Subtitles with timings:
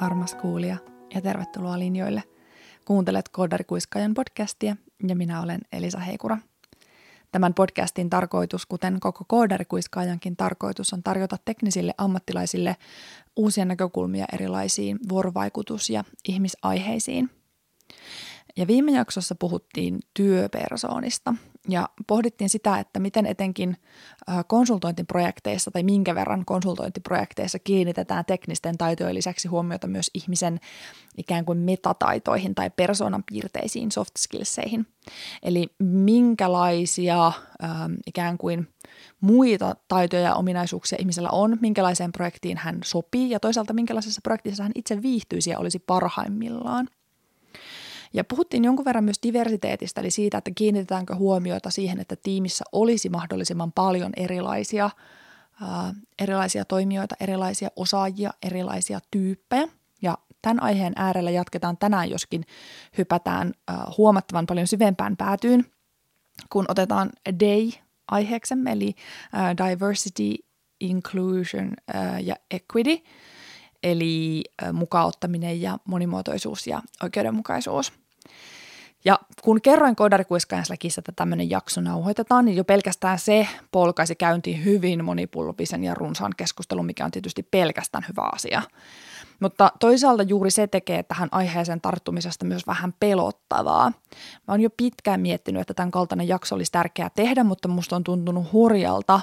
[0.00, 0.76] armas kuulija,
[1.14, 2.22] ja tervetuloa linjoille.
[2.84, 4.76] Kuuntelet Koodarikuiskaajan podcastia,
[5.08, 6.38] ja minä olen Elisa Heikura.
[7.32, 12.76] Tämän podcastin tarkoitus, kuten koko Koodarikuiskaajankin tarkoitus, on tarjota teknisille ammattilaisille
[13.36, 17.30] uusia näkökulmia erilaisiin vuorovaikutus- ja ihmisaiheisiin–
[18.56, 21.34] ja viime jaksossa puhuttiin työpersoonista
[21.68, 23.76] ja pohdittiin sitä, että miten etenkin
[24.46, 30.60] konsultointiprojekteissa tai minkä verran konsultointiprojekteissa kiinnitetään teknisten taitojen lisäksi huomiota myös ihmisen
[31.16, 34.86] ikään kuin metataitoihin tai persoonan piirteisiin, soft skillseihin.
[35.42, 38.68] Eli minkälaisia ähm, ikään kuin
[39.20, 44.72] muita taitoja ja ominaisuuksia ihmisellä on, minkälaiseen projektiin hän sopii ja toisaalta minkälaisessa projektissa hän
[44.74, 46.88] itse viihtyisi ja olisi parhaimmillaan.
[48.12, 53.08] Ja puhuttiin jonkun verran myös diversiteetistä, eli siitä, että kiinnitetäänkö huomiota siihen, että tiimissä olisi
[53.08, 54.90] mahdollisimman paljon erilaisia,
[55.62, 59.68] ää, erilaisia toimijoita, erilaisia osaajia, erilaisia tyyppejä.
[60.02, 62.44] Ja tämän aiheen äärellä jatketaan tänään, joskin
[62.98, 65.64] hypätään ää, huomattavan paljon syvempään päätyyn,
[66.50, 67.70] kun otetaan day
[68.08, 68.94] aiheeksemme, eli
[69.32, 70.34] ää, diversity,
[70.80, 73.02] inclusion ää, ja equity,
[73.86, 77.92] eli mukauttaminen ja monimuotoisuus ja oikeudenmukaisuus–
[79.06, 85.04] ja kun kerroin Kodarikuiskajansläkissä, että tämmöinen jakso nauhoitetaan, niin jo pelkästään se polkaisi käyntiin hyvin
[85.04, 88.62] monipulpisen ja runsaan keskustelun, mikä on tietysti pelkästään hyvä asia.
[89.40, 93.90] Mutta toisaalta juuri se tekee tähän aiheeseen tarttumisesta myös vähän pelottavaa.
[94.48, 98.04] Mä oon jo pitkään miettinyt, että tämän kaltainen jakso olisi tärkeää tehdä, mutta musta on
[98.04, 99.20] tuntunut hurjalta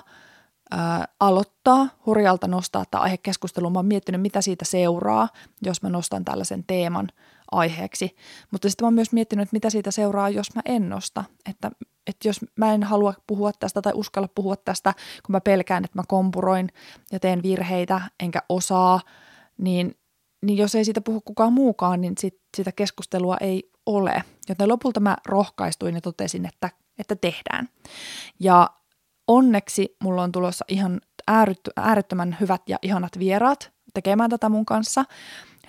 [0.73, 3.73] ää, aloittaa, hurjalta nostaa tämä aihe keskusteluun.
[3.73, 5.29] Mä oon miettinyt, mitä siitä seuraa,
[5.61, 7.07] jos mä nostan tällaisen teeman–
[7.53, 8.15] aiheeksi.
[8.51, 11.23] Mutta sitten mä oon myös miettinyt, että mitä siitä seuraa, jos mä en nosta.
[11.49, 11.71] Että,
[12.07, 14.93] että jos mä en halua puhua tästä tai uskalla puhua tästä,
[15.25, 16.69] kun mä pelkään, että mä kompuroin
[17.11, 18.99] ja teen virheitä enkä osaa,
[19.57, 19.97] niin,
[20.41, 24.23] niin jos ei siitä puhu kukaan muukaan, niin sit, sitä keskustelua ei ole.
[24.49, 26.69] Joten lopulta mä rohkaistuin ja totesin, että,
[26.99, 27.69] että tehdään.
[28.39, 28.69] Ja
[29.27, 31.01] onneksi mulla on tulossa ihan
[31.77, 35.05] äärettömän hyvät ja ihanat vieraat tekemään tätä mun kanssa.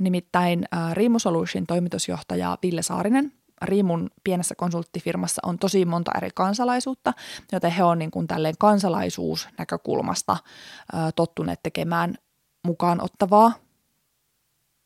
[0.00, 3.32] Nimittäin äh, Riimu Solution toimitusjohtaja Ville Saarinen.
[3.62, 7.12] Riimun pienessä konsulttifirmassa on tosi monta eri kansalaisuutta,
[7.53, 12.14] joten he on niin kuin tälleen kansalaisuusnäkökulmasta äh, tottuneet tekemään
[12.66, 13.53] mukaan ottavaa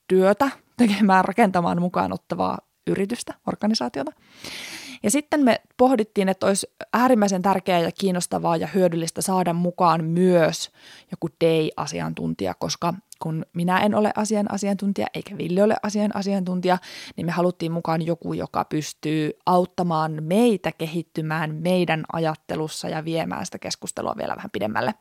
[0.09, 4.13] työtä, tekemään rakentamaan mukaan ottavaa yritystä, organisaatiota.
[5.03, 10.71] Ja sitten me pohdittiin, että olisi äärimmäisen tärkeää ja kiinnostavaa ja hyödyllistä saada mukaan myös
[11.11, 16.79] joku day-asiantuntija, koska kun minä en ole asian asiantuntija eikä Ville ole asian asiantuntija,
[17.17, 23.59] niin me haluttiin mukaan joku, joka pystyy auttamaan meitä kehittymään meidän ajattelussa ja viemään sitä
[23.59, 24.95] keskustelua vielä vähän pidemmälle.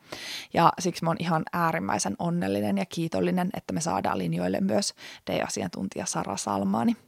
[0.54, 4.94] Ja siksi mä oon ihan äärimmäisen onnellinen ja kiitollinen, että me saadaan linjoille myös
[5.30, 7.07] day-asiantuntija Sara Salmaani.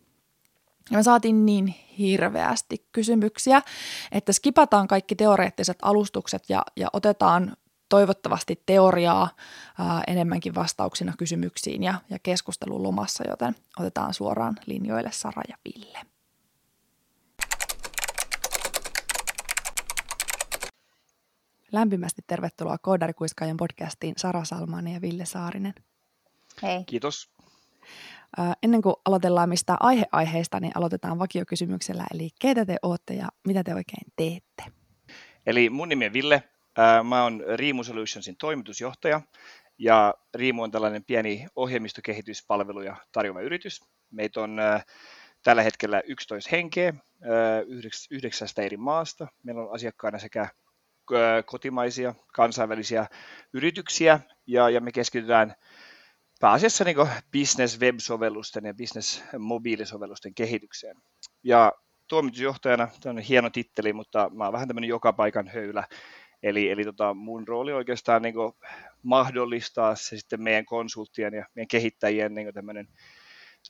[0.91, 1.67] Ja me saatiin niin
[1.99, 3.63] hirveästi kysymyksiä,
[4.13, 7.57] että skipataan kaikki teoreettiset alustukset ja, ja otetaan
[7.89, 9.29] toivottavasti teoriaa
[9.79, 15.99] ää, enemmänkin vastauksina kysymyksiin ja, ja keskustelun lomassa, joten otetaan suoraan linjoille Sara ja Ville.
[21.73, 25.75] Lämpimästi tervetuloa Koodarikuiskaajan podcastiin Sara Salmani ja Ville Saarinen.
[26.63, 26.85] Hei.
[26.85, 27.31] Kiitos.
[28.63, 33.75] Ennen kuin aloitellaan mistä aiheaiheista, niin aloitetaan vakiokysymyksellä, eli keitä te olette ja mitä te
[33.75, 34.65] oikein teette?
[35.47, 36.43] Eli mun nimi on Ville,
[37.05, 39.21] mä oon Riimu Solutionsin toimitusjohtaja,
[39.79, 43.81] ja Riimu on tällainen pieni ohjelmistokehityspalveluja tarjoava yritys.
[44.11, 44.61] Meitä on
[45.43, 46.95] tällä hetkellä 11 henkeä
[48.11, 49.29] yhdeksästä eri maasta.
[49.43, 50.49] Meillä on asiakkaina sekä
[51.47, 53.07] kotimaisia, kansainvälisiä
[53.53, 55.55] yrityksiä, ja, ja me keskitytään
[56.41, 56.97] pääasiassa niin
[57.39, 60.97] business web-sovellusten ja business mobiilisovellusten kehitykseen.
[61.43, 61.73] Ja
[62.09, 65.85] toimitusjohtajana, tämä on hieno titteli, mutta mä oon vähän tämmöinen joka paikan höylä.
[66.43, 68.35] Eli, eli tota, mun rooli oikeastaan niin
[69.03, 72.89] mahdollistaa se sitten meidän konsulttien ja meidän kehittäjien niin tämmöinen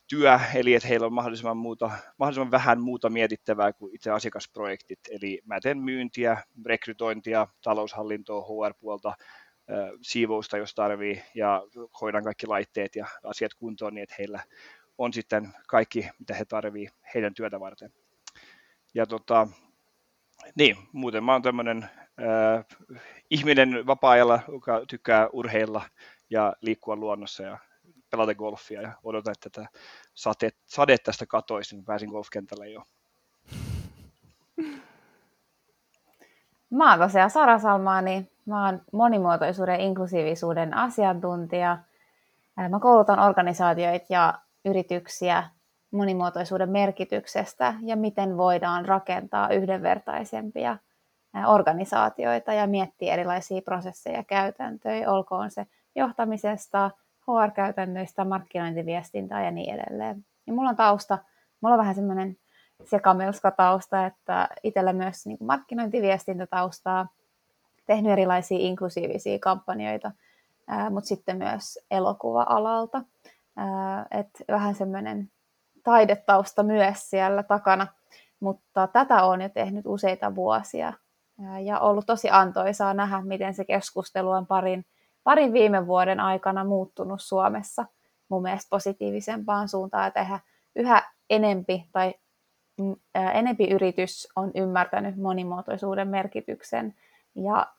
[0.07, 4.99] työ, eli että heillä on mahdollisimman, muuta, mahdollisimman vähän muuta mietittävää kuin itse asiakasprojektit.
[5.11, 9.13] Eli mä teen myyntiä, rekrytointia, taloushallintoa, HR-puolta,
[10.01, 11.63] siivousta, jos tarvii, ja
[12.01, 14.39] hoidan kaikki laitteet ja asiat kuntoon niin, että heillä
[14.97, 17.93] on sitten kaikki, mitä he tarvii heidän työtä varten.
[18.93, 19.47] Ja tota,
[20.55, 22.65] niin, muuten mä oon tämmöinen äh,
[23.29, 25.81] ihminen vapaa-ajalla, joka tykkää urheilla
[26.29, 27.57] ja liikkua luonnossa ja
[28.09, 29.69] pelata golfia ja odotan, että tätä
[30.13, 32.83] sade, sade tästä katoisi, niin pääsin golfkentälle jo.
[36.69, 41.77] Mä oon tosiaan Sara Salmaani, Mä oon monimuotoisuuden ja inklusiivisuuden asiantuntija.
[42.69, 44.33] Mä koulutan organisaatioita ja
[44.65, 45.43] yrityksiä
[45.91, 50.77] monimuotoisuuden merkityksestä ja miten voidaan rakentaa yhdenvertaisempia
[51.47, 55.65] organisaatioita ja miettiä erilaisia prosesseja ja käytäntöjä, olkoon se
[55.95, 60.25] johtamisesta, HR-käytännöistä, markkinointiviestintää ja niin edelleen.
[60.47, 61.17] Ja mulla on tausta,
[61.61, 62.37] mulla on vähän semmoinen
[62.83, 67.07] sekamelskatausta, että itsellä myös niin markkinointiviestintätaustaa,
[67.91, 70.11] tehnyt erilaisia inklusiivisia kampanjoita,
[70.89, 73.01] mutta sitten myös elokuva-alalta.
[74.11, 75.31] Et vähän semmoinen
[75.83, 77.87] taidetausta myös siellä takana,
[78.39, 80.93] mutta tätä on jo tehnyt useita vuosia
[81.63, 84.85] ja ollut tosi antoisaa nähdä, miten se keskustelu on parin,
[85.23, 87.85] parin viime vuoden aikana muuttunut Suomessa
[88.29, 90.39] mun mielestä positiivisempaan suuntaan tehdä
[90.75, 92.13] yhä enempi tai
[92.77, 92.95] mm,
[93.33, 96.95] enempi yritys on ymmärtänyt monimuotoisuuden merkityksen
[97.35, 97.73] ja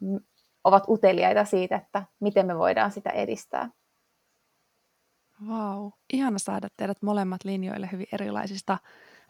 [0.65, 3.71] ovat uteliaita siitä, että miten me voidaan sitä edistää.
[5.49, 5.91] Vau, wow.
[6.13, 8.79] ihana saada teidät molemmat linjoille hyvin erilaisista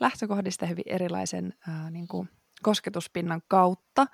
[0.00, 2.28] lähtökohdista hyvin erilaisen ää, niin kuin
[2.62, 4.06] kosketuspinnan kautta.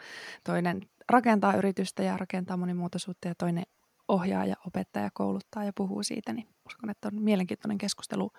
[0.44, 3.64] Toinen rakentaa yritystä ja rakentaa monimuotoisuutta ja toinen
[4.08, 8.30] ohjaa ja opettaa ja kouluttaa ja puhuu siitä, niin uskon, että on mielenkiintoinen keskustelu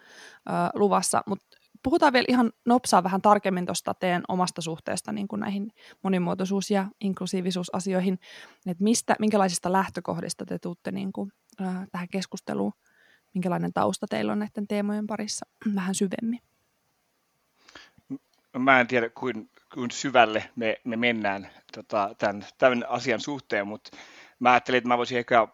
[0.45, 1.23] ää, luvassa.
[1.25, 5.71] Mutta puhutaan vielä ihan nopsaa vähän tarkemmin tuosta teidän omasta suhteesta niin kuin näihin
[6.03, 8.19] monimuotoisuus- ja inklusiivisuusasioihin,
[8.67, 12.73] että mistä, minkälaisista lähtökohdista te tuutte niin kuin, ää, tähän keskusteluun,
[13.33, 15.45] minkälainen tausta teillä on näiden teemojen parissa
[15.75, 16.39] vähän syvemmin.
[18.57, 23.97] Mä en tiedä, kuin, kuin syvälle me, me mennään tota, tämän, tämän asian suhteen, mutta
[24.39, 25.47] mä ajattelin, että mä voisin ehkä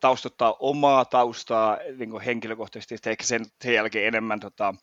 [0.00, 4.74] taustottaa omaa taustaa niin henkilökohtaisesti, ehkä sen, sen jälkeen enemmän tota,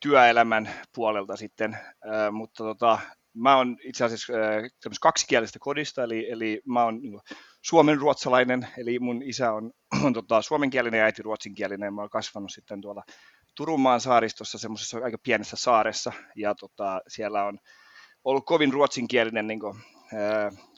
[0.00, 1.78] työelämän puolelta sitten,
[2.32, 2.98] mutta tota,
[3.34, 4.32] mä oon itse asiassa
[5.00, 7.20] kaksikielistä kodista, eli, eli mä oon niin
[7.62, 9.72] suomen ruotsalainen, eli mun isä on,
[10.04, 11.94] on tota, suomenkielinen ja äiti ruotsinkielinen.
[11.94, 13.02] Mä oon kasvanut sitten tuolla
[13.56, 17.58] Turunmaan saaristossa semmoisessa aika pienessä saaressa, ja tota, siellä on
[18.24, 19.74] ollut kovin ruotsinkielinen niin kuin,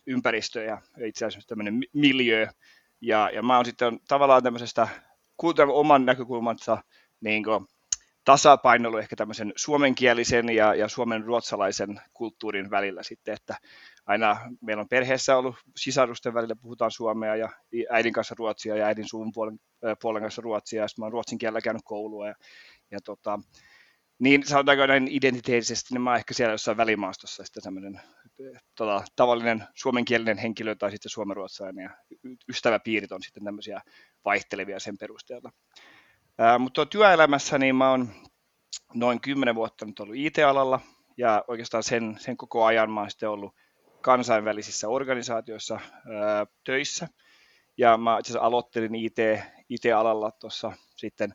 [0.06, 2.46] ympäristö ja itse asiassa tämmöinen miljö,
[3.00, 4.88] ja, ja mä oon sitten tavallaan tämmöisestä
[5.72, 6.78] oman näkökulmansa
[7.20, 7.66] niin kuin,
[8.24, 13.56] tasapainoilu ehkä tämmöisen suomenkielisen ja, ja suomen ruotsalaisen kulttuurin välillä sitten, että
[14.06, 17.48] aina meillä on perheessä ollut sisarusten välillä puhutaan suomea ja
[17.90, 19.58] äidin kanssa ruotsia ja äidin suun puolen,
[20.02, 22.34] puolen kanssa ruotsia ja sitten mä oon ruotsin kielellä käynyt koulua ja,
[22.90, 23.40] ja tota,
[24.18, 28.00] niin sanotaanko näin identiteettisesti, niin mä oon ehkä siellä jossain välimaastossa sitten tämmöinen
[28.74, 31.90] tota, tavallinen suomenkielinen henkilö tai sitten suomenruotsalainen ja
[32.48, 33.80] ystäväpiirit on sitten tämmöisiä
[34.24, 35.50] vaihtelevia sen perusteella.
[36.58, 38.08] Mutta työelämässä niin mä oon
[38.94, 40.80] noin 10 vuotta nyt ollut IT-alalla
[41.16, 43.54] ja oikeastaan sen, sen koko ajan mä oon sitten ollut
[44.00, 47.08] kansainvälisissä organisaatioissa ää, töissä.
[47.76, 49.16] Ja mä itse asiassa aloittelin IT,
[49.68, 51.34] IT-alalla tuossa sitten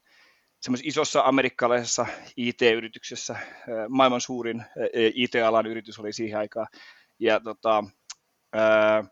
[0.84, 2.06] isossa amerikkalaisessa
[2.38, 4.68] IT-yrityksessä, ää, maailman suurin ää,
[5.14, 6.68] IT-alan yritys oli siihen aikaan.
[7.20, 7.84] Ja tota,
[8.54, 9.04] ää,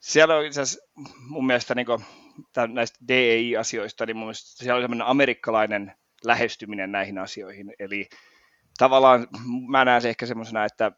[0.00, 0.90] siellä on itse asiassa
[1.28, 2.04] mun mielestä niin kuin,
[2.68, 5.92] näistä DEI-asioista, niin mun mielestä siellä oli semmoinen amerikkalainen
[6.24, 7.74] lähestyminen näihin asioihin.
[7.78, 8.08] Eli
[8.78, 9.26] tavallaan
[9.68, 10.92] mä näen se ehkä semmoisena, että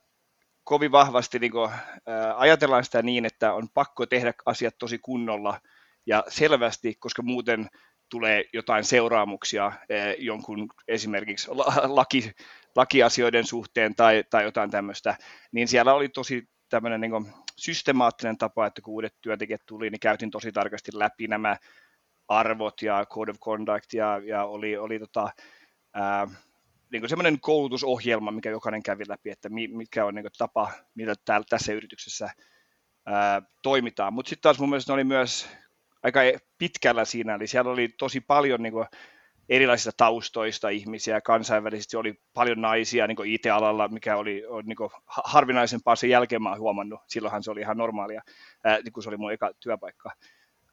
[0.64, 1.70] kovin vahvasti niin kuin,
[2.06, 5.60] ää, ajatellaan sitä niin, että on pakko tehdä asiat tosi kunnolla
[6.06, 7.68] ja selvästi, koska muuten
[8.10, 11.48] tulee jotain seuraamuksia ää, jonkun esimerkiksi
[11.82, 12.32] laki,
[12.76, 15.16] lakiasioiden suhteen tai, tai jotain tämmöistä,
[15.52, 17.26] niin siellä oli tosi tämmöinen niin kuin,
[17.56, 21.56] systemaattinen tapa, että kun uudet työntekijät tuli, niin käytiin tosi tarkasti läpi nämä
[22.28, 25.30] arvot ja code of conduct ja, ja oli, oli tota,
[25.94, 26.26] ää,
[26.92, 31.14] niin kuin semmoinen koulutusohjelma, mikä jokainen kävi läpi, että mikä on niin kuin tapa, millä
[31.24, 32.30] täällä, tässä yrityksessä
[33.06, 34.12] ää, toimitaan.
[34.12, 35.48] Mutta sitten taas mun mielestä ne oli myös
[36.02, 36.20] aika
[36.58, 38.86] pitkällä siinä, eli siellä oli tosi paljon niin kuin,
[39.48, 46.10] erilaisista taustoista ihmisiä, kansainvälisesti oli paljon naisia niin IT-alalla, mikä oli, oli niin harvinaisempaa sen
[46.10, 48.22] jälkeen mä oon huomannut, silloinhan se oli ihan normaalia,
[48.64, 50.10] ää, niin kun se oli mun eka työpaikka.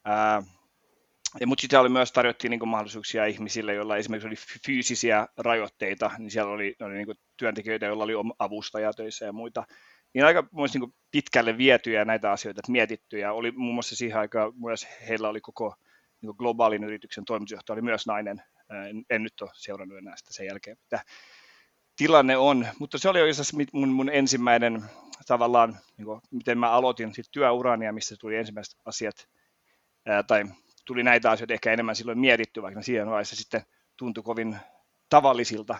[0.06, 0.42] Ää,
[1.46, 4.36] mutta sitten oli myös tarjottiin niin mahdollisuuksia ihmisille, joilla esimerkiksi oli
[4.66, 9.64] fyysisiä rajoitteita, niin siellä oli, oli niin työntekijöitä, joilla oli avustaja töissä ja muita.
[10.14, 14.54] Niin aika niin pitkälle vietyjä näitä asioita, että mietitty, ja oli muun muassa siihen aikaan
[14.56, 15.76] myös heillä oli koko
[16.22, 18.42] niin globaalin yrityksen toimitusjohtaja oli myös nainen,
[18.90, 21.04] en, en nyt ole seurannut enää sitä sen jälkeen, mitä
[21.96, 22.68] tilanne on.
[22.80, 24.84] Mutta se oli oikeastaan mun, mun ensimmäinen
[25.28, 29.30] tavallaan, niin kuin, miten mä aloitin sit työurani ja missä tuli ensimmäiset asiat,
[30.06, 30.44] ää, tai
[30.86, 33.62] tuli näitä asioita ehkä enemmän silloin mietitty, vaikka siihen vaiheessa sitten
[33.98, 34.58] tuntui kovin
[35.10, 35.76] tavallisilta.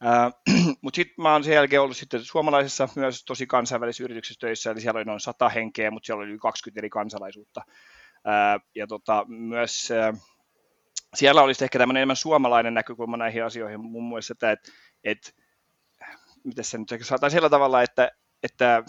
[0.82, 4.80] Mutta sitten mä oon sen jälkeen ollut sitten suomalaisessa myös tosi kansainvälisessä yrityksessä töissä, eli
[4.80, 7.62] siellä oli noin 100 henkeä, mutta siellä oli yli 20 eri kansalaisuutta.
[8.24, 10.12] Ää, ja tota, myös ää,
[11.16, 14.70] siellä olisi ehkä tämmöinen enemmän suomalainen näkökulma näihin asioihin muun muassa, että, että,
[15.04, 15.30] että
[16.44, 18.10] miten se nyt saataisiin sillä tavalla, että,
[18.42, 18.84] että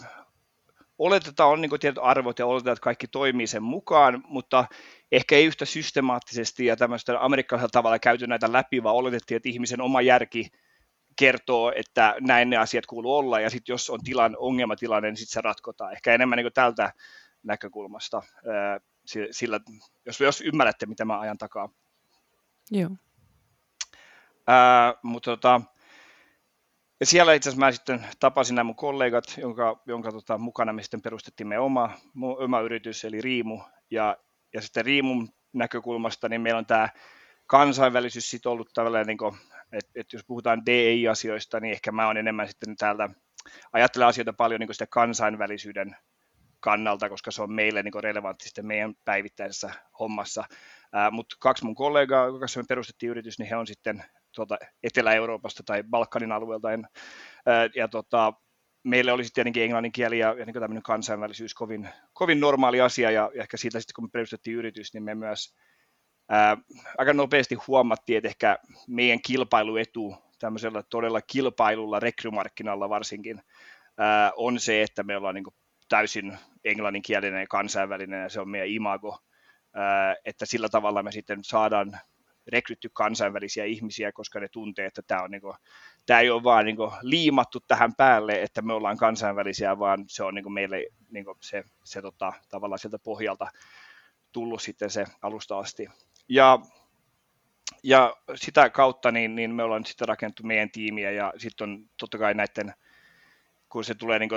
[0.98, 4.64] oletetaan on niin tietyt arvot ja oletetaan, että kaikki toimii sen mukaan, mutta
[5.12, 9.80] ehkä ei yhtä systemaattisesti ja tämmöistä amerikkalaisella tavalla käyty näitä läpi, vaan oletettiin, että ihmisen
[9.80, 10.48] oma järki
[11.18, 15.34] kertoo, että näin ne asiat kuuluu olla, ja sitten jos on tilan, ongelmatilanne, niin sitten
[15.34, 15.92] se ratkotaan.
[15.92, 16.92] Ehkä enemmän niin tältä
[17.42, 18.22] näkökulmasta,
[19.30, 19.60] sillä,
[20.06, 21.68] jos, jos ymmärrätte, mitä mä ajan takaa.
[22.72, 22.90] Joo.
[24.46, 25.60] Ää, mutta tota,
[27.00, 30.82] ja siellä itse asiassa mä sitten tapasin nämä mun kollegat, jonka, jonka tota, mukana me
[30.82, 31.90] sitten perustettiin meidän oma,
[32.38, 33.60] oma yritys, eli Riimu.
[33.90, 34.16] Ja,
[34.54, 36.88] ja sitten Riimun näkökulmasta, niin meillä on tämä
[37.46, 39.34] kansainvälisyys sitten ollut tällainen, niin
[39.72, 43.08] että, että jos puhutaan DI-asioista, niin ehkä mä oon enemmän sitten täältä,
[43.72, 45.96] ajattelen asioita paljon niin sitä kansainvälisyyden
[46.60, 50.44] kannalta, koska se on meille niin relevantti sitten meidän päivittäisessä hommassa.
[51.10, 55.82] Mutta kaksi mun kollegaa, joka me perustettiin yritys, niin he on sitten tuolta Etelä-Euroopasta tai
[55.82, 56.72] Balkanin alueelta.
[56.72, 56.88] En,
[57.46, 58.32] ää, ja tota,
[58.84, 63.30] meille olisi tietenkin englannin kieli ja, ja niin tämmöinen kansainvälisyys kovin, kovin normaali asia, ja,
[63.34, 65.54] ja ehkä siitä sitten kun me perustettiin yritys, niin me myös
[66.28, 66.56] ää,
[66.98, 68.58] aika nopeasti huomattiin, että ehkä
[68.88, 73.42] meidän kilpailuetu tämmöisellä todella kilpailulla rekrymarkkinalla varsinkin
[73.98, 75.44] ää, on se, että me ollaan niin
[75.88, 79.18] täysin englanninkielinen ja kansainvälinen, ja se on meidän imago,
[80.24, 82.00] että sillä tavalla me sitten saadaan
[82.46, 85.56] rekrytty kansainvälisiä ihmisiä, koska ne tuntee, että tämä, on niin kuin,
[86.06, 90.24] tämä ei ole vaan niin kuin liimattu tähän päälle, että me ollaan kansainvälisiä, vaan se
[90.24, 93.46] on niin kuin meille niin kuin se, se tota, tavallaan sieltä pohjalta
[94.32, 95.88] tullut sitten se alusta asti.
[96.28, 96.58] Ja,
[97.82, 102.18] ja sitä kautta niin, niin me ollaan sitten rakennettu meidän tiimiä ja sitten on totta
[102.18, 102.74] kai näiden
[103.72, 104.30] kun se tulee niin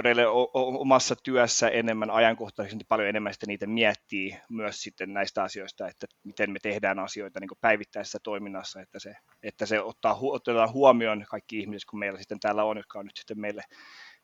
[0.79, 6.07] omassa työssä enemmän ajankohtaisesti, niin paljon enemmän sitten niitä miettii myös sitten näistä asioista, että
[6.23, 11.59] miten me tehdään asioita niin päivittäisessä toiminnassa, että se, että se ottaa, otetaan huomioon kaikki
[11.59, 13.63] ihmiset, kun meillä sitten täällä on, jotka on nyt sitten meille,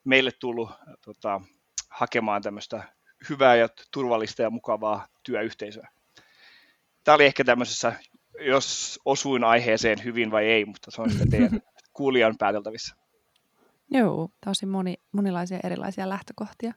[0.03, 0.69] meille tullut
[1.05, 1.41] tota,
[1.89, 2.83] hakemaan tämmöistä
[3.29, 5.87] hyvää ja turvallista ja mukavaa työyhteisöä.
[7.03, 7.93] Tämä oli ehkä tämmöisessä,
[8.39, 11.61] jos osuin aiheeseen hyvin vai ei, mutta se on sitten teidän
[11.93, 13.00] kuulijan pääteltävissä.
[13.91, 16.73] Joo, tosi moni, monilaisia erilaisia lähtökohtia.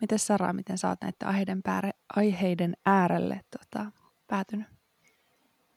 [0.00, 3.86] Miten Sara, miten sä oot näiden aiheiden, pääre, aiheiden äärelle tota,
[4.26, 4.66] päätynyt?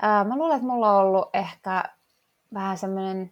[0.02, 1.84] Ää, mä luulen, että mulla on ollut ehkä
[2.54, 3.32] vähän semmoinen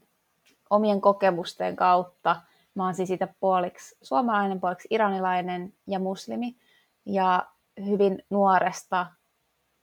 [0.70, 2.42] omien kokemusten kautta.
[2.76, 6.56] Mä oon siis siitä puoliksi suomalainen, puoliksi iranilainen ja muslimi.
[7.06, 7.48] Ja
[7.86, 9.06] hyvin nuoresta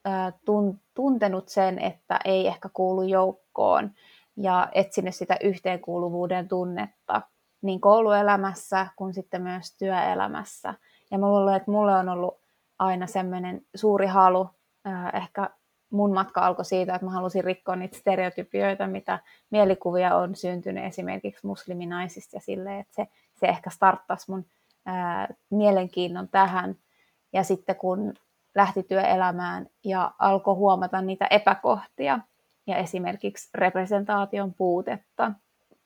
[0.04, 3.90] ää, tun, tuntenut sen, että ei ehkä kuulu joukkoon
[4.36, 7.22] ja etsinyt sitä yhteenkuuluvuuden tunnetta
[7.62, 10.74] niin kouluelämässä kuin sitten myös työelämässä.
[11.10, 12.40] Ja mä luulen, että mulle on ollut
[12.78, 14.50] aina semmoinen suuri halu,
[15.14, 15.50] ehkä
[15.90, 19.18] mun matka alkoi siitä, että mä halusin rikkoa niitä stereotypioita, mitä
[19.50, 24.46] mielikuvia on syntynyt esimerkiksi musliminaisista ja silleen, että se, se ehkä starttasi mun
[24.86, 26.76] ää, mielenkiinnon tähän.
[27.32, 28.14] Ja sitten kun
[28.54, 32.18] lähti työelämään ja alkoi huomata niitä epäkohtia
[32.66, 35.32] ja esimerkiksi representaation puutetta,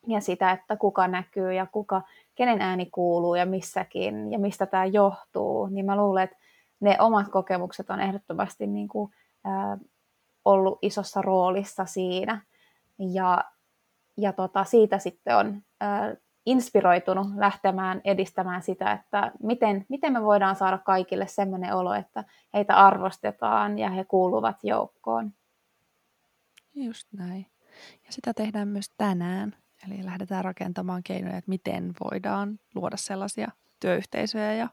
[0.07, 2.01] ja sitä, että kuka näkyy ja kuka,
[2.35, 6.37] kenen ääni kuuluu ja missäkin ja mistä tämä johtuu, niin mä luulen, että
[6.79, 9.11] ne omat kokemukset on ehdottomasti niin kuin,
[9.43, 9.77] ää,
[10.45, 12.41] ollut isossa roolissa siinä.
[12.99, 13.43] Ja,
[14.17, 20.55] ja tota, siitä sitten on ää, inspiroitunut lähtemään edistämään sitä, että miten, miten me voidaan
[20.55, 25.33] saada kaikille sellainen olo, että heitä arvostetaan ja he kuuluvat joukkoon.
[26.75, 27.45] Just näin.
[28.05, 29.55] Ja sitä tehdään myös tänään.
[29.87, 34.69] Eli lähdetään rakentamaan keinoja, että miten voidaan luoda sellaisia työyhteisöjä ja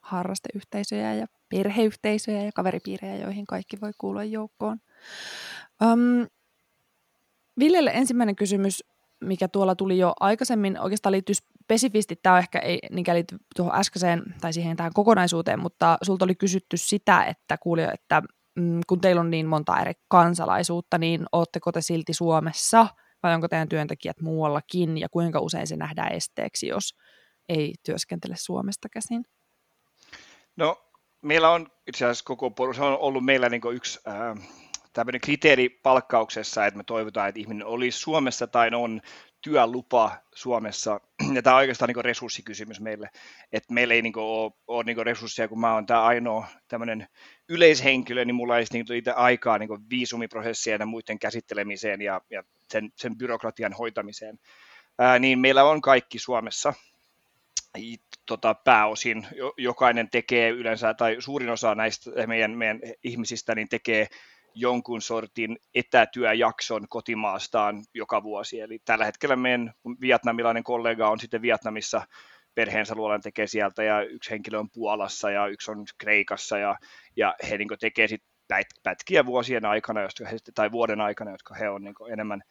[0.00, 4.78] harrasteyhteisöjä ja perheyhteisöjä ja kaveripiirejä, joihin kaikki voi kuulua joukkoon.
[5.82, 6.26] Um,
[7.58, 8.84] Villelle ensimmäinen kysymys,
[9.20, 14.22] mikä tuolla tuli jo aikaisemmin, oikeastaan liittyy spesifisti, tämä ehkä ei niinkään liity tuohon äskeiseen
[14.40, 18.22] tai siihen tähän kokonaisuuteen, mutta sulta oli kysytty sitä, että kuuli, että
[18.54, 22.86] mm, kun teillä on niin monta eri kansalaisuutta, niin ootteko te silti Suomessa–
[23.24, 26.94] vai onko teidän työntekijät muuallakin ja kuinka usein se nähdään esteeksi, jos
[27.48, 29.24] ei työskentele Suomesta käsin?
[30.56, 30.90] No,
[31.22, 34.48] meillä on itse asiassa koko se on ollut meillä niin yksi äh,
[34.92, 39.00] tämmöinen kriteeri palkkauksessa, että me toivotaan, että ihminen olisi Suomessa tai on
[39.40, 41.00] työlupa Suomessa.
[41.34, 43.10] Ja tämä on oikeastaan niin resurssikysymys meille,
[43.52, 47.06] että meillä ei niin ole, ole niin resursseja, kun mä oon tämä ainoa tämmöinen
[47.48, 52.90] yleishenkilö, niin mulla ei niin itse aikaa niin viisumiprosessien ja muiden käsittelemiseen ja, ja sen,
[52.96, 54.38] sen byrokratian hoitamiseen.
[54.98, 56.74] Ää, niin meillä on kaikki Suomessa
[58.26, 59.26] tota, pääosin.
[59.56, 64.06] Jokainen tekee yleensä, tai suurin osa näistä meidän, meidän ihmisistä niin tekee
[64.54, 68.60] jonkun sortin etätyöjakson kotimaastaan joka vuosi.
[68.60, 72.02] Eli tällä hetkellä meidän vietnamilainen kollega on sitten Vietnamissa
[72.54, 76.76] perheensä luolan tekee sieltä ja yksi henkilö on Puolassa ja yksi on Kreikassa ja,
[77.16, 78.34] ja he niin tekee sitten
[78.82, 80.00] pätkiä vuosien aikana
[80.54, 82.42] tai vuoden aikana, jotka he on niin enemmän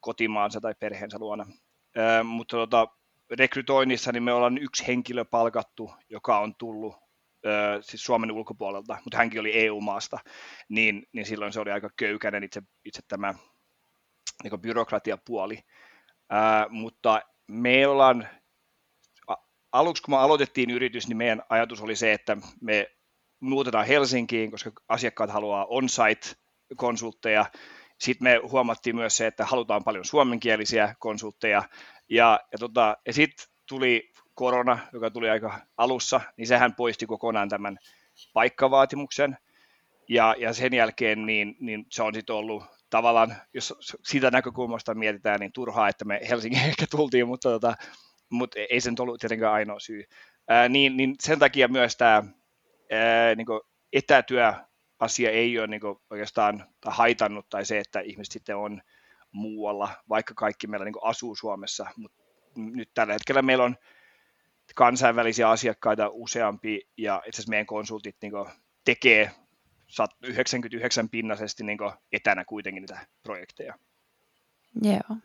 [0.00, 1.46] kotimaansa tai perheensä luona.
[2.24, 2.86] Mutta tota,
[3.38, 6.96] rekrytoinnissa niin me ollaan yksi henkilö palkattu, joka on tullut
[7.80, 10.18] siis Suomen ulkopuolelta, mutta hänkin oli EU-maasta,
[10.68, 13.34] niin, niin silloin se oli aika köykäinen itse, itse tämä
[14.42, 15.58] niin byrokratiapuoli.
[16.30, 18.28] Ää, mutta me ollaan,
[19.72, 22.90] aluksi kun me aloitettiin yritys, niin meidän ajatus oli se, että me
[23.40, 26.28] muutetaan Helsinkiin, koska asiakkaat haluaa on-site
[26.76, 27.46] konsultteja.
[27.98, 31.62] Sitten me huomattiin myös se, että halutaan paljon suomenkielisiä konsultteja.
[32.08, 37.48] Ja, ja, tota, ja sitten tuli korona, joka tuli aika alussa, niin sehän poisti kokonaan
[37.48, 37.78] tämän
[38.32, 39.38] paikkavaatimuksen.
[40.08, 45.40] Ja, ja sen jälkeen niin, niin se on sitten ollut tavallaan, jos siitä näkökulmasta mietitään,
[45.40, 47.74] niin turhaa, että me Helsingin ehkä tultiin, mutta, tota,
[48.30, 50.04] mutta ei se nyt ollut tietenkään ainoa syy.
[50.48, 52.22] Ää, niin, niin sen takia myös tämä
[52.92, 53.46] ää, niin
[54.98, 58.82] etätyöasia ei ole niin oikeastaan tai haitannut tai se, että ihmiset sitten on
[59.32, 62.22] muualla, vaikka kaikki meillä niin asuu Suomessa, mutta
[62.56, 63.76] nyt tällä hetkellä meillä on
[64.74, 68.32] kansainvälisiä asiakkaita useampi ja itse asiassa meidän konsultit niin
[68.84, 69.30] tekee
[70.22, 71.78] 99 pinnasesti niin
[72.12, 73.74] etänä kuitenkin niitä projekteja.
[74.82, 75.18] Joo.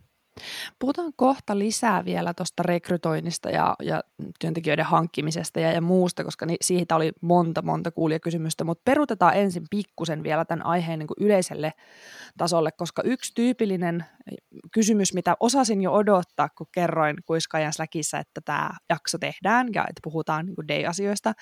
[0.80, 4.04] Puhutaan kohta lisää vielä tuosta rekrytoinnista ja, ja
[4.40, 9.64] työntekijöiden hankkimisesta ja, ja muusta, koska ni, siitä oli monta, monta kuulijakysymystä, mutta perutetaan ensin
[9.70, 11.74] pikkusen vielä tämän aiheen niin kuin yleiselle
[12.38, 14.06] tasolle, koska yksi tyypillinen
[14.72, 20.00] kysymys, mitä osasin jo odottaa, kun kerroin Kuiskaajan Slackissa, että tämä jakso tehdään ja että
[20.04, 21.34] puhutaan niin day-asioista,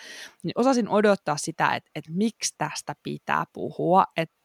[0.43, 4.35] niin osasin odottaa sitä, että, että miksi tästä pitää puhua, että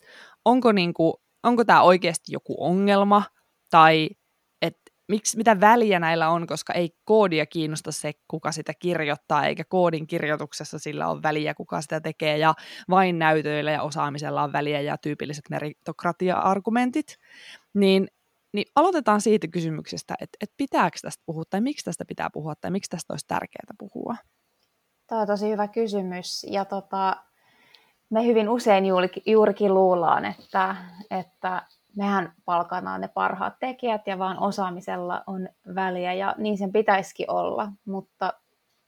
[0.44, 3.22] onko, niin kuin, onko tämä oikeasti joku ongelma,
[3.70, 4.08] tai
[5.08, 10.06] miksi, mitä väliä näillä on, koska ei koodia kiinnosta se, kuka sitä kirjoittaa, eikä koodin
[10.06, 12.54] kirjoituksessa sillä on väliä, kuka sitä tekee, ja
[12.90, 17.16] vain näytöillä ja osaamisella on väliä ja tyypilliset meritokratia-argumentit,
[17.74, 18.08] niin,
[18.52, 22.70] niin aloitetaan siitä kysymyksestä, että, että pitääkö tästä puhua, tai miksi tästä pitää puhua, tai
[22.70, 24.16] miksi tästä olisi tärkeää puhua?
[25.06, 27.16] Tämä on tosi hyvä kysymys, ja tota,
[28.10, 28.84] me hyvin usein
[29.26, 30.76] juurikin luullaan, että,
[31.10, 31.62] että
[31.96, 37.68] mehän palkataan ne parhaat tekijät ja vaan osaamisella on väliä ja niin sen pitäisikin olla,
[37.84, 38.32] mutta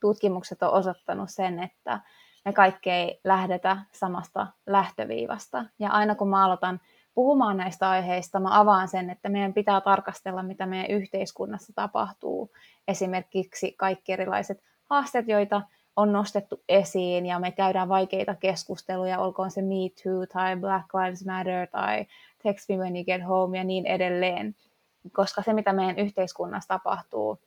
[0.00, 2.00] tutkimukset on osoittanut sen, että
[2.44, 5.64] me kaikki ei lähdetä samasta lähtöviivasta.
[5.78, 6.80] Ja aina kun mä aloitan
[7.14, 12.50] puhumaan näistä aiheista, mä avaan sen, että meidän pitää tarkastella, mitä meidän yhteiskunnassa tapahtuu.
[12.88, 15.62] Esimerkiksi kaikki erilaiset haasteet, joita
[15.96, 21.26] on nostettu esiin ja me käydään vaikeita keskusteluja, olkoon se Me Too tai Black Lives
[21.26, 22.06] Matter tai
[22.42, 24.54] Text Me When You Get Home ja niin edelleen.
[25.12, 27.38] Koska se, mitä meidän yhteiskunnassa tapahtuu,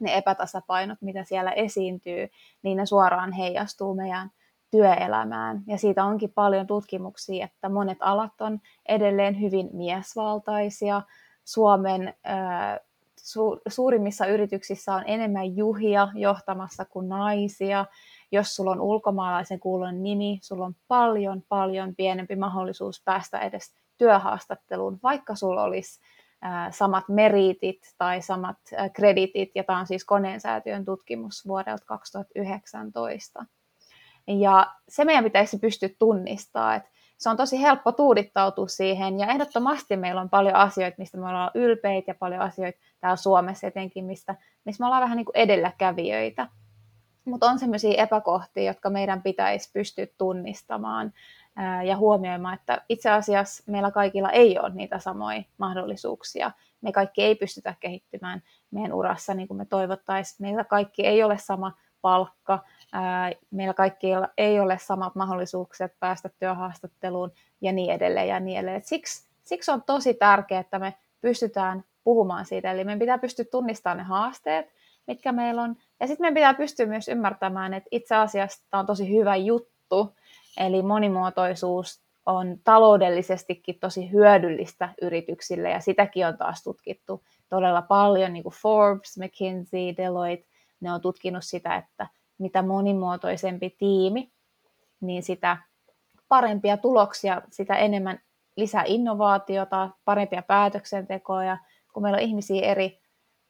[0.00, 2.28] ne epätasapainot, mitä siellä esiintyy,
[2.62, 4.30] niin ne suoraan heijastuu meidän
[4.70, 5.62] työelämään.
[5.66, 11.02] Ja siitä onkin paljon tutkimuksia, että monet alat on edelleen hyvin miesvaltaisia.
[11.44, 12.80] Suomen äh,
[13.20, 17.86] su- suurimmissa yrityksissä on enemmän juhia johtamassa kuin naisia.
[18.32, 24.98] Jos sulla on ulkomaalaisen kuulun nimi, sulla on paljon, paljon pienempi mahdollisuus päästä edes työhaastatteluun,
[25.02, 26.00] vaikka sulla olisi
[26.70, 28.56] samat meritit tai samat
[28.92, 33.44] kreditit, ja tämä on siis koneensäätiön tutkimus vuodelta 2019.
[34.26, 39.96] Ja se meidän pitäisi pystyä tunnistamaan, että se on tosi helppo tuudittautua siihen, ja ehdottomasti
[39.96, 44.34] meillä on paljon asioita, mistä me ollaan ylpeitä, ja paljon asioita täällä Suomessa etenkin, mistä,
[44.64, 46.48] missä me ollaan vähän niin kuin edelläkävijöitä.
[47.24, 51.12] Mutta on sellaisia epäkohtia, jotka meidän pitäisi pystyä tunnistamaan
[51.84, 56.50] ja huomioimaan, että itse asiassa meillä kaikilla ei ole niitä samoja mahdollisuuksia.
[56.80, 60.36] Me kaikki ei pystytä kehittymään meidän urassa niin kuin me toivottaisiin.
[60.46, 62.58] Meillä kaikki ei ole sama palkka,
[63.50, 68.84] meillä kaikki ei ole samat mahdollisuudet päästä työhaastatteluun ja niin edelleen ja niin edelleen.
[68.84, 72.70] Siksi, siksi on tosi tärkeää, että me pystytään puhumaan siitä.
[72.70, 74.66] Eli meidän pitää pystyä tunnistamaan ne haasteet,
[75.06, 75.76] mitkä meillä on.
[76.00, 80.14] Ja sitten meidän pitää pystyä myös ymmärtämään, että itse asiassa tämä on tosi hyvä juttu,
[80.56, 88.42] Eli monimuotoisuus on taloudellisestikin tosi hyödyllistä yrityksille ja sitäkin on taas tutkittu todella paljon, niin
[88.42, 90.48] kuin Forbes, McKinsey, Deloitte,
[90.80, 92.06] ne on tutkinut sitä, että
[92.38, 94.32] mitä monimuotoisempi tiimi,
[95.00, 95.56] niin sitä
[96.28, 98.20] parempia tuloksia, sitä enemmän
[98.56, 101.58] lisää innovaatiota, parempia päätöksentekoja,
[101.92, 103.01] kun meillä on ihmisiä eri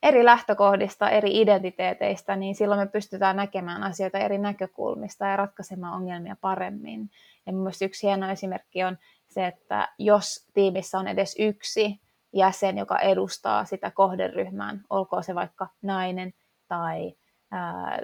[0.03, 6.37] eri lähtökohdista, eri identiteeteistä, niin silloin me pystytään näkemään asioita eri näkökulmista ja ratkaisemaan ongelmia
[6.41, 7.11] paremmin.
[7.47, 12.01] Ja myös yksi hieno esimerkki on se, että jos tiimissä on edes yksi
[12.33, 16.33] jäsen, joka edustaa sitä kohderyhmää, olkoon se vaikka nainen
[16.69, 17.15] tai,
[17.51, 17.99] ää,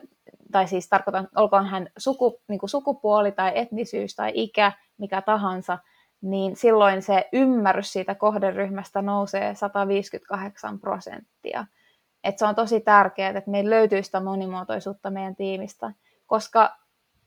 [0.52, 5.78] tai siis tarkoitan, olkoon hän suku, niin kuin sukupuoli tai etnisyys tai ikä, mikä tahansa,
[6.20, 11.66] niin silloin se ymmärrys siitä kohderyhmästä nousee 158 prosenttia.
[12.24, 15.92] Et se on tosi tärkeää, että meillä löytyy sitä monimuotoisuutta meidän tiimistä,
[16.26, 16.76] koska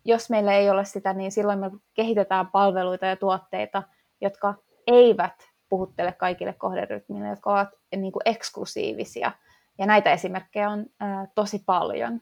[0.06, 3.84] jos meillä ei ole sitä, niin silloin me kehitetään palveluita ja tuotteita,
[4.21, 4.54] jotka
[4.88, 5.34] eivät
[5.69, 9.32] puhuttele kaikille kohderyhmille, jotka ovat niin kuin eksklusiivisia.
[9.77, 12.21] Ja näitä esimerkkejä on ää, tosi paljon.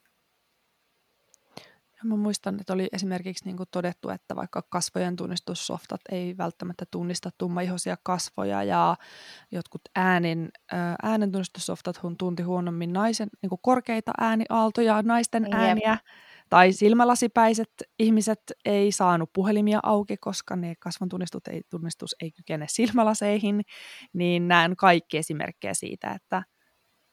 [2.00, 6.86] Ja mä muistan, että oli esimerkiksi niin kuin todettu, että vaikka kasvojen tunnistussoftat ei välttämättä
[6.92, 8.96] tunnista tummaihoisia kasvoja ja
[9.52, 10.50] jotkut äänen,
[11.04, 15.54] äänen tunnistussoftat tunti huonommin naisen niin kuin korkeita ääniaaltoja, naisten Jep.
[15.54, 15.98] ääniä
[16.50, 22.66] tai silmälasipäiset ihmiset ei saanut puhelimia auki, koska ne kasvon tunnistus ei, tunnistus ei kykene
[22.70, 23.62] silmälaseihin,
[24.14, 26.44] niin näen kaikki esimerkkejä siitä, että,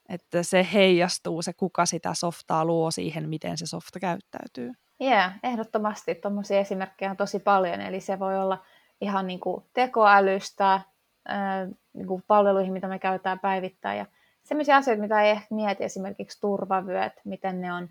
[0.09, 4.73] että se heijastuu, se kuka sitä softaa luo siihen, miten se softa käyttäytyy.
[5.01, 6.15] Joo, yeah, ehdottomasti.
[6.15, 8.65] Tuommoisia esimerkkejä on tosi paljon, eli se voi olla
[9.01, 10.81] ihan niin kuin tekoälystä
[11.29, 14.07] ää, niin kuin palveluihin, mitä me käytetään päivittäin, ja
[14.45, 17.89] sellaisia asioita, mitä ei ehkä mieti, esimerkiksi turvavyöt, miten ne on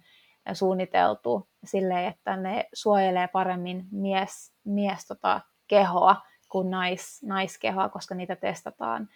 [0.53, 8.35] suunniteltu silleen, että ne suojelee paremmin mies, mies tota, kehoa kuin nais, naiskehoa, koska niitä
[8.35, 9.09] testataan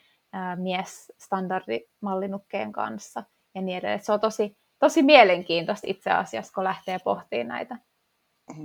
[0.56, 3.24] mies standardimallinukkeen kanssa
[3.56, 4.04] ja niin edelleen.
[4.04, 7.78] Se on tosi, tosi mielenkiintoista itse asiassa, kun lähtee pohtimaan näitä.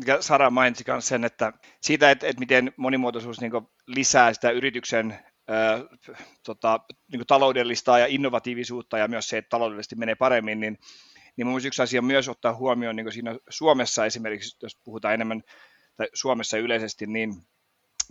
[0.06, 3.52] Ja Sara mainitsi myös sen, että siitä, että, että miten monimuotoisuus niin
[3.86, 5.78] lisää sitä yrityksen ää,
[6.46, 6.80] tota,
[7.12, 10.78] niin taloudellista ja innovatiivisuutta ja myös se, että taloudellisesti menee paremmin, niin
[11.36, 15.42] niin mun yksi asia myös ottaa huomioon niin siinä Suomessa esimerkiksi, jos puhutaan enemmän
[15.96, 17.34] tai Suomessa yleisesti, niin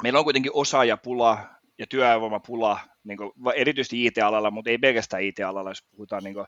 [0.04, 1.39] meillä on kuitenkin osaajapula
[1.80, 6.46] ja työvoimapula, niin kuin, erityisesti IT-alalla, mutta ei pelkästään IT-alalla, jos puhutaan niin kuin,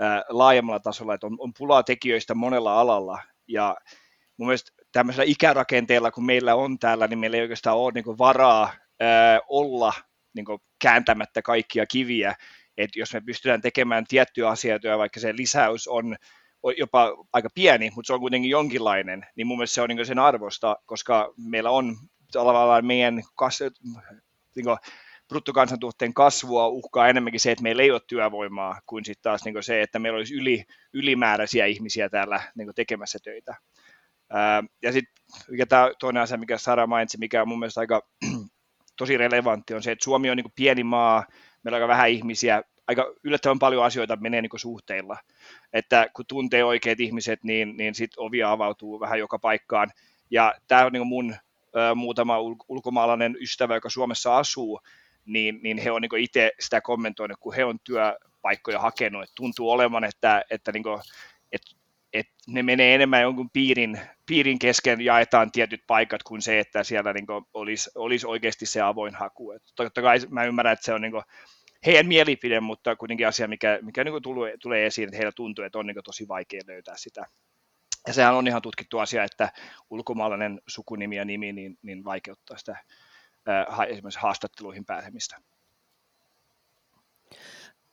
[0.00, 3.76] ää, laajemmalla tasolla, että on, on pulaa tekijöistä monella alalla, ja
[4.36, 8.74] mun mielestä tämmöisellä ikärakenteella, kun meillä on täällä, niin meillä ei oikeastaan ole niin varaa
[9.00, 9.92] ää, olla
[10.34, 10.46] niin
[10.82, 12.34] kääntämättä kaikkia kiviä,
[12.76, 16.16] että jos me pystytään tekemään tiettyjä asioita, vaikka se lisäys on
[16.76, 20.18] jopa aika pieni, mutta se on kuitenkin jonkinlainen, niin mun mielestä se on niin sen
[20.18, 21.96] arvosta, koska meillä on
[22.32, 23.22] tavallaan meidän
[24.62, 24.78] niin
[25.28, 29.82] bruttokansantuotteen kasvua uhkaa enemmänkin se, että meillä ei ole työvoimaa, kuin sitten taas niin se,
[29.82, 33.54] että meillä olisi yli, ylimääräisiä ihmisiä täällä niin tekemässä töitä.
[34.30, 35.14] Ää, ja sitten
[35.68, 38.02] tämä toinen asia, mikä Sara mainitsi, mikä on mun mielestä aika
[38.98, 41.26] tosi relevantti, on se, että Suomi on niin pieni maa,
[41.62, 45.16] meillä on aika vähän ihmisiä, aika yllättävän paljon asioita menee niin suhteilla,
[45.72, 49.90] että kun tuntee oikeat ihmiset, niin, niin sitten ovia avautuu vähän joka paikkaan,
[50.30, 51.36] ja tämä on niin mun
[51.94, 54.80] muutama ulkomaalainen ystävä, joka Suomessa asuu,
[55.26, 59.70] niin, niin he on niin itse sitä kommentoinut, kun he on työpaikkoja hakenut, että tuntuu
[59.70, 61.00] olevan, että, että, niin kuin,
[61.52, 61.76] että,
[62.12, 67.12] että ne menee enemmän jonkun piirin, piirin kesken, jaetaan tietyt paikat kuin se, että siellä
[67.12, 69.52] niin olisi, olisi oikeasti se avoin haku.
[69.52, 71.24] Et totta kai mä ymmärrän, että se on niin kuin,
[71.86, 75.78] heidän mielipide, mutta kuitenkin asia, mikä, mikä niin tulee, tulee esiin, että heillä tuntuu, että
[75.78, 77.26] on niin tosi vaikea löytää sitä.
[78.08, 79.52] Ja sehän on ihan tutkittu asia, että
[79.90, 82.76] ulkomaalainen sukunimi ja nimi niin, niin vaikeuttaa sitä
[83.46, 85.40] ää, esimerkiksi haastatteluihin pääsemistä.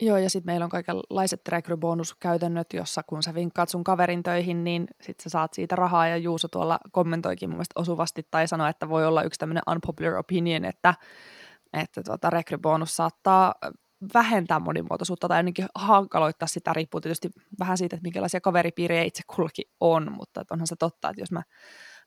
[0.02, 4.88] Joo, ja sitten meillä on kaikenlaiset rekrybonuskäytännöt, jossa kun sä vinkkaat sun kaverin töihin, niin
[5.02, 8.90] sitten sä saat siitä rahaa, ja Juuso tuolla kommentoikin mun mielestä osuvasti, tai sanoi, että
[8.90, 10.94] voi olla yksi tämmöinen unpopular opinion, että
[11.74, 13.56] että tuota, rekrybonus saattaa
[14.14, 17.30] vähentää monimuotoisuutta tai ainakin hankaloittaa sitä, riippuu tietysti
[17.60, 21.44] vähän siitä, että minkälaisia kaveripiirejä itse kullakin on, mutta onhan se totta, että jos mä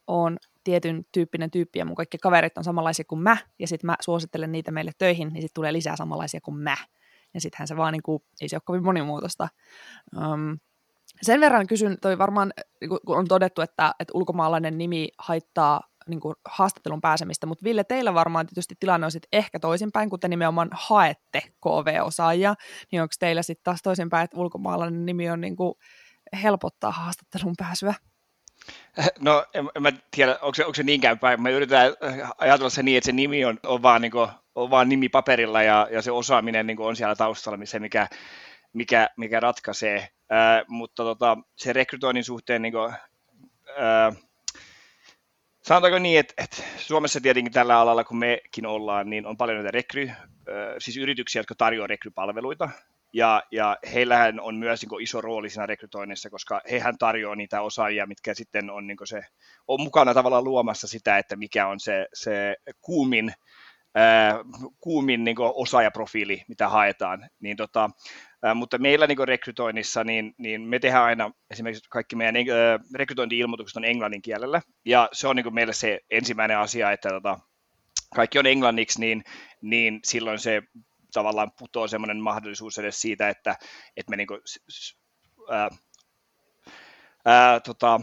[0.06, 3.96] oon tietyn tyyppinen tyyppi ja mun kaikki kaverit on samanlaisia kuin mä, ja sitten mä
[4.00, 6.76] suosittelen niitä meille töihin, niin sitten tulee lisää samanlaisia kuin mä.
[7.34, 9.48] Ja sittenhän se vaan niin kuin, ei se ole kovin monimuotoista.
[10.16, 10.58] Um,
[11.22, 16.20] sen verran kysyn, toi varmaan, niin kun on todettu, että, että ulkomaalainen nimi haittaa niin
[16.20, 20.28] kuin haastattelun pääsemistä, mutta Ville, teillä varmaan tietysti tilanne on sitten ehkä toisinpäin, kun te
[20.28, 22.54] nimenomaan haette KV-osaajia,
[22.92, 25.74] niin onko teillä sitten taas toisinpäin, että ulkomaalainen nimi on niin kuin
[26.42, 27.94] helpottaa haastattelun pääsyä?
[29.20, 31.42] No en, en mä tiedä, onko se, onko se niinkään päin.
[31.42, 31.92] Me yritetään
[32.38, 35.62] ajatella se niin, että se nimi on, on, vaan, niin kuin, on vaan nimi paperilla
[35.62, 38.08] ja, ja se osaaminen niin on siellä taustalla, se mikä,
[38.72, 40.08] mikä, mikä ratkaisee.
[40.30, 42.94] Ää, mutta tota, se rekrytoinnin suhteen niin kuin,
[43.76, 44.12] ää,
[45.68, 49.70] Sanotaanko niin, että, että Suomessa tietenkin tällä alalla, kun mekin ollaan, niin on paljon näitä
[49.70, 50.10] rekry,
[50.78, 52.70] siis yrityksiä, jotka tarjoavat rekrypalveluita.
[53.12, 58.06] ja, ja heillähän on myös niin iso rooli siinä rekrytoinnissa, koska hehän tarjoaa niitä osaajia,
[58.06, 59.20] mitkä sitten on, niin se,
[59.68, 63.32] on mukana tavallaan luomassa sitä, että mikä on se, se kuumin,
[64.80, 67.28] kuumin niin osaajaprofiili, mitä haetaan.
[67.40, 67.90] Niin tota,
[68.42, 73.76] ää, mutta meillä niin rekrytoinnissa, niin, niin me tehdään aina esimerkiksi kaikki meidän ää, rekrytointi-ilmoitukset
[73.76, 77.38] on englannin kielellä, ja se on niin meille se ensimmäinen asia, että tota,
[78.14, 79.24] kaikki on englanniksi, niin,
[79.62, 80.62] niin silloin se
[81.12, 83.56] tavallaan putoaa semmoinen mahdollisuus edes siitä, että,
[83.96, 84.40] että me niin kuin,
[85.50, 85.70] ää,
[87.24, 88.00] ää, tota,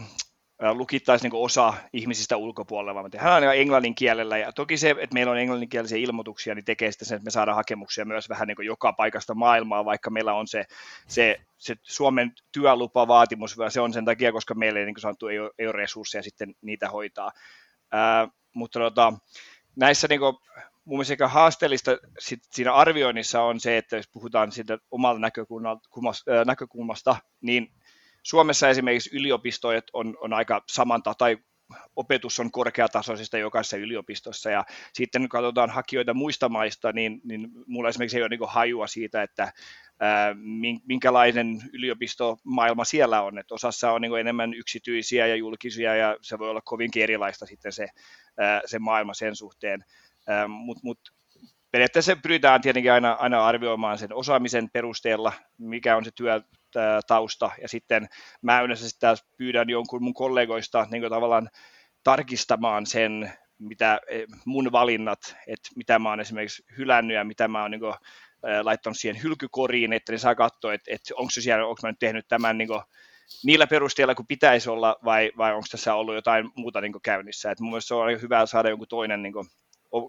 [0.72, 4.38] lukittaisiin niin osa ihmisistä ulkopuolella, vaan me tehdään englannin kielellä.
[4.38, 7.56] Ja toki se, että meillä on englanninkielisiä ilmoituksia, niin tekee sitten sen, että me saadaan
[7.56, 10.64] hakemuksia myös vähän niin joka paikasta maailmaa, vaikka meillä on se,
[11.08, 15.38] se, se Suomen työlupavaatimus, se on sen takia, koska meillä ei, niin kuin sanottu, ei,
[15.38, 17.30] ole, ei ole resursseja sitten niitä hoitaa.
[17.92, 19.12] Ää, mutta tota,
[19.76, 20.36] näissä niin kuin,
[20.84, 25.20] mun mielestä haasteellista sit siinä arvioinnissa on se, että jos puhutaan siitä omalla
[26.44, 27.72] näkökulmasta, niin
[28.26, 31.38] Suomessa esimerkiksi yliopistoja on, on aika samanta, tai
[31.96, 37.88] opetus on korkeatasoisista jokaisessa yliopistossa, ja sitten kun katsotaan hakijoita muista maista, niin, niin mulla
[37.88, 39.52] esimerkiksi ei ole niin hajua siitä, että
[40.00, 40.34] ää,
[40.86, 46.50] minkälainen yliopistomaailma siellä on, että osassa on niin enemmän yksityisiä ja julkisia, ja se voi
[46.50, 47.86] olla kovinkin erilaista sitten se,
[48.38, 49.84] ää, se maailma sen suhteen,
[50.48, 50.98] mutta mut,
[51.70, 56.10] periaatteessa pyritään tietenkin aina, aina arvioimaan sen osaamisen perusteella, mikä on se
[56.76, 58.08] työtausta, ja sitten
[58.42, 61.48] mä yleensä sitten pyydän jonkun mun kollegoista niin tavallaan
[62.04, 67.62] tarkistamaan sen, mitä e, mun valinnat, että mitä mä oon esimerkiksi hylännyt ja mitä mä
[67.62, 67.94] oon niin kuin,
[68.62, 71.98] laittanut siihen hylkykoriin, että ne saa katsoa, että, että onko se siellä, onko mä nyt
[71.98, 72.82] tehnyt tämän niin kuin,
[73.44, 77.50] niillä perusteilla, kun pitäisi olla, vai, vai onko tässä ollut jotain muuta niin käynnissä.
[77.50, 79.46] Et mun mielestä se on hyvä saada jonkun toinen niin kuin,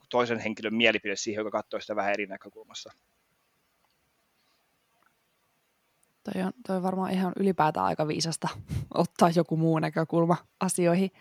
[0.09, 2.91] toisen henkilön mielipide siihen, joka katsoo sitä vähän eri näkökulmassa.
[6.33, 8.47] Toi on, toi on varmaan ihan ylipäätään aika viisasta
[8.93, 11.11] ottaa joku muu näkökulma asioihin.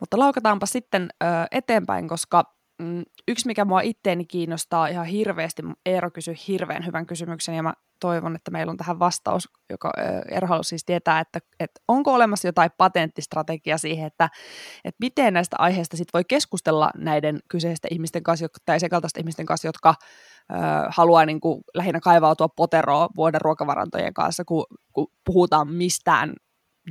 [0.00, 6.10] Mutta laukataanpa sitten ö, eteenpäin, koska mm, yksi, mikä mua itteeni kiinnostaa ihan hirveästi, Eero
[6.10, 9.92] kysyi hirveän hyvän kysymyksen ja mä toivon, että meillä on tähän vastaus, joka
[10.30, 14.28] Eero halusi siis tietää, että, että onko olemassa jotain patenttistrategia siihen, että,
[14.84, 19.68] että miten näistä aiheista sit voi keskustella näiden kyseisten ihmisten kanssa, tai sekaltaisten ihmisten kanssa,
[19.68, 19.94] jotka
[20.50, 20.54] ö,
[20.88, 26.34] haluaa niin kuin, lähinnä kaivautua poteroon vuoden ruokavarantojen kanssa, kun, kun puhutaan mistään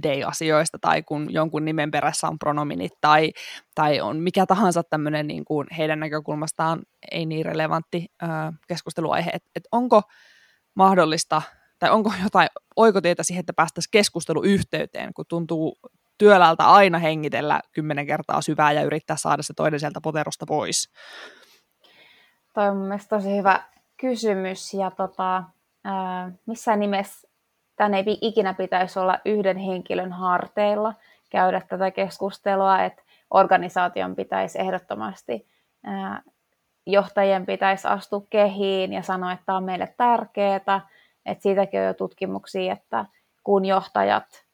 [0.03, 3.31] day-asioista tai kun jonkun nimen perässä on pronominit tai,
[3.75, 6.81] tai on mikä tahansa tämmöinen niin kuin heidän näkökulmastaan
[7.11, 8.25] ei niin relevantti ö,
[8.67, 9.31] keskusteluaihe.
[9.33, 10.01] Et, et onko
[10.75, 11.41] mahdollista
[11.79, 15.77] tai onko jotain oikotietä siihen, että päästäisiin keskusteluyhteyteen, kun tuntuu
[16.17, 20.89] työlältä aina hengitellä kymmenen kertaa syvää ja yrittää saada se toinen sieltä poterosta pois?
[22.53, 23.63] Toi on mielestäni tosi hyvä
[23.97, 25.43] kysymys ja tota,
[25.83, 27.28] ää, missään nimessä
[27.79, 30.93] tämän ei ikinä pitäisi olla yhden henkilön harteilla
[31.29, 35.47] käydä tätä keskustelua, että organisaation pitäisi ehdottomasti,
[36.85, 40.81] johtajien pitäisi astua kehiin ja sanoa, että tämä on meille tärkeää, että
[41.39, 43.05] siitäkin on jo tutkimuksia, että
[43.43, 44.45] kun johtajat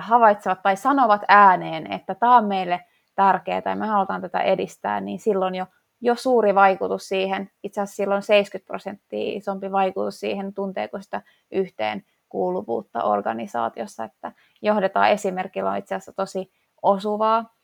[0.00, 5.18] havaitsevat tai sanovat ääneen, että tämä on meille tärkeää ja me halutaan tätä edistää, niin
[5.18, 5.66] silloin jo,
[6.00, 12.04] jo suuri vaikutus siihen, itse asiassa silloin 70 prosenttia isompi vaikutus siihen, tunteeko sitä yhteen
[12.28, 14.32] kuuluvuutta organisaatiossa, että
[14.62, 17.54] johdetaan esimerkillä on itse asiassa tosi osuvaa,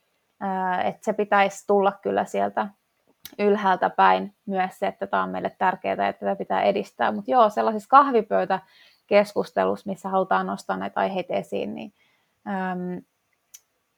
[0.83, 2.67] että se pitäisi tulla kyllä sieltä
[3.39, 7.11] ylhäältä päin myös se, että tämä on meille tärkeää ja tätä pitää edistää.
[7.11, 11.93] Mutta joo, sellaisissa kahvipöytäkeskustelussa, missä halutaan nostaa näitä aiheita esiin, niin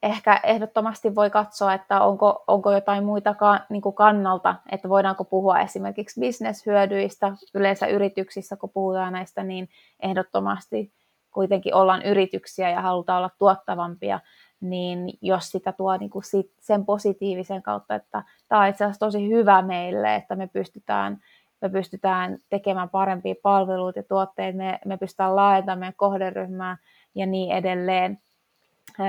[0.02, 5.24] ehkä ehdottomasti voi katsoa, että onko, onko jotain muita ka, niin kuin kannalta, että voidaanko
[5.24, 7.32] puhua esimerkiksi bisneshyödyistä.
[7.54, 9.68] Yleensä yrityksissä, kun puhutaan näistä, niin
[10.00, 10.92] ehdottomasti
[11.30, 14.20] kuitenkin ollaan yrityksiä ja halutaan olla tuottavampia,
[14.60, 19.06] niin jos sitä tuo niin kuin sit sen positiivisen kautta, että tämä on itse asiassa
[19.06, 21.18] tosi hyvä meille, että me pystytään,
[21.60, 26.76] me pystytään tekemään parempia palveluita ja tuotteita, me, me pystytään laajentamaan meidän kohderyhmää
[27.14, 28.18] ja niin edelleen,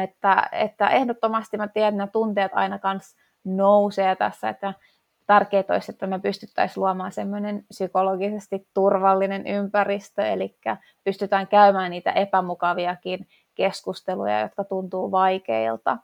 [0.04, 4.74] että, että ehdottomasti mä tiedän, että nämä tunteet aina kanssa nousee tässä, että
[5.28, 10.58] tärkeää olisi, että me pystyttäisiin luomaan semmoinen psykologisesti turvallinen ympäristö, eli
[11.04, 15.98] pystytään käymään niitä epämukaviakin keskusteluja, jotka tuntuu vaikeilta.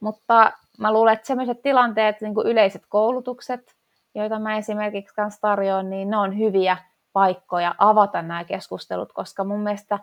[0.00, 3.74] Mutta mä luulen, että sellaiset tilanteet, niin kuin yleiset koulutukset,
[4.14, 6.76] joita mä esimerkiksi kanssa tarjoan, niin ne on hyviä
[7.12, 9.98] paikkoja avata nämä keskustelut, koska mun mielestä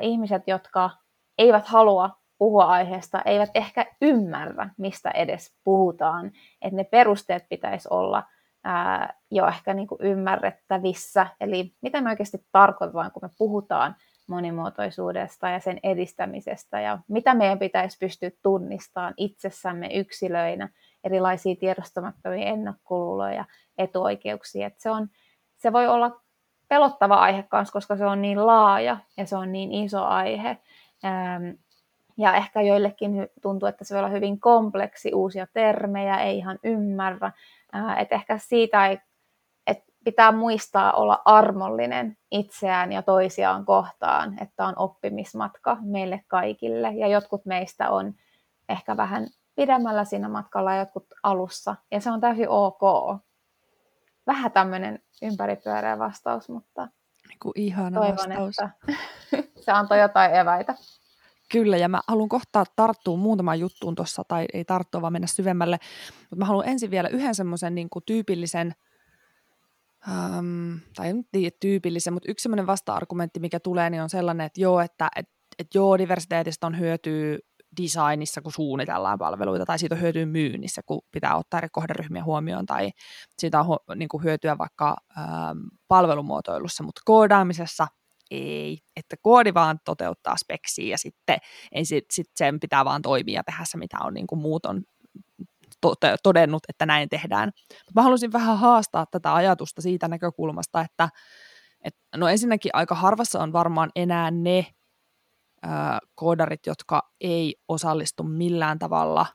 [0.00, 0.90] ihmiset, jotka
[1.38, 6.26] eivät halua puhua aiheesta, eivät ehkä ymmärrä, mistä edes puhutaan.
[6.62, 8.22] Että ne perusteet pitäisi olla
[8.64, 11.26] ää, jo ehkä niin kuin ymmärrettävissä.
[11.40, 17.58] Eli mitä me oikeasti tarkoitetaan, kun me puhutaan monimuotoisuudesta ja sen edistämisestä ja mitä meidän
[17.58, 20.68] pitäisi pystyä tunnistamaan itsessämme yksilöinä,
[21.04, 23.44] erilaisia tiedostamattomia ennakkoluuloja,
[23.78, 24.66] etuoikeuksia.
[24.66, 25.08] Et se, on,
[25.56, 26.20] se voi olla
[26.68, 30.56] pelottava aihe kanssa, koska se on niin laaja ja se on niin iso aihe.
[32.16, 37.32] Ja ehkä joillekin tuntuu, että se voi olla hyvin kompleksi, uusia termejä, ei ihan ymmärrä.
[37.98, 38.98] Että ehkä siitä ei,
[39.66, 46.92] että pitää muistaa olla armollinen itseään ja toisiaan kohtaan, että on oppimismatka meille kaikille.
[46.92, 48.14] Ja jotkut meistä on
[48.68, 51.76] ehkä vähän pidemmällä siinä matkalla ja jotkut alussa.
[51.90, 52.82] Ja se on täysin ok.
[54.26, 56.88] Vähän tämmöinen ympäripyöreä vastaus, mutta
[57.28, 58.56] niin ihana toivon, vastaus.
[58.58, 58.94] että
[59.64, 60.74] se antoi jotain eväitä.
[61.54, 65.78] Kyllä, ja mä haluan kohtaa tarttua muutamaan juttuun tuossa, tai ei tarttua, vaan mennä syvemmälle.
[66.20, 68.72] Mutta mä haluan ensin vielä yhden semmoisen niin tyypillisen,
[70.08, 74.60] ähm, tai en tiedä tyypillisen, mutta yksi semmoinen vasta-argumentti, mikä tulee, niin on sellainen, että
[74.60, 75.26] joo, että et,
[75.58, 77.38] et joo, diversiteetistä on hyötyä
[77.82, 82.66] designissa, kun suunnitellaan palveluita, tai siitä on hyötyä myynnissä, kun pitää ottaa eri kohderyhmiä huomioon,
[82.66, 82.90] tai
[83.38, 87.86] siitä on niin hyötyä vaikka ähm, palvelumuotoilussa, mutta koodaamisessa
[88.30, 91.38] ei, että koodi vaan toteuttaa speksiä ja sitten
[91.72, 94.66] ei sit, sit sen pitää vaan toimia ja tehdä se, mitä on niin kuin muut
[94.66, 94.82] on
[96.22, 97.52] todennut, että näin tehdään.
[97.94, 101.08] Mä haluaisin vähän haastaa tätä ajatusta siitä näkökulmasta, että
[101.84, 104.66] et, no ensinnäkin aika harvassa on varmaan enää ne
[105.62, 109.26] ää, koodarit, jotka ei osallistu millään tavalla,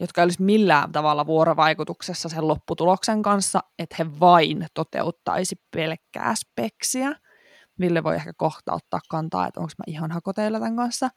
[0.00, 7.12] jotka olisi millään tavalla vuorovaikutuksessa sen lopputuloksen kanssa, että he vain toteuttaisi pelkkää speksiä.
[7.80, 11.08] Ville voi ehkä kohta ottaa kantaa, että onko mä ihan hakoteilla tämän kanssa.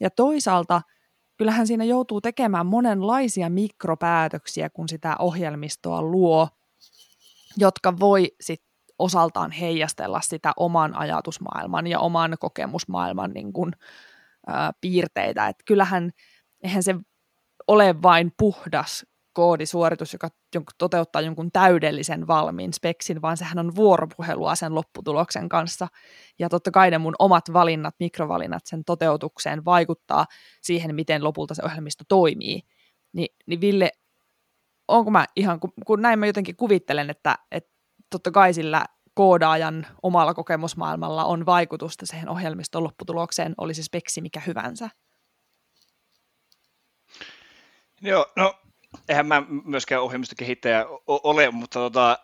[0.00, 0.82] Ja toisaalta
[1.36, 6.48] kyllähän siinä joutuu tekemään monenlaisia mikropäätöksiä, kun sitä ohjelmistoa luo,
[7.56, 8.66] jotka voi sitten
[8.98, 13.72] osaltaan heijastella sitä oman ajatusmaailman ja oman kokemusmaailman niin kuin,
[14.46, 15.48] ää, piirteitä.
[15.48, 16.10] Et kyllähän
[16.62, 16.94] eihän se
[17.68, 20.28] ole vain puhdas koodisuoritus, joka
[20.78, 25.88] toteuttaa jonkun täydellisen valmiin speksin, vaan sehän on vuoropuhelua sen lopputuloksen kanssa.
[26.38, 30.26] Ja totta kai ne mun omat valinnat, mikrovalinnat sen toteutukseen vaikuttaa
[30.62, 32.62] siihen, miten lopulta se ohjelmisto toimii.
[33.12, 33.90] Ni, niin Ville,
[34.88, 37.70] onko mä ihan, kun, kun näin mä jotenkin kuvittelen, että, että
[38.10, 44.90] totta kai sillä koodaajan omalla kokemusmaailmalla on vaikutusta siihen ohjelmiston lopputulokseen, olisi speksi mikä hyvänsä.
[48.02, 48.65] Joo, no
[49.08, 52.18] eihän mä myöskään ohjelmistokehittäjä ole, mutta tota,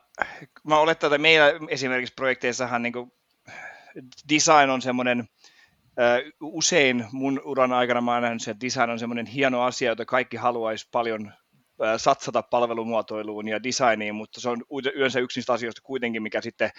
[0.65, 3.13] mä oletan, että meillä esimerkiksi projekteissahan niin
[4.35, 5.29] design on semmoinen,
[6.41, 10.37] usein mun uran aikana mä oon nähnyt, että design on semmoinen hieno asia, jota kaikki
[10.37, 11.33] haluaisi paljon
[11.97, 14.63] satsata palvelumuotoiluun ja designiin, mutta se on
[14.95, 16.71] yleensä yksi niistä asioista kuitenkin, mikä sitten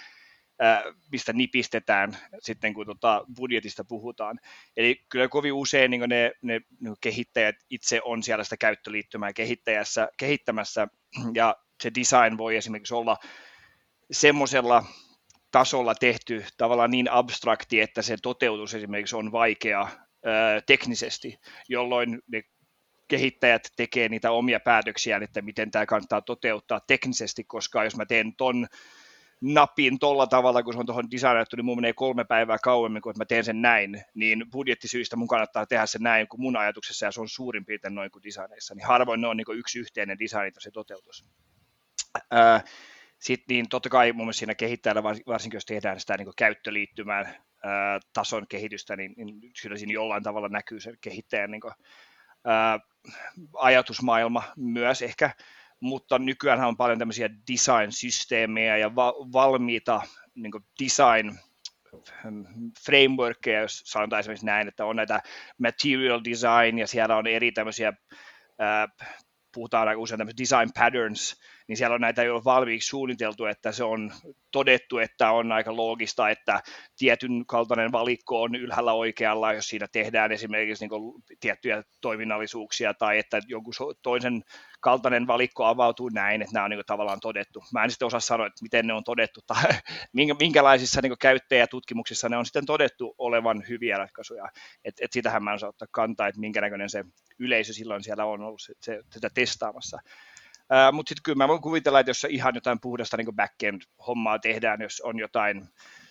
[1.12, 4.39] mistä nipistetään sitten, kun tota budjetista puhutaan.
[4.78, 10.10] Eli kyllä kovin usein niin ne, ne, ne kehittäjät itse on siellä sitä käyttöliittymää kehittäjässä,
[10.18, 10.88] kehittämässä,
[11.34, 13.18] ja se design voi esimerkiksi olla
[14.12, 14.86] semmoisella
[15.52, 21.39] tasolla tehty tavallaan niin abstrakti, että se toteutus esimerkiksi on vaikea ää, teknisesti,
[21.70, 22.44] jolloin ne
[23.08, 28.36] kehittäjät tekee niitä omia päätöksiään, että miten tämä kannattaa toteuttaa teknisesti, koska jos mä teen
[28.36, 28.68] ton
[29.44, 33.14] napin tolla tavalla, kun se on tuohon designattu, niin mun menee kolme päivää kauemmin, kun
[33.18, 37.12] mä teen sen näin, niin budjettisyistä mun kannattaa tehdä se näin kuin mun ajatuksessa, ja
[37.12, 40.52] se on suurin piirtein noin kuin designeissa, niin harvoin ne on niin yksi yhteinen design,
[40.60, 41.26] se toteutus.
[43.20, 47.36] Sitten niin totta kai mun mielestä siinä kehittäjällä, varsinkin jos tehdään sitä niin käyttöliittymään
[48.14, 51.74] tason kehitystä, niin, niin kyllä siinä jollain tavalla näkyy se kehittäjän niin kuin,
[52.46, 52.80] ää,
[53.54, 55.32] ajatusmaailma myös ehkä,
[55.84, 60.02] mutta nykyään on paljon tämmöisiä design-systeemejä ja va- valmiita
[60.36, 60.52] niin
[60.84, 61.38] design
[62.86, 65.22] frameworkkeja, jos sanotaan esimerkiksi näin, että on näitä
[65.58, 67.93] material design ja siellä on eri tämmöisiä,
[68.60, 68.88] ää,
[69.54, 73.84] puhutaan aika usein tämmöisiä design patterns, niin siellä on näitä jo valmiiksi suunniteltu, että se
[73.84, 74.12] on
[74.52, 76.61] todettu, että on aika loogista, että
[76.97, 83.39] tietyn kaltainen valikko on ylhäällä oikealla, jos siinä tehdään esimerkiksi niin tiettyjä toiminnallisuuksia tai että
[83.47, 84.43] jonkun toisen
[84.80, 87.64] kaltainen valikko avautuu näin, että nämä on niin tavallaan todettu.
[87.74, 89.64] Mä en sitten osaa sanoa, että miten ne on todettu tai
[90.39, 94.49] minkälaisissa niin käyttäjätutkimuksissa ne on sitten todettu olevan hyviä ratkaisuja.
[94.86, 97.03] Et, et sitähän mä en osaa ottaa kantaa, että minkä näköinen se
[97.39, 98.61] yleisö silloin siellä on ollut
[99.11, 99.99] sitä testaamassa.
[100.91, 105.01] Mutta sitten kyllä mä voin kuvitella, että jos ihan jotain puhdasta niin backend-hommaa tehdään, jos
[105.01, 105.67] on jotain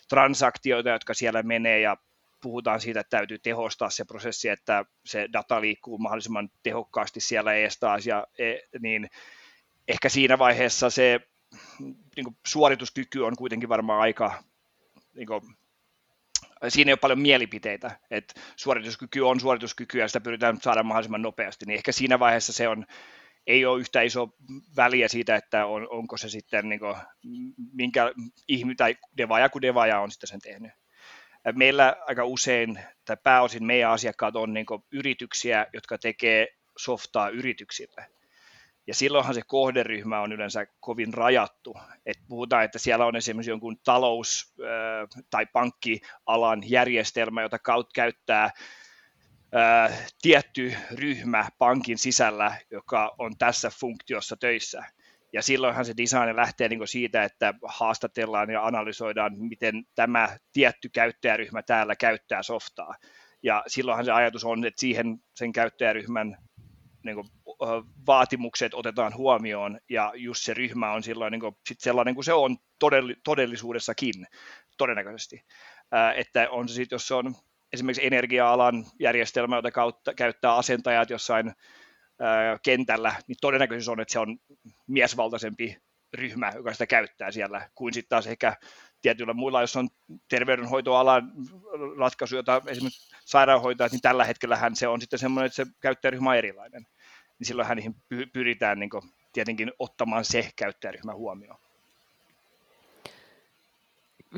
[0.09, 1.97] transaktioita, jotka siellä menee ja
[2.41, 7.79] puhutaan siitä, että täytyy tehostaa se prosessi, että se data liikkuu mahdollisimman tehokkaasti siellä ees
[7.79, 9.09] taas, ja, e, niin
[9.87, 11.19] ehkä siinä vaiheessa se
[12.15, 14.43] niin kuin suorituskyky on kuitenkin varmaan aika,
[15.13, 15.41] niin kuin,
[16.67, 21.65] siinä ei ole paljon mielipiteitä, että suorituskyky on suorituskyky ja sitä pyritään saada mahdollisimman nopeasti,
[21.65, 22.85] niin ehkä siinä vaiheessa se on,
[23.47, 24.29] ei ole yhtä iso
[24.75, 26.95] väliä siitä, että on, onko se sitten niin kuin,
[27.73, 28.11] minkä
[28.47, 30.71] ihmi tai devaaja kuin devaaja on sitten sen tehnyt.
[31.55, 38.05] Meillä aika usein, tai pääosin meidän asiakkaat on niin yrityksiä, jotka tekee softaa yrityksille.
[38.87, 41.75] Ja silloinhan se kohderyhmä on yleensä kovin rajattu.
[42.05, 44.55] Et puhutaan, että siellä on esimerkiksi jonkun talous-
[45.29, 47.59] tai pankkialan järjestelmä, jota
[47.95, 48.49] käyttää
[50.21, 54.85] tietty ryhmä pankin sisällä, joka on tässä funktiossa töissä.
[55.33, 61.63] Ja silloinhan se design lähtee niin siitä, että haastatellaan ja analysoidaan, miten tämä tietty käyttäjäryhmä
[61.63, 62.95] täällä käyttää softaa.
[63.43, 66.37] Ja silloinhan se ajatus on, että siihen sen käyttäjäryhmän
[67.03, 67.27] niin kuin,
[68.05, 72.33] vaatimukset otetaan huomioon, ja just se ryhmä on silloin niin kuin, sit sellainen kuin se
[72.33, 72.57] on
[73.23, 74.27] todellisuudessakin,
[74.77, 75.45] todennäköisesti.
[76.15, 77.35] Että on se sitten, jos se on
[77.73, 81.53] esimerkiksi energia-alan järjestelmä, jota kautta, käyttää asentajat jossain
[82.63, 84.37] kentällä, niin todennäköisyys on, että se on
[84.87, 85.77] miesvaltaisempi
[86.13, 88.55] ryhmä, joka sitä käyttää siellä, kuin sitten taas ehkä
[89.01, 89.89] tietyillä muilla, jos on
[90.29, 91.31] terveydenhoitoalan
[91.97, 96.37] ratkaisu, jota esimerkiksi sairaanhoitajat, niin tällä hetkellä se on sitten semmoinen, että se käyttäjäryhmä on
[96.37, 96.87] erilainen.
[97.39, 97.95] Niin silloinhan niihin
[98.33, 99.01] pyritään niin kuin,
[99.33, 101.62] tietenkin ottamaan se käyttäjäryhmä huomioon.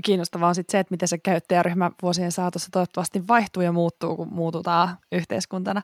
[0.04, 4.34] Kiinnostavaa on sitten se, että miten se käyttäjäryhmä vuosien saatossa toivottavasti vaihtuu ja muuttuu, kun
[4.34, 5.82] muututaan yhteiskuntana.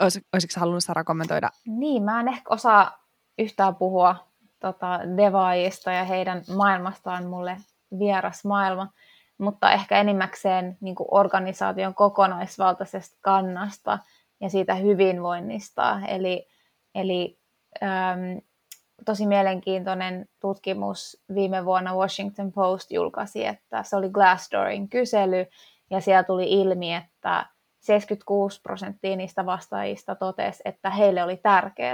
[0.00, 1.50] Olis, olisitko halunnut Sara kommentoida?
[1.66, 3.06] Niin, mä en ehkä osaa
[3.38, 4.16] yhtään puhua
[4.60, 7.56] tota, devaajista ja heidän maailmastaan mulle
[7.98, 8.88] vieras maailma,
[9.38, 13.98] mutta ehkä enimmäkseen niin organisaation kokonaisvaltaisesta kannasta
[14.40, 16.00] ja siitä hyvinvoinnista.
[16.08, 16.48] Eli,
[16.94, 17.38] eli
[17.82, 18.40] äm,
[19.04, 25.46] tosi mielenkiintoinen tutkimus viime vuonna Washington Post julkaisi, että se oli Glassdoorin kysely,
[25.90, 27.46] ja siellä tuli ilmi, että
[27.80, 31.92] 76 prosenttia niistä vastaajista totesi, että heille oli tärkeää,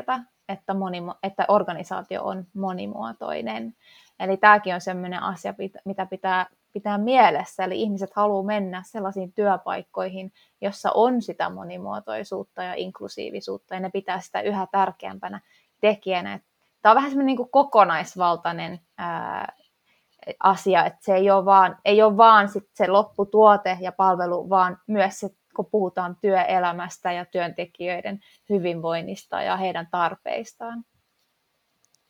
[0.49, 0.75] että,
[1.23, 3.75] että organisaatio on monimuotoinen.
[4.21, 7.65] Eli tämäkin on sellainen asia, mitä pitää pitää mielessä.
[7.65, 14.21] Eli ihmiset haluaa mennä sellaisiin työpaikkoihin, jossa on sitä monimuotoisuutta ja inklusiivisuutta, ja ne pitää
[14.21, 15.41] sitä yhä tärkeämpänä
[15.81, 16.41] tekijänä.
[16.83, 19.53] Tämä on vähän semmoinen niin kokonaisvaltainen ää,
[20.43, 24.79] asia, että se ei ole vaan, ei ole vaan sit se lopputuote ja palvelu, vaan
[24.87, 28.21] myös se kun puhutaan työelämästä ja työntekijöiden
[28.51, 30.85] hyvinvoinnista ja heidän tarpeistaan.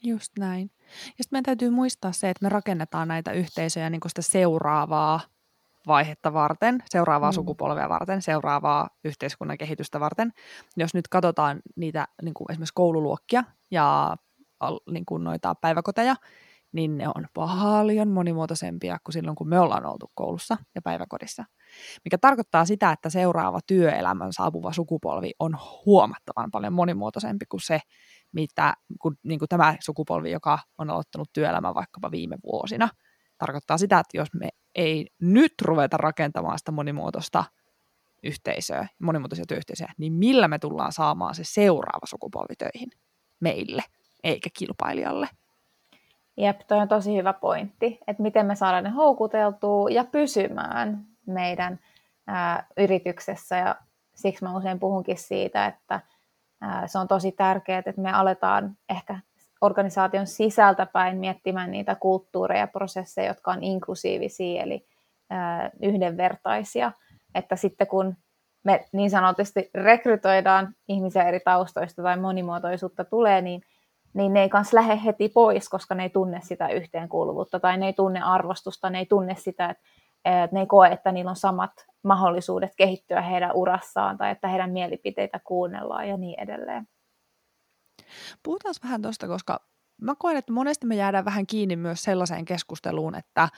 [0.05, 0.71] Just näin.
[0.79, 5.21] Ja sitten meidän täytyy muistaa se, että me rakennetaan näitä yhteisöjä niin sitä seuraavaa
[5.87, 7.35] vaihetta varten, seuraavaa mm.
[7.35, 10.33] sukupolvea varten, seuraavaa yhteiskunnan kehitystä varten.
[10.77, 14.17] Jos nyt katsotaan niitä niin kuin esimerkiksi koululuokkia ja
[14.91, 16.17] niin kuin noita päiväkoteja,
[16.73, 21.45] niin ne on paljon monimuotoisempia kuin silloin, kun me ollaan oltu koulussa ja päiväkodissa.
[22.05, 27.81] Mikä tarkoittaa sitä, että seuraava työelämän saapuva sukupolvi on huomattavan paljon monimuotoisempi kuin se,
[28.33, 32.89] mitä kun, niin kuin tämä sukupolvi, joka on aloittanut työelämän vaikkapa viime vuosina.
[33.39, 37.45] Tarkoittaa sitä, että jos me ei nyt ruveta rakentamaan sitä monimuotoista
[38.23, 42.91] yhteisöä, monimuotoisia työyhteisöjä, niin millä me tullaan saamaan se seuraava sukupolvi töihin
[43.41, 43.83] meille,
[44.25, 45.29] eikä kilpailijalle?
[46.37, 51.79] Jep, toi on tosi hyvä pointti, että miten me saadaan ne houkuteltua ja pysymään meidän
[52.27, 53.57] ää, yrityksessä.
[53.57, 53.77] Ja
[54.15, 56.01] siksi mä usein puhunkin siitä, että
[56.61, 59.19] ää, se on tosi tärkeää, että me aletaan ehkä
[59.61, 64.87] organisaation sisältä päin miettimään niitä kulttuureja ja prosesseja, jotka on inklusiivisia, eli
[65.31, 66.93] ää, yhdenvertaisia.
[67.35, 68.17] Että sitten kun
[68.65, 73.63] me niin sanotusti rekrytoidaan ihmisiä eri taustoista tai monimuotoisuutta tulee, niin
[74.15, 77.87] niin ne ei kanssa lähde heti pois, koska ne ei tunne sitä yhteenkuuluvuutta tai ne
[77.87, 79.71] ei tunne arvostusta, ne ei tunne sitä,
[80.25, 84.71] että, ne ei koe, että niillä on samat mahdollisuudet kehittyä heidän urassaan tai että heidän
[84.71, 86.89] mielipiteitä kuunnellaan ja niin edelleen.
[88.43, 89.61] Puhutaan vähän tuosta, koska
[90.01, 93.49] mä koen, että monesti me jäädään vähän kiinni myös sellaiseen keskusteluun, että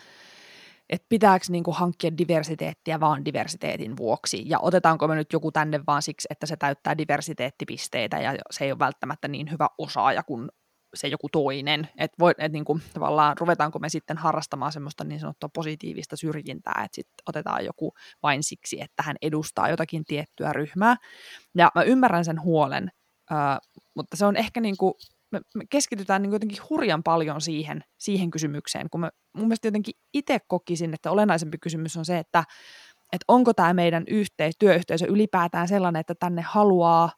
[0.91, 6.03] että pitääkö niinku hankkia diversiteettiä vaan diversiteetin vuoksi, ja otetaanko me nyt joku tänne vaan
[6.03, 10.49] siksi, että se täyttää diversiteettipisteitä, ja se ei ole välttämättä niin hyvä osaaja kuin
[10.95, 16.17] se joku toinen, että et niinku, tavallaan ruvetaanko me sitten harrastamaan semmoista niin sanottua positiivista
[16.17, 20.97] syrjintää, että sitten otetaan joku vain siksi, että hän edustaa jotakin tiettyä ryhmää,
[21.55, 22.91] ja mä ymmärrän sen huolen,
[23.33, 23.59] äh,
[23.95, 24.97] mutta se on ehkä niinku
[25.35, 29.95] me, me keskitytään niin jotenkin hurjan paljon siihen, siihen kysymykseen, kun mä mun mielestä jotenkin
[30.15, 32.45] itse kokisin, että olennaisempi kysymys on se, että,
[33.13, 37.11] että onko tämä meidän yhteis- työyhteisö ylipäätään sellainen, että tänne haluaa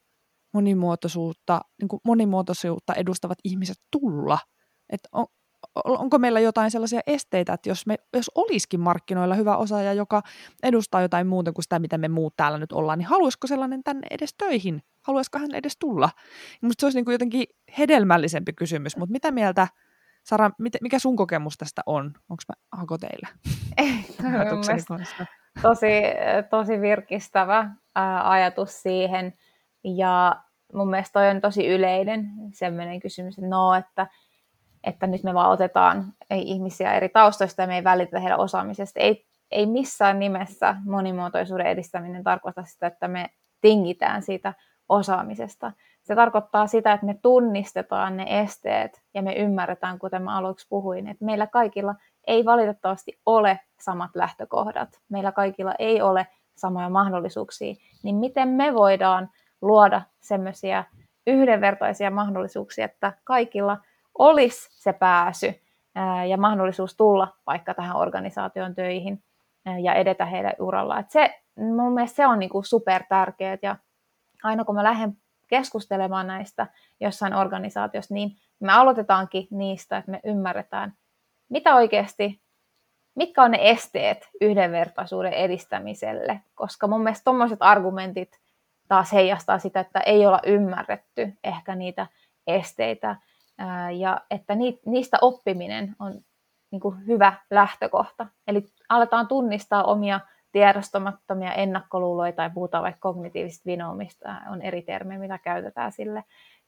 [0.54, 4.38] monimuotoisuutta, niin kuin monimuotoisuutta edustavat ihmiset tulla.
[4.90, 5.26] Että on,
[5.84, 10.22] onko meillä jotain sellaisia esteitä, että jos, me, jos olisikin markkinoilla hyvä osaaja, joka
[10.62, 14.06] edustaa jotain muuta kuin sitä, mitä me muut täällä nyt ollaan, niin haluaisiko sellainen tänne
[14.10, 14.82] edes töihin?
[15.02, 16.10] Haluaisiko hän edes tulla?
[16.62, 17.44] Minusta se olisi niin kuin jotenkin
[17.78, 19.68] hedelmällisempi kysymys, mutta mitä mieltä,
[20.24, 22.04] Sara, mikä sun kokemus tästä on?
[22.06, 23.28] Onko mä hako teillä?
[25.62, 25.92] tosi,
[26.50, 29.34] tosi virkistävä ää, ajatus siihen.
[29.84, 34.06] Ja mun mielestä toi on tosi yleinen sellainen kysymys, että no, että,
[34.86, 39.00] että nyt me vaan otetaan ihmisiä eri taustoista ja me ei välitä heidän osaamisesta.
[39.00, 43.30] Ei, ei missään nimessä monimuotoisuuden edistäminen tarkoita sitä, että me
[43.60, 44.54] tingitään siitä
[44.88, 45.72] osaamisesta.
[46.02, 51.08] Se tarkoittaa sitä, että me tunnistetaan ne esteet ja me ymmärretään, kuten mä aluksi puhuin,
[51.08, 51.94] että meillä kaikilla
[52.26, 54.88] ei valitettavasti ole samat lähtökohdat.
[55.08, 56.26] Meillä kaikilla ei ole
[56.56, 57.74] samoja mahdollisuuksia.
[58.02, 59.30] Niin miten me voidaan
[59.62, 60.84] luoda semmoisia
[61.26, 63.78] yhdenvertaisia mahdollisuuksia, että kaikilla
[64.18, 65.54] olisi se pääsy
[66.28, 69.22] ja mahdollisuus tulla vaikka tähän organisaation töihin
[69.82, 70.98] ja edetä heidän uralla.
[70.98, 73.76] Et se, mun mielestä se on niinku super tärkeää ja
[74.42, 76.66] aina kun mä lähden keskustelemaan näistä
[77.00, 80.92] jossain organisaatiossa, niin me aloitetaankin niistä, että me ymmärretään,
[81.48, 82.40] mitä oikeasti,
[83.14, 88.40] mitkä on ne esteet yhdenvertaisuuden edistämiselle, koska mun mielestä tuommoiset argumentit
[88.88, 92.06] taas heijastaa sitä, että ei olla ymmärretty ehkä niitä
[92.46, 93.16] esteitä
[93.98, 94.54] ja että
[94.86, 96.20] niistä oppiminen on
[96.70, 98.26] niin kuin hyvä lähtökohta.
[98.46, 100.20] Eli aletaan tunnistaa omia
[100.52, 106.24] tiedostamattomia ennakkoluuloja tai puhutaan vaikka kognitiivisista vinoumista, on eri termejä, mitä käytetään sille.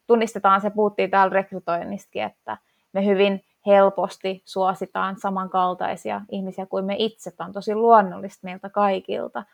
[0.07, 2.57] Tunnistetaan, se puhuttiin täällä rekrytoinnistakin, että
[2.93, 7.31] me hyvin helposti suositaan samankaltaisia ihmisiä kuin me itse.
[7.31, 9.45] Tämä on tosi luonnollista meiltä kaikilta.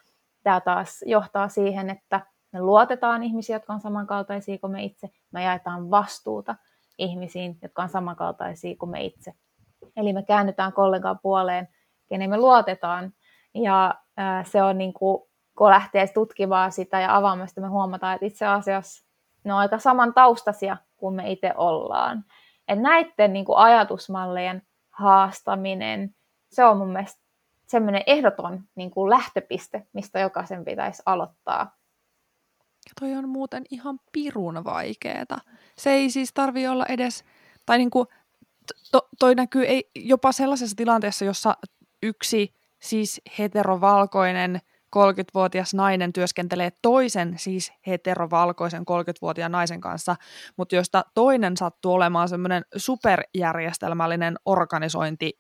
[0.43, 2.21] Tämä taas johtaa siihen, että
[2.53, 5.11] me luotetaan ihmisiä, jotka on samankaltaisia kuin me itse.
[5.33, 6.55] Me jaetaan vastuuta
[6.99, 9.33] ihmisiin, jotka on samankaltaisia kuin me itse.
[9.97, 11.69] Eli me käännytään kollegan puoleen,
[12.09, 13.13] kenen me luotetaan.
[13.55, 13.95] Ja
[14.45, 15.23] se on niin kuin,
[15.59, 19.07] kun lähtee tutkimaan sitä ja avaamaan sitä, me huomataan, että itse asiassa
[19.45, 22.25] ne on aika saman taustaisia kuin me itse ollaan.
[22.69, 26.15] Et näiden niin kuin ajatusmallien haastaminen,
[26.51, 27.25] se on mun mielestä
[27.67, 31.77] semmoinen ehdoton niin kuin lähtöpiste, mistä jokaisen pitäisi aloittaa.
[32.89, 35.39] Ja toi on muuten ihan pirun vaikeeta.
[35.79, 37.25] Se ei siis tarvi olla edes,
[37.67, 38.07] tai niin kuin,
[38.93, 41.57] to, toi näkyy ei, jopa sellaisessa tilanteessa, jossa
[42.03, 44.61] yksi siis heterovalkoinen
[44.97, 50.17] 30-vuotias nainen työskentelee toisen siis heterovalkoisen 30-vuotiaan naisen kanssa,
[50.57, 55.33] mutta josta toinen sattuu olemaan semmoinen superjärjestelmällinen organisointi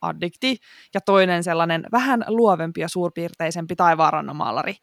[0.00, 0.56] addikti
[0.94, 4.74] ja toinen sellainen vähän luovempi ja suurpiirteisempi taivaanrannamaalari,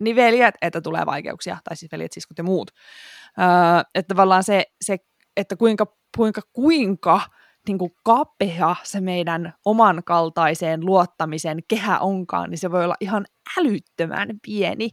[0.00, 2.70] niin veljet, että tulee vaikeuksia, tai siis veljet, siskot ja muut.
[3.38, 3.46] Öö,
[3.94, 4.96] että tavallaan se, se
[5.36, 5.86] että kuinka,
[6.16, 7.20] kuinka, kuinka
[7.68, 13.26] niin kuin kapea se meidän oman kaltaiseen luottamisen kehä onkaan, niin se voi olla ihan
[13.58, 14.90] älyttömän pieni.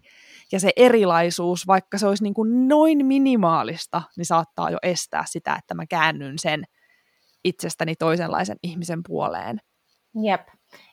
[0.51, 5.55] Ja se erilaisuus, vaikka se olisi niin kuin noin minimaalista, niin saattaa jo estää sitä,
[5.59, 6.63] että mä käännyn sen
[7.43, 9.59] itsestäni toisenlaisen ihmisen puoleen.
[10.23, 10.47] Jep.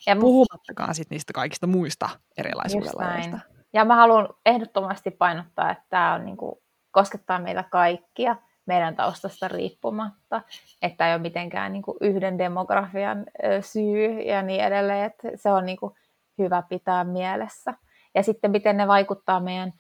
[0.07, 3.41] Ja Puhumattakaan sit niistä kaikista muista erilaisuudella.
[3.73, 6.55] Ja mä haluan ehdottomasti painottaa, että tämä on niin kuin,
[6.91, 10.43] koskettaa meitä kaikkia– meidän taustasta riippumatta,
[10.83, 13.27] että ei ole mitenkään niin kuin yhden demografian
[13.61, 15.95] syy ja niin edelleen, että se on niin kuin
[16.39, 17.75] hyvä pitää mielessä.
[18.15, 19.73] Ja sitten miten ne vaikuttaa meidän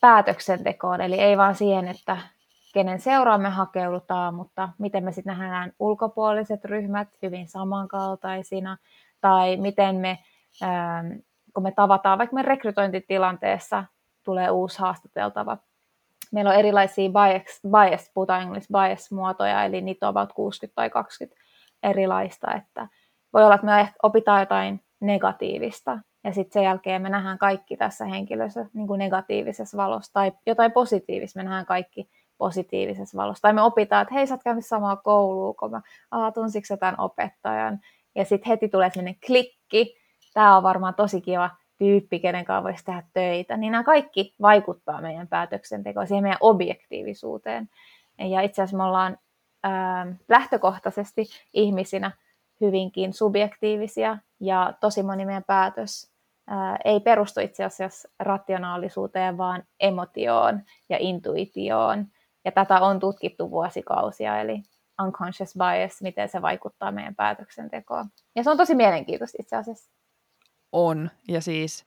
[0.00, 2.16] päätöksentekoon, eli ei vaan siihen, että
[2.74, 8.76] kenen seuraan me hakeudutaan, mutta miten me sitten nähdään ulkopuoliset ryhmät hyvin samankaltaisina,
[9.20, 10.18] tai miten me,
[11.54, 13.84] kun me tavataan, vaikka me rekrytointitilanteessa
[14.24, 15.58] tulee uusi haastateltava,
[16.32, 21.42] meillä on erilaisia bias, bias puhutaan englanniksi bias-muotoja, eli niitä on about 60 tai 20
[21.82, 22.88] erilaista, että
[23.32, 27.76] voi olla, että me ehkä opitaan jotain negatiivista, ja sitten sen jälkeen me nähdään kaikki
[27.76, 33.52] tässä henkilössä niin kuin negatiivisessa valossa, tai jotain positiivista, me nähdään kaikki positiivisessa valossa, tai
[33.52, 35.82] me opitaan, että hei, sä oot käynyt samaa koulua, kun mä,
[36.34, 37.80] tunsitko tämän opettajan,
[38.14, 40.01] ja sitten heti tulee sellainen klikki,
[40.34, 45.00] tämä on varmaan tosi kiva tyyppi, kenen kanssa voisi tehdä töitä, niin nämä kaikki vaikuttaa
[45.00, 47.68] meidän päätöksentekoon, siihen meidän objektiivisuuteen.
[48.18, 49.18] Ja itse asiassa me ollaan
[49.62, 52.12] ää, lähtökohtaisesti ihmisinä
[52.60, 56.12] hyvinkin subjektiivisia ja tosi moni meidän päätös
[56.46, 62.06] ää, ei perustu itse asiassa rationaalisuuteen, vaan emotioon ja intuitioon.
[62.44, 64.62] Ja tätä on tutkittu vuosikausia, eli
[65.04, 68.06] unconscious bias, miten se vaikuttaa meidän päätöksentekoon.
[68.36, 69.90] Ja se on tosi mielenkiintoista itse asiassa
[70.72, 71.10] on.
[71.28, 71.86] Ja siis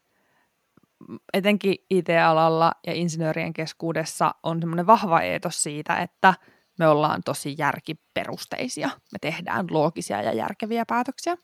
[1.34, 6.34] etenkin IT-alalla ja insinöörien keskuudessa on semmoinen vahva eetos siitä, että
[6.80, 8.88] me ollaan tosi järkiperusteisia.
[8.88, 11.36] Me tehdään loogisia ja järkeviä päätöksiä.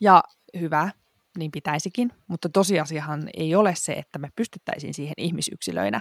[0.00, 0.22] Ja
[0.60, 0.90] hyvä,
[1.38, 6.00] niin pitäisikin, mutta tosiasiahan ei ole se, että me pystyttäisiin siihen ihmisyksilöinä.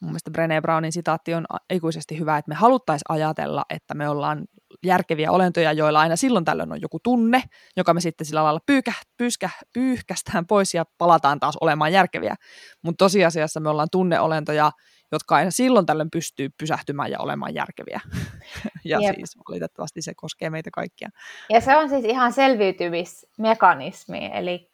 [0.00, 4.44] Mun mielestä Brené Brownin sitaatti on ikuisesti hyvä, että me haluttaisiin ajatella, että me ollaan
[4.84, 7.42] järkeviä olentoja, joilla aina silloin tällöin on joku tunne,
[7.76, 12.34] joka me sitten sillä lailla pyykä, pyyskä, pyyhkästään pois ja palataan taas olemaan järkeviä.
[12.82, 14.72] Mutta tosiasiassa me ollaan tunneolentoja,
[15.12, 18.00] jotka aina silloin tällöin pystyy pysähtymään ja olemaan järkeviä.
[18.84, 19.14] ja Jep.
[19.14, 21.08] siis valitettavasti se koskee meitä kaikkia.
[21.50, 24.68] Ja se on siis ihan selviytymismekanismi, eli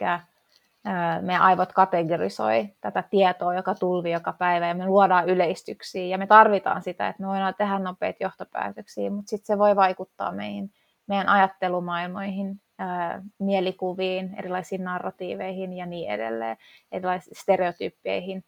[1.21, 6.27] meidän aivot kategorisoi tätä tietoa, joka tulvi joka päivä, ja me luodaan yleistyksiä, ja me
[6.27, 10.73] tarvitaan sitä, että me voidaan tehdä nopeita johtopäätöksiä, mutta sitten se voi vaikuttaa meihin,
[11.07, 16.57] meidän ajattelumaailmoihin, ää, mielikuviin, erilaisiin narratiiveihin ja niin edelleen,
[16.93, 18.45] erilaisiin stereotyyppeihin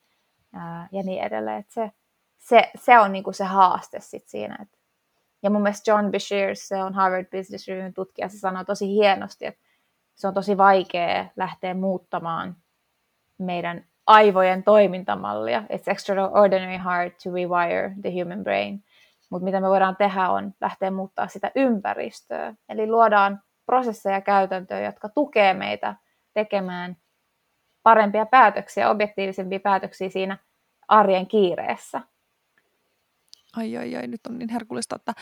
[0.53, 1.59] ää, ja niin edelleen.
[1.59, 1.91] Et se,
[2.39, 4.59] se, se on niinku se haaste sit siinä.
[4.63, 4.79] Et,
[5.43, 9.47] ja mun mielestä John Bashir, se on Harvard Business Reviewn tutkija, se sanoo tosi hienosti,
[9.47, 9.61] että
[10.17, 12.57] se on tosi vaikea lähteä muuttamaan
[13.39, 15.61] meidän aivojen toimintamallia.
[15.61, 18.85] It's extraordinary hard to rewire the human brain.
[19.31, 22.55] Mutta mitä me voidaan tehdä on lähteä muuttaa sitä ympäristöä.
[22.69, 25.97] Eli luodaan prosesseja ja käytäntöjä, jotka tukee meitä
[26.35, 26.97] tekemään
[27.83, 30.39] parempia päätöksiä, objektiivisempia päätöksiä siinä
[30.89, 32.01] arjen kiireessä.
[33.57, 35.13] Ai ai ai, nyt on niin herkullista, että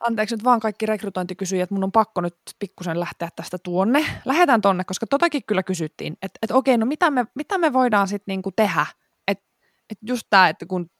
[0.00, 4.06] anteeksi nyt vaan kaikki rekrytointikysyjät, mun on pakko nyt pikkusen lähteä tästä tuonne.
[4.24, 8.08] Lähdetään tonne, koska totakin kyllä kysyttiin, että et okei, no mitä me, mitä me voidaan
[8.08, 8.86] sitten niinku tehdä,
[9.28, 9.44] että
[9.90, 10.90] et just tämä, että kun,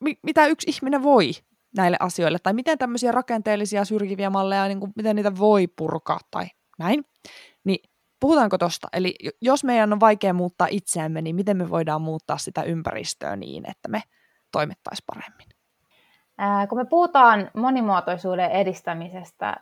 [0.00, 1.30] mi, mitä yksi ihminen voi
[1.76, 6.46] näille asioille, tai miten tämmöisiä rakenteellisia syrjiviä malleja, niin kuin, miten niitä voi purkaa tai
[6.78, 7.04] näin,
[7.64, 7.90] niin
[8.20, 8.88] puhutaanko tuosta?
[8.92, 13.70] Eli jos meidän on vaikea muuttaa itseämme, niin miten me voidaan muuttaa sitä ympäristöä niin,
[13.70, 14.02] että me
[14.52, 15.46] toimittaisiin paremmin?
[16.68, 19.56] Kun me puhutaan monimuotoisuuden edistämisestä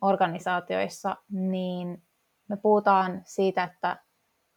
[0.00, 2.02] organisaatioissa, niin
[2.48, 3.96] me puhutaan siitä, että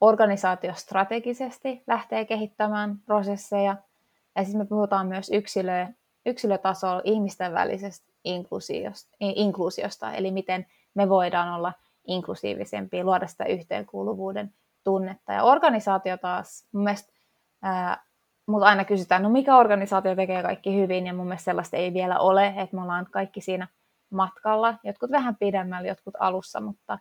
[0.02, 3.76] organisaatio strategisesti lähtee kehittämään prosesseja,
[4.36, 5.88] ja sitten me puhutaan myös yksilö,
[6.26, 11.74] yksilötasolla ihmisten välisestä inkluusiosta, inkluusiosta, eli miten me voidaan olla
[12.08, 15.34] inklusiivisempia, luoda sitä yhteenkuuluvuuden tunnetta.
[15.34, 17.14] Ja organisaatio taas, mun mielestä
[17.62, 18.04] ää,
[18.48, 22.20] mutta aina kysytään, no mikä organisaatio tekee kaikki hyvin, ja mun mielestä sellaista ei vielä
[22.20, 23.68] ole, että me ollaan kaikki siinä
[24.10, 27.00] matkalla, jotkut vähän pidemmällä, jotkut alussa, mutta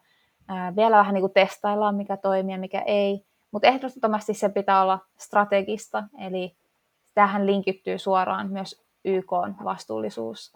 [0.49, 4.83] ää, vielä vähän niin kuin testaillaan, mikä toimii ja mikä ei, mutta ehdottomasti se pitää
[4.83, 6.57] olla strategista, eli
[7.15, 9.33] tähän linkittyy suoraan myös YK
[9.65, 10.53] vastuullisuus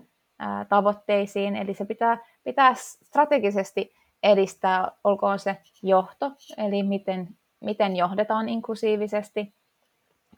[0.68, 7.28] tavoitteisiin, eli se pitää, pitää strategisesti edistää, olkoon se johto, eli miten,
[7.60, 9.54] miten johdetaan inklusiivisesti,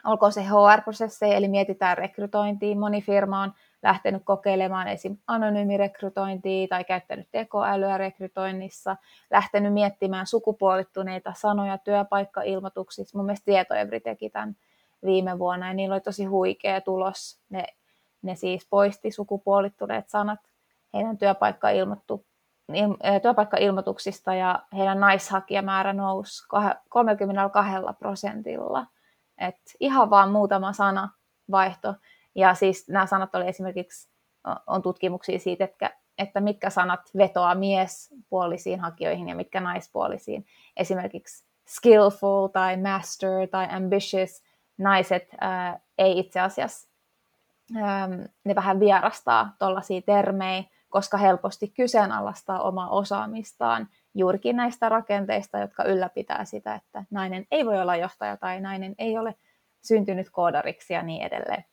[0.05, 2.75] olkoon se HR-prosesseja, eli mietitään rekrytointia.
[2.75, 5.17] Moni firma on lähtenyt kokeilemaan esim.
[5.27, 8.97] anonyymirekrytointia tai käyttänyt tekoälyä rekrytoinnissa,
[9.31, 13.17] lähtenyt miettimään sukupuolittuneita sanoja työpaikkailmoituksissa.
[13.17, 14.55] Mun mielestä Tietoevri teki tämän
[15.05, 17.39] viime vuonna ja niillä oli tosi huikea tulos.
[17.49, 17.65] Ne,
[18.21, 20.39] ne siis poisti sukupuolittuneet sanat
[20.93, 22.25] heidän työpaikkailmoittu,
[23.21, 26.47] työpaikkailmoituksista ja heidän naishakijamäärä nousi
[26.89, 28.85] 32 prosentilla–
[29.47, 31.09] et ihan vaan muutama sana
[31.51, 31.95] vaihto.
[32.35, 34.09] Ja siis nämä sanat oli esimerkiksi,
[34.67, 40.45] on tutkimuksia siitä, että, että mitkä sanat vetoaa miespuolisiin hakijoihin ja mitkä naispuolisiin.
[40.77, 44.43] Esimerkiksi skillful tai master tai ambitious
[44.77, 46.89] naiset ää, ei itse asiassa,
[47.75, 48.09] ää,
[48.43, 56.45] ne vähän vierastaa tuollaisia termejä, koska helposti kyseenalaistaa omaa osaamistaan juurikin näistä rakenteista, jotka ylläpitää
[56.45, 59.35] sitä, että nainen ei voi olla johtaja tai nainen ei ole
[59.81, 61.65] syntynyt koodariksi ja niin edelleen.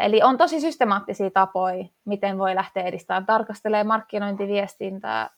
[0.00, 5.30] Eli on tosi systemaattisia tapoja, miten voi lähteä edistämään, tarkastelee markkinointiviestintää,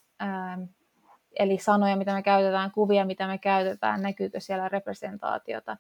[1.39, 5.77] eli sanoja, mitä me käytetään, kuvia, mitä me käytetään, näkyykö siellä representaatiota,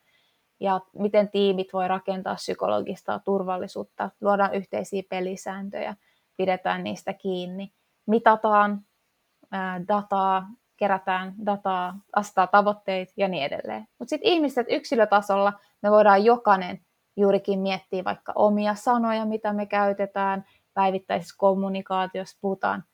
[0.60, 5.96] ja miten tiimit voi rakentaa psykologista turvallisuutta, luodaan yhteisiä pelisääntöjä,
[6.36, 7.72] pidetään niistä kiinni,
[8.06, 8.84] mitataan
[9.88, 10.46] dataa,
[10.76, 13.88] kerätään dataa, astaa tavoitteita ja niin edelleen.
[13.98, 16.80] Mutta sitten ihmiset yksilötasolla me voidaan jokainen
[17.16, 20.44] juurikin miettiä vaikka omia sanoja, mitä me käytetään.
[20.74, 22.84] Päivittäisessä kommunikaatiossa, puhutaan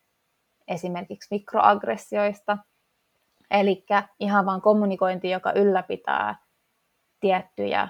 [0.69, 2.59] esimerkiksi mikroaggressioista,
[3.51, 3.87] eli
[4.21, 6.37] ihan vain kommunikointi, joka ylläpitää
[7.21, 7.89] tiettyjä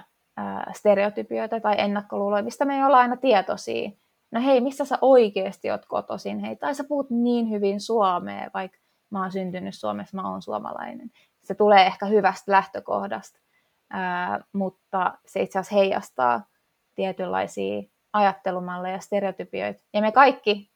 [0.73, 3.89] stereotypioita tai ennakkoluuloja, mistä me ei olla aina tietoisia
[4.31, 8.77] no hei, missä sä oikeasti oot kotoisin, hei, tai sä puhut niin hyvin suomea, vaikka
[9.09, 11.11] mä oon syntynyt Suomessa, mä oon suomalainen.
[11.43, 13.39] Se tulee ehkä hyvästä lähtökohdasta,
[13.89, 16.43] ää, mutta se itse asiassa heijastaa
[16.95, 19.83] tietynlaisia ajattelumalleja ja stereotypioita.
[19.93, 20.71] Ja me kaikki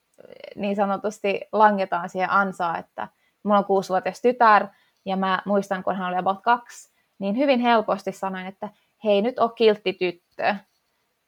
[0.56, 3.08] niin sanotusti langetaan siihen ansaan, että
[3.43, 4.68] mulla on kuusivuotias tytär,
[5.06, 8.70] ja mä muistan, kun hän oli about kaksi, niin hyvin helposti sanoin, että
[9.04, 10.56] hei, nyt on kiltti tyttö.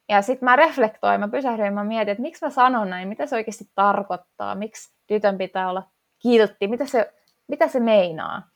[0.10, 3.36] Ja sitten mä reflektoin, mä pysähdyin, mä mietin, että miksi mä sanon näin, mitä se
[3.36, 5.84] oikeasti tarkoittaa, miksi tytön pitää olla
[6.20, 7.14] kiltti, mitä se,
[7.48, 8.50] mitä se meinaa.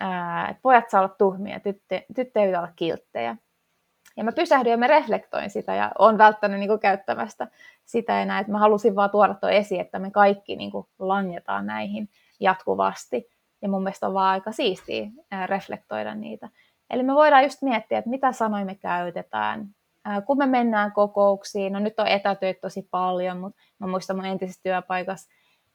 [0.00, 3.36] Ää, että pojat saa olla tuhmia, tyttö, tyttö ei olla kilttejä.
[4.16, 7.48] Ja mä pysähdyin ja mä reflektoin sitä ja on välttänyt niin kuin käyttämästä
[7.84, 11.66] sitä enää, että mä halusin vaan tuoda tuo esiin, että me kaikki niin kuin langetaan
[11.66, 12.08] näihin
[12.40, 13.30] jatkuvasti.
[13.62, 15.06] Ja mun mielestä on vaan aika siistiä
[15.46, 16.48] reflektoida niitä.
[16.90, 19.68] Eli me voidaan just miettiä, että mitä sanoja me käytetään,
[20.26, 24.60] kun me mennään kokouksiin, no nyt on etätöitä tosi paljon, mutta mä muistan mun entisessä
[24.62, 25.30] työpaikassa,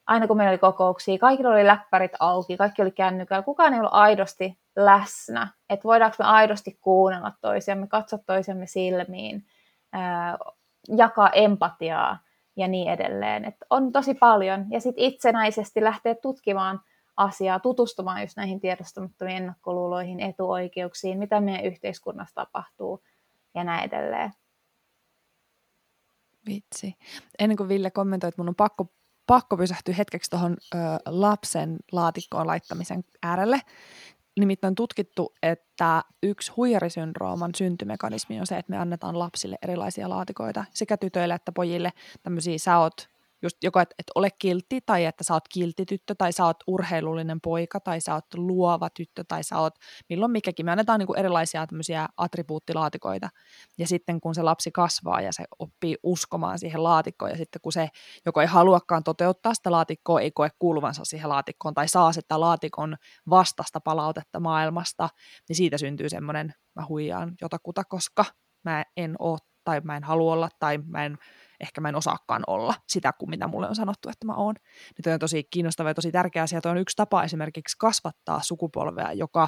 [0.07, 3.93] aina kun meillä oli kokouksia, kaikilla oli läppärit auki, kaikki oli kännykällä, kukaan ei ollut
[3.93, 9.45] aidosti läsnä, että voidaanko me aidosti kuunnella toisiamme, katsoa toisiamme silmiin,
[10.97, 12.19] jakaa empatiaa
[12.55, 13.45] ja niin edelleen.
[13.45, 16.79] Et on tosi paljon, ja sitten itsenäisesti lähteä tutkimaan
[17.17, 23.03] asiaa, tutustumaan just näihin tiedostamattomiin ennakkoluuloihin, etuoikeuksiin, mitä meidän yhteiskunnassa tapahtuu
[23.55, 24.31] ja näin edelleen.
[26.47, 26.95] Vitsi.
[27.39, 28.93] Ennen kuin Ville kommentoi, että mun on pakko,
[29.27, 30.57] pakko pysähtyä hetkeksi tuohon
[31.05, 33.61] lapsen laatikkoon laittamisen äärelle.
[34.39, 40.97] Nimittäin tutkittu, että yksi huijarisyndrooman syntymekanismi on se, että me annetaan lapsille erilaisia laatikoita, sekä
[40.97, 41.91] tytöille että pojille
[42.23, 43.14] tämmöisiä sä oot
[43.45, 47.41] just joko, että et ole kiltti tai että sä oot kiltityttö tai sä oot urheilullinen
[47.41, 49.73] poika tai sä oot luova tyttö tai sä oot
[50.09, 50.65] milloin mikäkin.
[50.65, 53.29] Me annetaan niin kuin erilaisia tämmöisiä attribuuttilaatikoita
[53.77, 57.71] ja sitten kun se lapsi kasvaa ja se oppii uskomaan siihen laatikkoon ja sitten kun
[57.71, 57.87] se
[58.25, 62.95] joko ei haluakaan toteuttaa sitä laatikkoa, ei koe kuuluvansa siihen laatikkoon tai saa sitä laatikon
[63.29, 65.09] vastasta palautetta maailmasta,
[65.49, 68.25] niin siitä syntyy semmoinen, mä huijaan jotakuta, koska
[68.63, 71.17] mä en oo tai mä en halua olla tai mä en
[71.59, 74.55] ehkä mä en osaakaan olla sitä kuin mitä mulle on sanottu, että mä oon.
[74.97, 76.61] Nyt on tosi kiinnostava ja tosi tärkeä asia.
[76.61, 79.47] Tuo on yksi tapa esimerkiksi kasvattaa sukupolvea, joka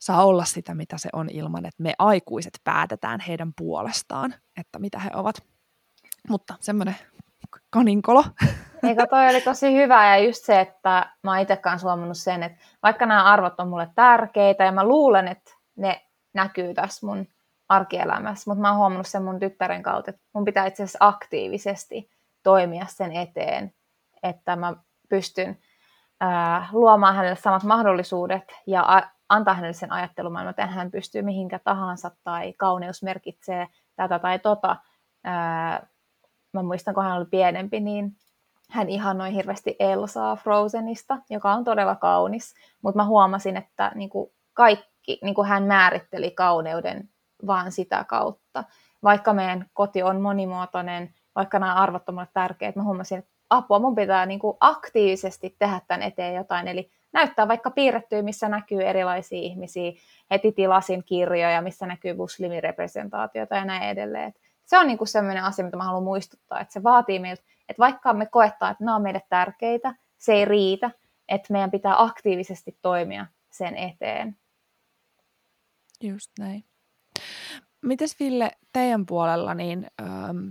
[0.00, 4.98] saa olla sitä, mitä se on ilman, että me aikuiset päätetään heidän puolestaan, että mitä
[4.98, 5.34] he ovat.
[6.28, 6.96] Mutta semmoinen
[7.70, 8.24] kaninkolo.
[8.82, 12.42] Eikö toi oli tosi hyvä ja just se, että mä oon itse kanssa huomannut sen,
[12.42, 17.26] että vaikka nämä arvot on mulle tärkeitä ja mä luulen, että ne näkyy tässä mun
[17.72, 22.10] arkielämässä, mutta mä oon huomannut sen mun tyttären kautta, että mun pitää itse asiassa aktiivisesti
[22.42, 23.74] toimia sen eteen,
[24.22, 24.74] että mä
[25.08, 25.58] pystyn
[26.20, 31.58] ää, luomaan hänelle samat mahdollisuudet ja a- antaa hänelle sen ajattelumaailman, että hän pystyy mihinkä
[31.58, 33.66] tahansa tai kauneus merkitsee
[33.96, 34.76] tätä tai tota.
[35.24, 35.86] Ää,
[36.52, 38.16] mä muistan, kun hän oli pienempi, niin
[38.70, 44.30] hän ihannoi hirveästi Elsaa Frozenista, joka on todella kaunis, mutta mä huomasin, että niin kuin
[44.52, 47.08] kaikki, niin kuin hän määritteli kauneuden
[47.46, 48.64] vaan sitä kautta.
[49.02, 53.94] Vaikka meidän koti on monimuotoinen, vaikka nämä arvot ovat tärkeät, mä huomasin, että apua, mun
[53.94, 59.38] pitää niin kuin aktiivisesti tehdä tämän eteen jotain, eli näyttää vaikka piirrettyä, missä näkyy erilaisia
[59.38, 59.92] ihmisiä,
[60.30, 64.32] heti tilasin kirjoja, missä näkyy muslimirepresentaatiota ja näin edelleen.
[64.64, 67.80] se on niin kuin sellainen asia, mitä mä haluan muistuttaa, että se vaatii meiltä, että
[67.80, 70.90] vaikka me koettaa, että nämä on meille tärkeitä, se ei riitä,
[71.28, 74.36] että meidän pitää aktiivisesti toimia sen eteen.
[76.02, 76.71] Just näin.
[77.82, 80.48] Mites Ville, teidän puolella, niin ähm,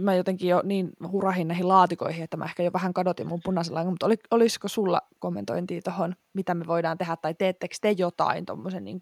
[0.00, 3.84] mä jotenkin jo niin hurahin näihin laatikoihin, että mä ehkä jo vähän kadotin mun punaisella,
[3.84, 8.84] mutta oli, olisiko sulla kommentointia tuohon, mitä me voidaan tehdä, tai teettekö te jotain tuommoisen,
[8.84, 8.98] niin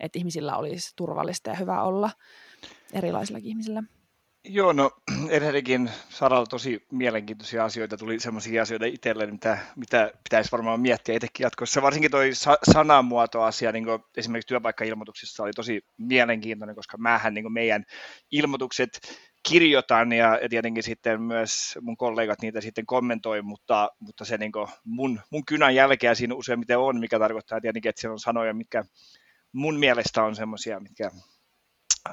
[0.00, 2.10] että ihmisillä olisi turvallista ja hyvä olla
[2.92, 3.82] erilaisillakin ihmisillä?
[4.44, 4.90] Joo, no
[5.30, 11.44] Erherikin saralla tosi mielenkiintoisia asioita, tuli sellaisia asioita itselle, mitä, mitä pitäisi varmaan miettiä itsekin
[11.44, 11.82] jatkossa.
[11.82, 13.84] Varsinkin tuo sa- sanamuotoasia niin
[14.16, 17.84] esimerkiksi työpaikkailmoituksissa oli tosi mielenkiintoinen, koska mähän niin meidän
[18.30, 18.90] ilmoitukset
[19.48, 24.52] kirjoitan ja, ja tietenkin sitten myös mun kollegat niitä sitten kommentoi, mutta, mutta se niin
[24.84, 28.84] mun, mun kynän jälkeä siinä useimmiten on, mikä tarkoittaa tietenkin, että siellä on sanoja, mitkä
[29.52, 31.10] mun mielestä on semmoisia, mitkä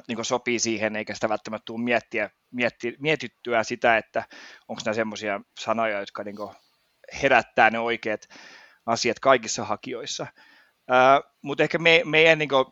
[0.08, 4.24] niin sopii siihen, eikä sitä välttämättä tule miettiä, mietti, mietittyä sitä, että
[4.68, 6.36] onko nämä semmoisia sanoja, jotka niin
[7.22, 8.28] herättää ne oikeat
[8.86, 10.28] asiat kaikissa hakijoissa.
[10.92, 12.66] Uh, mutta ehkä me, meidän niin kuin,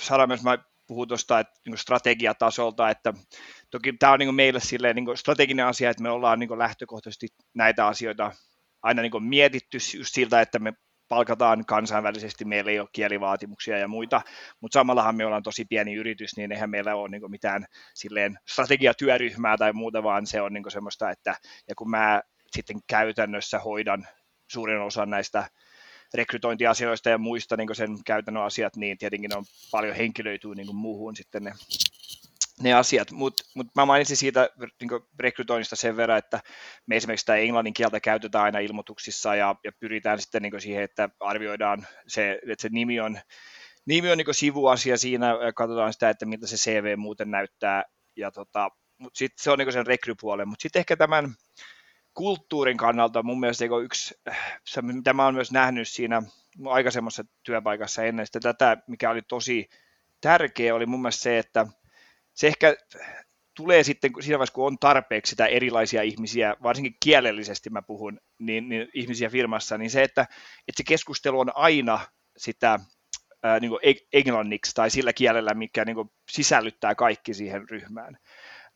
[0.00, 3.14] Sara myös mä puhun tuosta että, niin strategiatasolta, että
[3.70, 7.86] toki tämä on niin meille silleen, niin strateginen asia, että me ollaan niin lähtökohtaisesti näitä
[7.86, 8.32] asioita
[8.82, 10.72] aina niin mietitty just siltä, että me
[11.08, 14.22] palkataan kansainvälisesti, meillä ei ole kielivaatimuksia ja muita,
[14.60, 19.56] mutta samallahan me ollaan tosi pieni yritys, niin eihän meillä ole niin mitään silleen strategiatyöryhmää
[19.56, 21.34] tai muuta, vaan se on niin semmoista, että
[21.68, 24.06] ja kun mä sitten käytännössä hoidan
[24.48, 25.48] suurin osa näistä
[26.14, 31.44] rekrytointiasioista ja muista niin sen käytännön asiat, niin tietenkin on paljon henkilöityy niin muuhun sitten
[31.44, 31.52] ne
[32.62, 34.50] ne asiat, mutta mut mä mainitsin siitä
[34.80, 36.40] niin rekrytoinnista sen verran, että
[36.86, 41.08] me esimerkiksi tämä englannin kieltä käytetään aina ilmoituksissa ja, ja pyritään sitten niin siihen, että
[41.20, 43.20] arvioidaan se, että se nimi on,
[43.86, 47.84] nimi on niin sivuasia siinä, katsotaan sitä, että miltä se CV muuten näyttää,
[48.16, 51.34] ja tota, mutta sitten se on niin sen rekrypuolen, mutta sitten ehkä tämän
[52.14, 54.14] kulttuurin kannalta mun mielestä niin yksi,
[54.64, 56.22] se, mitä mä oon myös nähnyt siinä
[56.66, 59.68] aikaisemmassa työpaikassa ennen sitä tätä, mikä oli tosi
[60.20, 61.66] tärkeä, oli mun mielestä se, että
[62.38, 62.76] se ehkä
[63.56, 68.68] tulee sitten siinä vaiheessa, kun on tarpeeksi sitä erilaisia ihmisiä, varsinkin kielellisesti mä puhun, niin,
[68.68, 70.22] niin ihmisiä firmassa, niin se, että,
[70.68, 72.00] että se keskustelu on aina
[72.36, 72.80] sitä
[73.42, 73.72] ää, niin
[74.12, 78.18] englanniksi tai sillä kielellä, mikä niin kuin sisällyttää kaikki siihen ryhmään.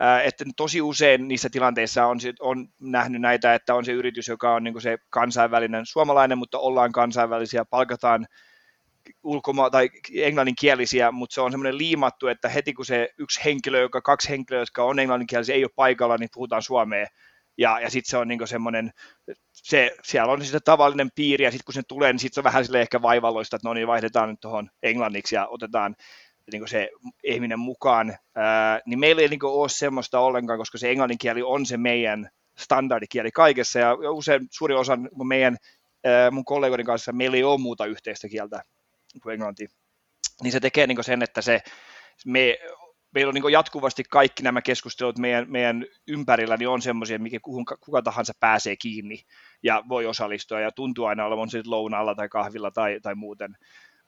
[0.01, 4.55] Ää, että tosi usein niissä tilanteissa on, on nähnyt näitä, että on se yritys, joka
[4.55, 8.27] on niin se kansainvälinen suomalainen, mutta ollaan kansainvälisiä, palkataan
[9.23, 14.01] ulkoma- tai englanninkielisiä, mutta se on semmoinen liimattu, että heti kun se yksi henkilö, joka
[14.01, 17.07] kaksi henkilöä, jotka on englanninkielisiä, ei ole paikalla, niin puhutaan suomea.
[17.59, 18.91] Ja, ja sitten se on niinku semmoinen,
[19.53, 22.45] se, siellä on sitten tavallinen piiri, ja sitten kun se tulee, niin sitten se on
[22.45, 25.97] vähän sille ehkä vaivalloista, että no niin, vaihdetaan nyt tuohon englanniksi ja otetaan
[26.53, 26.91] niin se
[27.25, 28.17] ihminen mukaan.
[28.35, 32.29] Ää, niin meillä ei niin ole semmoista ollenkaan, koska se englanninkieli on se meidän
[32.59, 35.57] standardikieli kaikessa, ja usein suuri osa meidän
[36.31, 38.63] mun kollegoiden kanssa meillä ei ole muuta yhteistä kieltä
[39.21, 39.67] kuin englanti,
[40.43, 41.61] niin se tekee niin sen, että se,
[42.27, 42.59] me,
[43.15, 47.77] meillä on niin jatkuvasti kaikki nämä keskustelut meidän, meidän ympärillä niin on semmoisia, mikä kuka,
[47.77, 49.25] kuka tahansa pääsee kiinni
[49.63, 53.57] ja voi osallistua ja tuntuu aina olevan sitten lounalla tai kahvilla tai, tai muuten.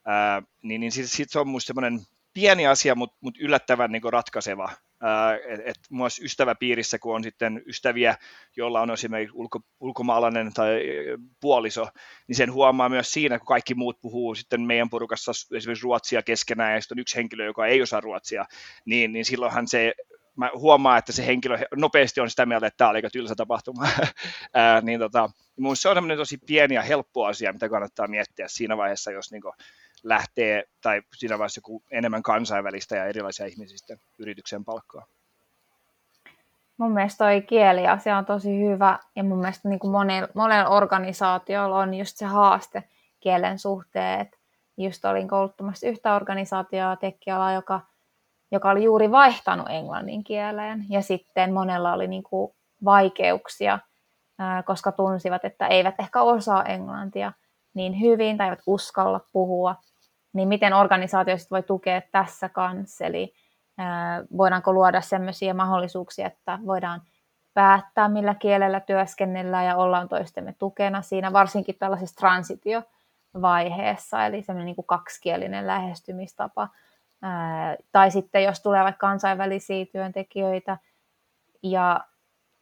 [0.06, 2.00] Ää, niin, niin sitten sit se on minusta semmoinen
[2.34, 4.70] pieni asia, mutta mut yllättävän niin ratkaiseva
[5.90, 8.16] myös ystäväpiirissä, kun on sitten ystäviä,
[8.56, 10.80] joilla on esimerkiksi ulko, ulkomaalainen tai
[11.40, 11.88] puoliso,
[12.28, 16.74] niin sen huomaa myös siinä, kun kaikki muut puhuu sitten meidän porukassa esimerkiksi ruotsia keskenään,
[16.74, 18.44] ja sitten on yksi henkilö, joka ei osaa ruotsia,
[18.84, 19.94] niin, niin silloinhan se
[20.36, 23.88] mä huomaan, että se henkilö nopeasti on sitä mieltä, että tämä oli aika tylsä tapahtuma.
[24.54, 28.76] Ää, niin tota, mun se on tosi pieni ja helppo asia, mitä kannattaa miettiä siinä
[28.76, 29.42] vaiheessa, jos niin
[30.04, 35.06] lähtee, tai siinä vaiheessa joku enemmän kansainvälistä ja erilaisia ihmisistä yrityksen palkkaa.
[36.76, 41.94] Mun mielestä toi kieliasia on tosi hyvä ja mun mielestä niin monella, monella organisaatiolla on
[41.94, 42.84] just se haaste
[43.20, 44.20] kielen suhteen.
[44.20, 44.38] Et
[44.76, 47.80] just olin kouluttamassa yhtä organisaatioa tekkialaa, joka,
[48.50, 53.78] joka oli juuri vaihtanut englannin kieleen ja sitten monella oli niin kuin vaikeuksia,
[54.64, 57.32] koska tunsivat, että eivät ehkä osaa englantia
[57.74, 59.76] niin hyvin tai eivät uskalla puhua
[60.34, 63.34] niin miten organisaatio voi tukea tässä kanssa, eli
[64.36, 67.02] voidaanko luoda sellaisia mahdollisuuksia, että voidaan
[67.54, 74.76] päättää, millä kielellä työskennellään ja ollaan toistemme tukena siinä, varsinkin tällaisessa transitiovaiheessa, eli semmoinen niin
[74.76, 76.68] kuin kaksikielinen lähestymistapa.
[77.92, 80.78] Tai sitten jos tulee vaikka kansainvälisiä työntekijöitä
[81.62, 82.00] ja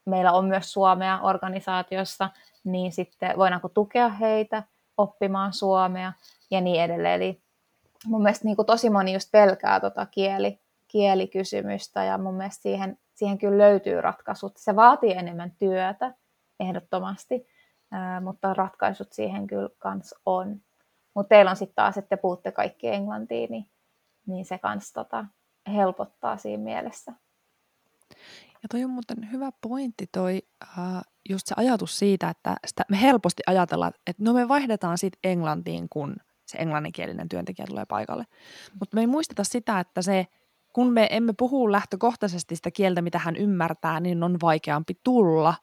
[0.05, 2.31] meillä on myös Suomea organisaatiossa,
[2.65, 4.63] niin sitten voidaanko tukea heitä
[4.97, 6.13] oppimaan suomea
[6.51, 7.15] ja niin edelleen.
[7.15, 7.43] Eli
[8.07, 12.99] mun mielestä niin kuin tosi moni just pelkää tota kieli, kielikysymystä ja mun mielestä siihen,
[13.15, 14.57] siihen kyllä löytyy ratkaisut.
[14.57, 16.15] Se vaatii enemmän työtä
[16.61, 17.47] ehdottomasti,
[17.91, 20.61] ää, mutta ratkaisut siihen kyllä kans on.
[21.15, 23.67] Mutta teillä on sitten taas, että te puhutte kaikki englantiin, niin,
[24.27, 25.25] niin se kans tota,
[25.73, 27.13] helpottaa siinä mielessä.
[28.63, 33.01] Ja toi on muuten hyvä pointti toi, uh, just se ajatus siitä, että sitä me
[33.01, 36.17] helposti ajatellaan, että no me vaihdetaan sitten englantiin, kun–
[36.53, 38.25] se englanninkielinen työntekijä tulee paikalle.
[38.81, 40.27] Mutta me ei muisteta sitä, että se,
[40.73, 45.55] kun me emme puhu lähtökohtaisesti sitä kieltä, mitä hän ymmärtää, niin on vaikeampi tulla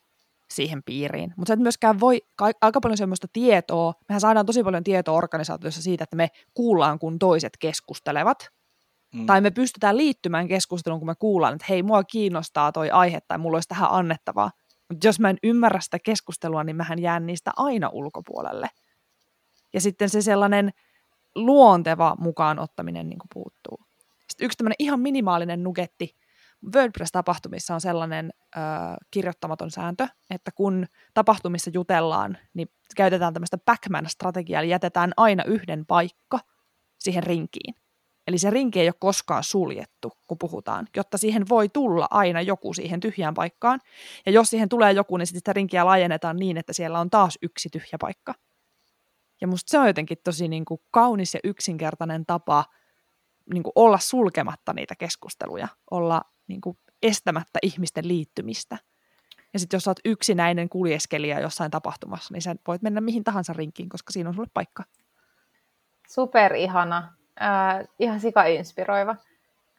[0.50, 1.34] siihen piiriin.
[1.38, 2.22] Mutta se et myöskään voi,
[2.62, 7.20] aika paljon semmoista tietoa, mehän saadaan tosi paljon tietoa organisaatiossa siitä, että me kuullaan, kun
[7.20, 8.50] toiset keskustelevat,
[9.14, 9.26] mm.
[9.26, 13.38] tai me pystytään liittymään keskusteluun, kun me kuullaan, että hei, mua kiinnostaa toi aihe, tai
[13.38, 14.52] mulla olisi tähän annettavaa.
[14.90, 18.68] Mutta jos mä en ymmärrä sitä keskustelua, niin mähän jään niistä aina ulkopuolelle.
[19.74, 20.70] Ja sitten se sellainen
[21.36, 23.80] luonteva mukaan ottaminen niin kuin puuttuu.
[24.30, 26.16] Sitten yksi tämmöinen ihan minimaalinen nugetti
[26.76, 28.60] WordPress-tapahtumissa on sellainen ö,
[29.12, 36.40] kirjoittamaton sääntö, että kun tapahtumissa jutellaan, niin käytetään tämmöistä backman-strategiaa, eli jätetään aina yhden paikka
[37.00, 37.76] siihen rinkiin.
[38.28, 42.74] Eli se rinki ei ole koskaan suljettu, kun puhutaan, jotta siihen voi tulla aina joku
[42.74, 43.80] siihen tyhjään paikkaan.
[44.26, 47.38] Ja jos siihen tulee joku, niin sitten sitä rinkiä laajennetaan niin, että siellä on taas
[47.42, 48.34] yksi tyhjä paikka.
[49.42, 52.66] Ja musta se on jotenkin tosi niin kuin kaunis ja yksinkertainen tapa
[53.54, 58.78] niin kuin olla sulkematta niitä keskusteluja, olla niin kuin estämättä ihmisten liittymistä.
[59.54, 63.90] Ja sitten jos olet yksinäinen kuljeskelija jossain tapahtumassa, niin sä voit mennä mihin tahansa rinkiin,
[63.90, 64.84] koska siinä on sulle paikka.
[66.08, 69.16] Super ihana, äh, ihan sika inspiroiva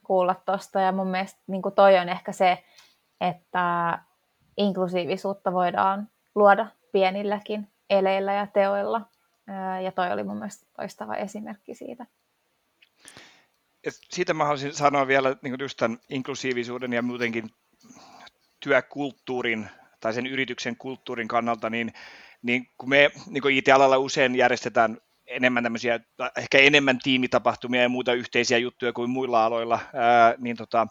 [0.04, 2.64] kuulla tuosta ja mun mielestä niin kuin toi on ehkä se,
[3.20, 3.98] että
[4.56, 9.00] inklusiivisuutta voidaan luoda pienilläkin eleillä ja teoilla.
[9.84, 12.06] Ja toi oli mun mielestä toistava esimerkki siitä.
[13.86, 17.50] Ja siitä mä haluaisin sanoa vielä niin just tämän inklusiivisuuden ja muutenkin
[18.60, 19.68] työkulttuurin
[20.00, 21.92] tai sen yrityksen kulttuurin kannalta, niin,
[22.42, 26.00] niin kun me niin IT-alalla usein järjestetään enemmän tämmöisiä,
[26.36, 30.86] ehkä enemmän tiimitapahtumia ja muuta yhteisiä juttuja kuin muilla aloilla, ää, niin, tota,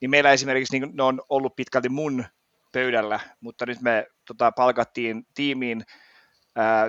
[0.00, 2.24] niin meillä esimerkiksi niin ne on ollut pitkälti mun
[2.72, 5.84] pöydällä, mutta nyt me tota, palkattiin tiimiin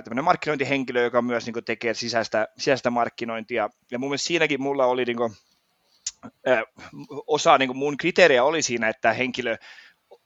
[0.04, 3.68] tämmöinen markkinointihenkilö, joka myös niin kuin, tekee sisäistä, sisäistä markkinointia.
[3.90, 5.32] Ja mun mielestä siinäkin mulla oli niin kuin,
[7.26, 9.56] osa niin kuin mun kriteeriä oli siinä, että henkilö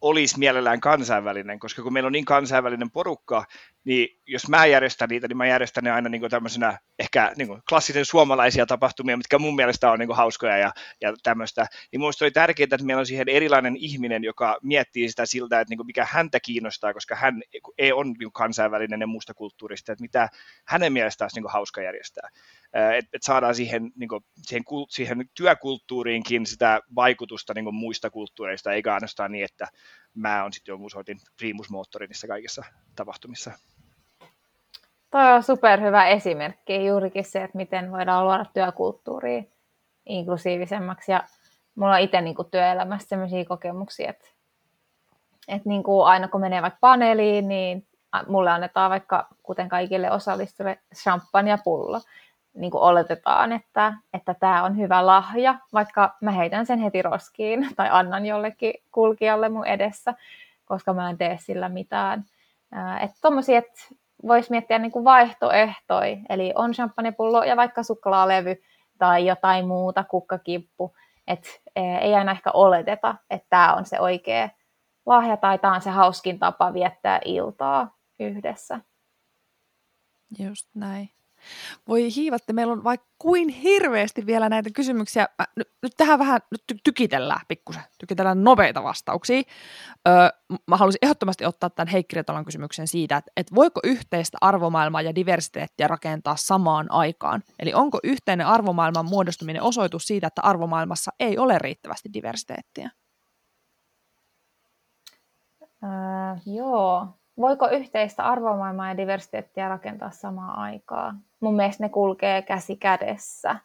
[0.01, 3.45] olisi mielellään kansainvälinen, koska kun meillä on niin kansainvälinen porukka,
[3.85, 7.49] niin jos mä järjestän niitä, niin mä järjestän ne aina niin kuin tämmöisenä ehkä niin
[7.49, 11.67] kuin klassisen suomalaisia tapahtumia, mitkä mun mielestä on niin kuin hauskoja ja, ja tämmöistä.
[11.93, 15.73] Niin mun oli tärkeää, että meillä on siihen erilainen ihminen, joka miettii sitä siltä, että
[15.73, 17.43] niin kuin mikä häntä kiinnostaa, koska hän
[17.79, 20.29] ei on niin kansainvälinen ja muusta kulttuurista, että mitä
[20.67, 22.29] hänen mielestään olisi niin kuin hauska järjestää
[22.99, 28.73] että et saadaan siihen, niin kuin, siihen, siihen työkulttuuriinkin sitä vaikutusta niin kuin muista kulttuureista,
[28.73, 29.69] eikä ainoastaan niin, että
[30.15, 32.65] mä oon sitten jonkun sortin primusmoottori niissä kaikissa
[32.97, 33.53] tapahtumissa.
[35.11, 39.43] Tuo on superhyvä esimerkki, juurikin se, että miten voidaan luoda työkulttuuria
[40.07, 41.13] inklusiivisemmaksi.
[41.13, 41.25] Ja
[41.75, 44.29] mulla on itse niin työelämässä sellaisia kokemuksia, että,
[45.49, 47.87] että niin kuin aina kun menee vaikka paneeliin, niin
[48.29, 52.01] mulle annetaan vaikka, kuten kaikille osallistujille, champagne-pullo
[52.57, 57.69] niin kuin oletetaan, että, että tämä on hyvä lahja, vaikka mä heitän sen heti roskiin
[57.77, 60.15] tai annan jollekin kulkijalle mun edessä,
[60.65, 62.25] koska mä en tee sillä mitään.
[63.01, 63.81] Että tommosia, että
[64.27, 68.63] voisi miettiä niin kuin vaihtoehtoja, eli on champagnepullo ja vaikka suklaalevy
[68.99, 70.95] tai jotain muuta, kukkakippu,
[71.27, 71.49] että
[72.01, 74.49] ei aina ehkä oleteta, että tämä on se oikea
[75.07, 78.81] lahja tai tämä on se hauskin tapa viettää iltaa yhdessä.
[80.39, 81.16] Just näin.
[81.89, 85.29] Voi hiivatte, meillä on vaikka kuin hirveästi vielä näitä kysymyksiä.
[85.39, 89.43] Mä, nyt, nyt tähän vähän nyt tykitellään pikkusen, tykitellään nopeita vastauksia.
[90.09, 90.15] Öö,
[90.67, 95.15] mä haluaisin ehdottomasti ottaa tämän Heikki Retolan kysymyksen siitä, että, että voiko yhteistä arvomaailmaa ja
[95.15, 97.43] diversiteettiä rakentaa samaan aikaan?
[97.59, 102.91] Eli onko yhteinen arvomaailman muodostuminen osoitus siitä, että arvomaailmassa ei ole riittävästi diversiteettiä?
[105.63, 107.09] Öö, joo,
[107.41, 111.21] voiko yhteistä arvomaailmaa ja diversiteettiä rakentaa samaan aikaan?
[111.41, 113.57] Mun mielestä ne kulkee käsi kädessä.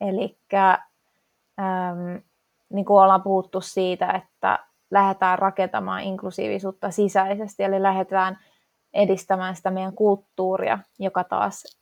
[0.00, 2.16] Eli ähm,
[2.68, 4.58] niin kuin ollaan puhuttu siitä, että
[4.90, 8.38] lähdetään rakentamaan inklusiivisuutta sisäisesti, eli lähdetään
[8.92, 11.80] edistämään sitä meidän kulttuuria, joka taas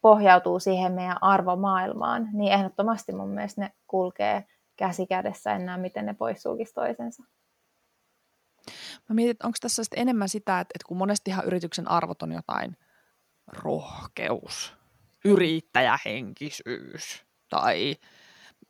[0.00, 4.44] pohjautuu siihen meidän arvomaailmaan, niin ehdottomasti mun mielestä ne kulkee
[4.76, 7.22] käsi kädessä, en näe miten ne poissulkisi toisensa.
[9.08, 12.32] Mä mietin, että onko tässä sitten enemmän sitä, että, että kun monestihan yrityksen arvot on
[12.32, 12.76] jotain
[13.46, 14.72] rohkeus,
[15.24, 17.96] yrittäjähenkisyys tai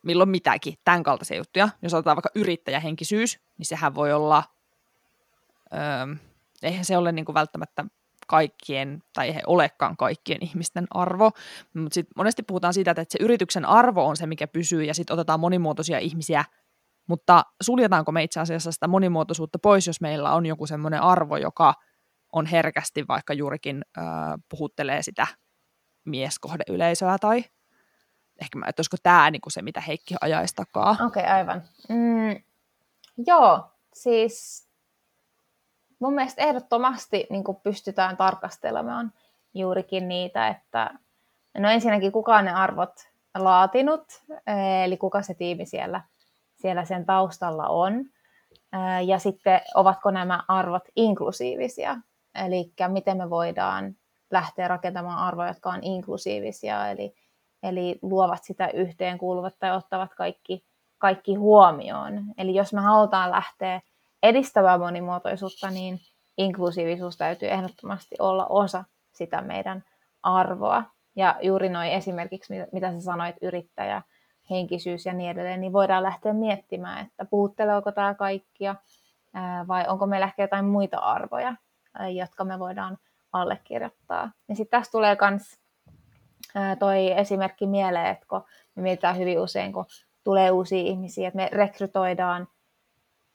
[0.02, 1.68] milloin mitäkin, tämän kaltaisia juttuja.
[1.82, 4.44] Jos otetaan vaikka yrittäjähenkisyys, niin sehän voi olla,
[5.72, 6.16] öö,
[6.62, 7.84] eihän se ole niin kuin välttämättä
[8.26, 11.32] kaikkien, tai eihän olekaan kaikkien ihmisten arvo,
[11.74, 15.14] mutta sitten monesti puhutaan siitä, että se yrityksen arvo on se, mikä pysyy, ja sitten
[15.14, 16.44] otetaan monimuotoisia ihmisiä
[17.06, 21.74] mutta suljetaanko me itse asiassa sitä monimuotoisuutta pois, jos meillä on joku semmoinen arvo, joka
[22.32, 24.04] on herkästi vaikka juurikin äh,
[24.48, 25.26] puhuttelee sitä
[26.04, 27.44] mieskohdeyleisöä tai
[28.42, 30.90] ehkä mä, että olisiko tämä niin se, mitä Heikki ajaisi takaa.
[30.90, 31.62] Okei, okay, aivan.
[31.88, 32.42] Mm,
[33.26, 34.66] joo, siis
[35.98, 39.12] mun mielestä ehdottomasti niin pystytään tarkastelemaan
[39.54, 40.90] juurikin niitä, että
[41.58, 44.22] no ensinnäkin kuka ne arvot laatinut,
[44.84, 46.00] eli kuka se tiimi siellä–
[46.56, 48.04] siellä sen taustalla on.
[49.06, 51.96] Ja sitten ovatko nämä arvot inklusiivisia,
[52.44, 53.96] eli miten me voidaan
[54.30, 57.14] lähteä rakentamaan arvoja, jotka on inklusiivisia, eli,
[57.62, 60.64] eli luovat sitä yhteenkuuluvat tai ottavat kaikki,
[60.98, 62.24] kaikki huomioon.
[62.38, 63.80] Eli jos me halutaan lähteä
[64.22, 66.00] edistämään monimuotoisuutta, niin
[66.38, 69.84] inklusiivisuus täytyy ehdottomasti olla osa sitä meidän
[70.22, 70.84] arvoa.
[71.16, 74.02] Ja juuri noin esimerkiksi, mitä sä sanoit, yrittäjä,
[74.50, 78.74] henkisyys ja niin edelleen, niin voidaan lähteä miettimään, että puhutteleeko tämä kaikkia
[79.68, 81.54] vai onko meillä ehkä jotain muita arvoja,
[82.14, 82.98] jotka me voidaan
[83.32, 84.30] allekirjoittaa.
[84.48, 85.60] Ja sitten tässä tulee myös
[86.78, 88.44] toi esimerkki mieleen, että kun
[88.74, 89.86] me mietitään hyvin usein, kun
[90.24, 92.48] tulee uusia ihmisiä, että me rekrytoidaan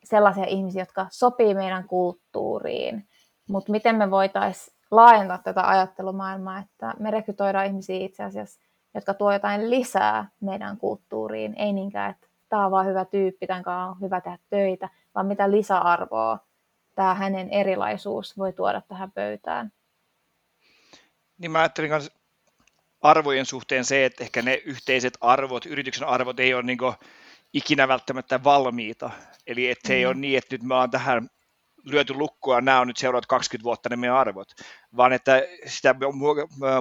[0.04, 3.08] sellaisia ihmisiä, jotka sopii meidän kulttuuriin,
[3.50, 8.62] mutta miten me voitaisiin laajentaa tätä ajattelumaailmaa, että me rekrytoidaan ihmisiä itse asiassa
[8.94, 13.64] jotka tuo jotain lisää meidän kulttuuriin, ei niinkään, että tämä on vaan hyvä tyyppi, tämän
[13.64, 16.40] kanssa on hyvä tehdä töitä, vaan mitä lisäarvoa
[16.96, 19.72] tämä hänen erilaisuus voi tuoda tähän pöytään.
[21.38, 22.12] Niin mä ajattelin myös
[23.02, 26.78] arvojen suhteen se, että ehkä ne yhteiset arvot, yrityksen arvot ei ole niin
[27.54, 29.10] ikinä välttämättä valmiita.
[29.48, 29.98] Eli että se mm.
[29.98, 31.30] ei ole niin, että nyt mä oon tähän
[31.84, 34.48] lyöty lukkoa, nämä on nyt seuraavat 20 vuotta ne meidän arvot,
[34.98, 35.96] vaan että sitä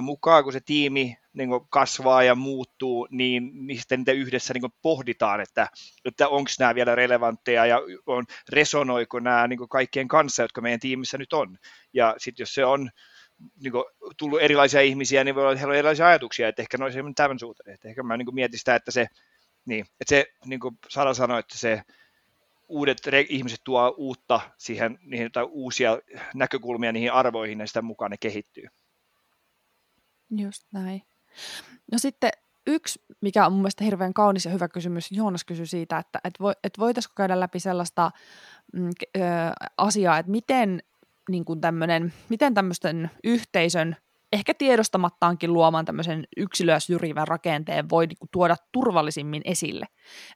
[0.01, 5.41] mukaan, kun se tiimi niin kasvaa ja muuttuu, niin, niin sitten niitä yhdessä niin pohditaan,
[5.41, 5.67] että,
[6.05, 11.17] että onko nämä vielä relevantteja ja on, resonoiko nämä niin kaikkien kanssa, jotka meidän tiimissä
[11.17, 11.57] nyt on.
[11.93, 12.89] Ja sitten jos se on
[13.63, 13.83] niin kuin,
[14.17, 16.99] tullut erilaisia ihmisiä, niin voi olla, että heillä on erilaisia ajatuksia, että ehkä ne olisi
[17.15, 17.73] tämän suhteen.
[17.73, 19.07] Että ehkä mä niin mietin sitä, että se,
[19.65, 21.81] niin, että se niin kuin Sara sanoi, että se
[22.67, 22.97] uudet
[23.29, 25.99] ihmiset tuo uutta siihen, niihin, tai uusia
[26.33, 28.67] näkökulmia niihin arvoihin ja sitä mukaan ne kehittyy.
[30.37, 31.10] Just näin.
[31.91, 32.31] No sitten
[32.67, 36.33] yksi, mikä on mun mielestä hirveän kaunis ja hyvä kysymys, Joonas kysyi siitä, että et
[36.41, 38.11] vo, et voitaisiko käydä läpi sellaista
[38.73, 39.19] mm, ö,
[39.77, 40.83] asiaa, että miten
[41.29, 43.95] niin kuin tämmönen, miten tämmöisten yhteisön
[44.33, 49.85] ehkä tiedostamattaankin luomaan tämmöisen yksilöä syrjivän rakenteen voi niin kuin, tuoda turvallisimmin esille.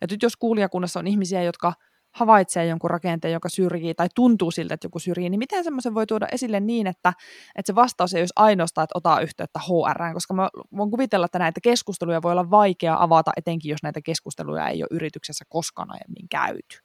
[0.01, 1.73] Ja nyt jos kuulijakunnassa on ihmisiä, jotka
[2.15, 6.07] havaitsee jonkun rakenteen, joka syrjii tai tuntuu siltä, että joku syrjii, niin miten semmoisen voi
[6.07, 7.13] tuoda esille niin, että,
[7.55, 11.39] että se vastaus ei olisi ainoastaan, että ota yhteyttä HR, koska mä voin kuvitella, että
[11.39, 16.29] näitä keskusteluja voi olla vaikea avata, etenkin jos näitä keskusteluja ei ole yrityksessä koskaan aiemmin
[16.29, 16.77] käyty.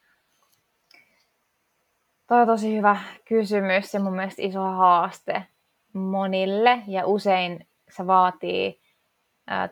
[2.26, 2.96] Tämä on tosi hyvä
[3.28, 5.46] kysymys ja mun mielestä iso haaste
[5.92, 8.79] monille ja usein se vaatii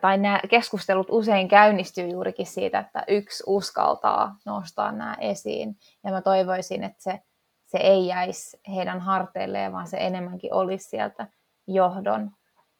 [0.01, 5.77] tai nämä keskustelut usein käynnistyy juurikin siitä, että yksi uskaltaa nostaa nämä esiin.
[6.03, 7.21] Ja mä toivoisin, että se,
[7.65, 11.27] se ei jäisi heidän harteilleen, vaan se enemmänkin olisi sieltä
[11.67, 12.31] johdon,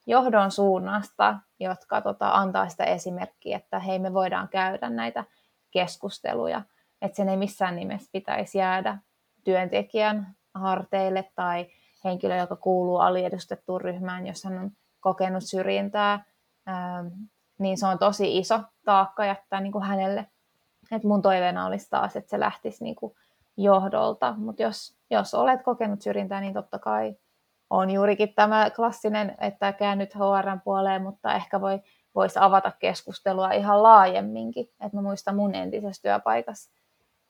[0.08, 5.24] johdon suunnasta, jotka tota, antaa sitä esimerkkiä, että hei me voidaan käydä näitä
[5.72, 6.62] keskusteluja.
[7.02, 8.97] Että sen ei missään nimessä pitäisi jäädä
[9.43, 11.68] työntekijän harteille tai
[12.04, 16.29] henkilö, joka kuuluu aliedustettuun ryhmään, jos hän on kokenut syrjintää,
[17.59, 20.28] niin se on tosi iso taakka jättää niin kuin hänelle.
[20.91, 23.15] Et mun toiveena olisi taas, että se lähtisi niin kuin
[23.57, 27.15] johdolta, mutta jos, jos olet kokenut syrjintää, niin totta kai
[27.70, 31.82] on juurikin tämä klassinen, että käännyt HRn puoleen, mutta ehkä voi,
[32.15, 34.70] voisi avata keskustelua ihan laajemminkin.
[34.86, 36.72] Et mä muistan mun entisessä työpaikassa,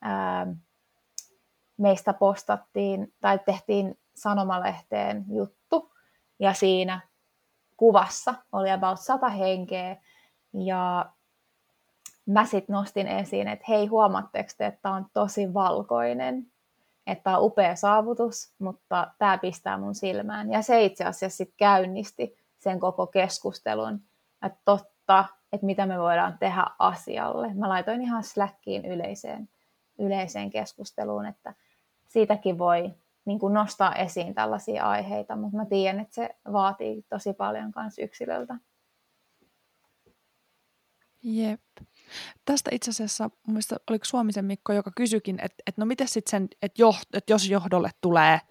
[0.01, 0.51] ää, ähm,
[1.77, 5.93] meistä postattiin tai tehtiin sanomalehteen juttu
[6.39, 7.08] ja siinä
[7.79, 9.97] kuvassa oli about sata henkeä
[10.53, 11.05] ja
[12.25, 16.47] mä sitten nostin esiin, että hei huomatteko te, että tämä on tosi valkoinen,
[17.07, 20.51] että on upea saavutus, mutta tämä pistää mun silmään.
[20.51, 24.01] Ja se itse asiassa sitten käynnisti sen koko keskustelun,
[24.45, 27.53] että totta, että mitä me voidaan tehdä asialle.
[27.53, 29.49] Mä laitoin ihan Slackiin yleiseen,
[29.99, 31.53] yleiseen keskusteluun, että
[32.07, 32.93] siitäkin voi
[33.29, 37.99] niin kuin nostaa esiin tällaisia aiheita, mutta mä tiedän, että se vaatii tosi paljon myös
[37.99, 38.55] yksilöltä.
[41.23, 41.61] Jep.
[42.45, 46.47] Tästä itse asiassa, mielestä oliko Suomisen Mikko, joka kysyikin, että, että no miten sitten sen,
[46.61, 48.41] että, että jos johdolle tulee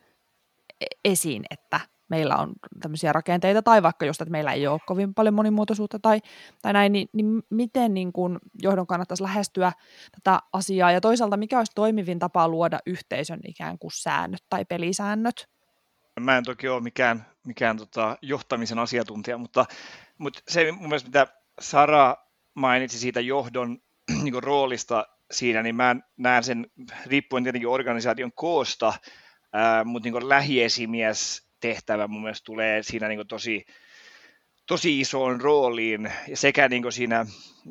[0.81, 2.53] e-, esiin, että meillä on
[2.83, 6.21] tämmöisiä rakenteita, tai vaikka just, että meillä ei ole kovin paljon monimuotoisuutta tai,
[6.63, 9.73] tai näin, niin, niin miten niin kuin johdon kannattaisi lähestyä
[10.13, 15.49] tätä asiaa, ja toisaalta mikä olisi toimivin tapa luoda yhteisön ikään kuin säännöt tai pelisäännöt?
[16.20, 19.66] Mä en toki ole mikään, mikään tota, johtamisen asiantuntija, mutta,
[20.19, 21.27] mutta se mun mielestä, mitä
[21.61, 22.16] Sara
[22.55, 23.78] mainitsi siitä johdon
[24.23, 26.66] niin roolista siinä, niin mä näen sen
[27.07, 28.93] riippuen tietenkin organisaation koosta,
[29.53, 33.64] ää, mutta niin lähiesimies tehtävä mun mielestä tulee siinä niin tosi,
[34.66, 37.26] tosi isoon rooliin sekä niin siinä,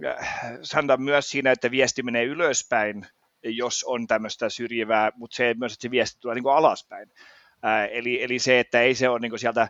[0.05, 3.05] äh, sanotaan myös siinä, että viesti menee ylöspäin,
[3.43, 7.11] jos on tämmöistä syrjivää, mutta se myös, että se viesti tulee niin alaspäin.
[7.63, 9.67] Ää, äh, eli, eli se, että ei se ole niin sieltä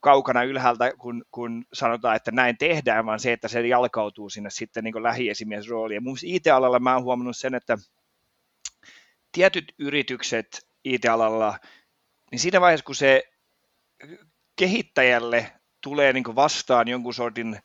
[0.00, 4.84] kaukana ylhäältä, kun, kun sanotaan, että näin tehdään, vaan se, että se jalkautuu sinne sitten
[4.84, 6.02] niin lähiesimiesrooliin.
[6.02, 7.78] Mun IT-alalla mä oon huomannut sen, että
[9.32, 11.58] tietyt yritykset IT-alalla,
[12.30, 13.22] niin siinä vaiheessa, kun se
[14.56, 15.52] kehittäjälle
[15.82, 17.58] tulee niin vastaan jonkun sortin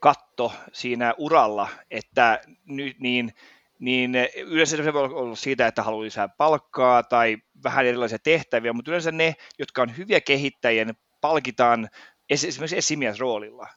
[0.00, 3.32] katto siinä uralla, että nyt niin,
[3.78, 8.90] niin yleensä se voi olla siitä, että haluaa lisää palkkaa tai vähän erilaisia tehtäviä, mutta
[8.90, 11.88] yleensä ne, jotka on hyviä kehittäjiä, ne palkitaan
[12.30, 13.68] esimerkiksi esimiesroolilla.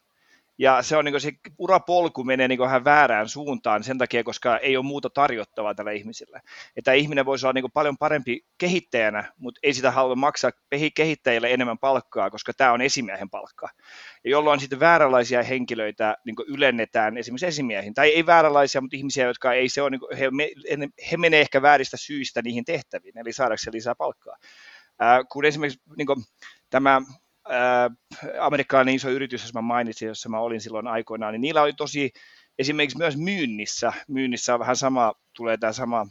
[0.60, 4.78] Ja se on niin se urapolku menee niin vähän väärään suuntaan sen takia, koska ei
[4.78, 6.42] ole muuta tarjottavaa tällä ihmisillä.
[6.76, 10.52] Että ihminen voisi olla niin paljon parempi kehittäjänä, mutta ei sitä halua maksaa
[10.96, 13.70] kehittäjille enemmän palkkaa, koska tämä on esimiehen palkka.
[14.24, 17.94] Ja jolloin sitten vääränlaisia henkilöitä niin ylennetään esimerkiksi esimiehiin.
[17.94, 20.30] Tai ei vääränlaisia, mutta ihmisiä, jotka ei se ole, niin he,
[21.12, 24.36] he menee ehkä vääristä syistä niihin tehtäviin, eli saadakseen lisää palkkaa.
[25.02, 26.24] Äh, kun esimerkiksi niin kuin,
[26.70, 27.02] tämä
[28.40, 32.12] amerikkalainen iso yritys, jos mä mainitsin, jossa mä olin silloin aikoinaan, niin niillä oli tosi,
[32.60, 36.08] esimerkiksi myös myynnissä, myynnissä on vähän sama, tulee tämä sama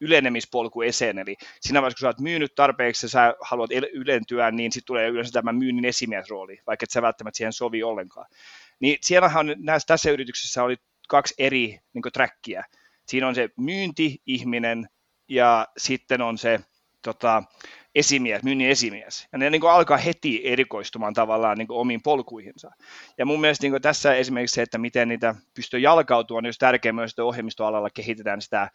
[0.00, 4.72] ylenemispolku eseen, eli siinä vaiheessa, kun sä oot myynyt tarpeeksi ja sä haluat ylentyä, niin
[4.72, 8.26] sitten tulee yleensä tämä myynnin esimiesrooli, vaikka et sä välttämättä siihen sovi ollenkaan.
[8.80, 10.76] Niin siellähän näissä, tässä yrityksessä oli
[11.08, 12.64] kaksi eri niin trackia.
[13.06, 14.88] Siinä on se myynti-ihminen
[15.28, 16.60] ja sitten on se
[17.02, 17.42] tota,
[17.96, 19.28] esimies, myynnin esimies.
[19.32, 22.70] Ja ne niin kuin alkaa heti erikoistumaan tavallaan niin kuin omiin polkuihinsa.
[23.18, 26.58] Ja mun mielestä niin kuin tässä esimerkiksi se, että miten niitä pystyy jalkautumaan, niin olisi
[26.58, 28.70] tärkeää myös, että ohjelmistoalalla kehitetään sitä,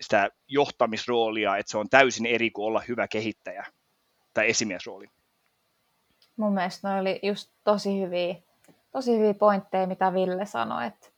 [0.00, 3.66] sitä johtamisroolia, että se on täysin eri kuin olla hyvä kehittäjä
[4.34, 5.06] tai esimiesrooli.
[6.36, 8.34] Mun mielestä ne oli just tosi hyviä,
[8.92, 11.08] tosi hyviä pointteja, mitä Ville sanoi, että,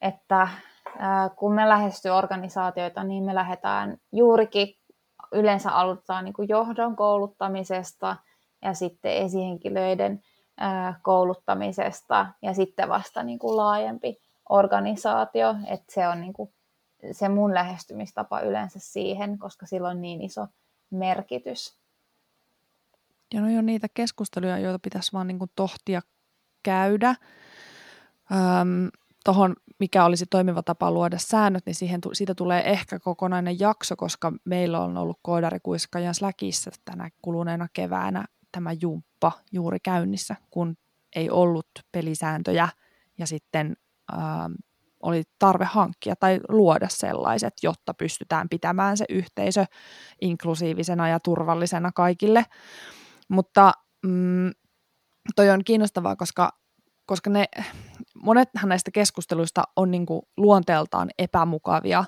[0.00, 0.48] että
[1.36, 4.74] kun me lähestyy organisaatioita, niin me lähdetään juurikin
[5.32, 8.16] yleensä aloitetaan niin kuin johdon kouluttamisesta
[8.62, 10.22] ja sitten esihenkilöiden
[11.02, 16.52] kouluttamisesta ja sitten vasta niin kuin laajempi organisaatio, että se on niin kuin
[17.12, 20.46] se mun lähestymistapa yleensä siihen, koska sillä on niin iso
[20.90, 21.76] merkitys.
[23.34, 26.02] Ja no on niitä keskusteluja, joita pitäisi vaan niin kuin tohtia
[26.62, 27.08] käydä.
[28.32, 28.88] Öm,
[29.26, 34.32] tuohon, mikä olisi toimiva tapa luoda säännöt, niin siihen, siitä tulee ehkä kokonainen jakso, koska
[34.44, 40.76] meillä on ollut koodarikuiskajan Slackissa tänä kuluneena keväänä tämä jumppa juuri käynnissä, kun
[41.16, 42.68] ei ollut pelisääntöjä
[43.18, 43.76] ja sitten
[44.12, 44.52] ähm,
[45.02, 49.64] oli tarve hankkia tai luoda sellaiset, jotta pystytään pitämään se yhteisö
[50.20, 52.44] inklusiivisena ja turvallisena kaikille.
[53.28, 53.72] Mutta
[54.02, 54.50] mm,
[55.36, 56.52] toi on kiinnostavaa, koska
[57.06, 57.44] koska ne,
[58.22, 62.04] monethan näistä keskusteluista on niin kuin luonteeltaan epämukavia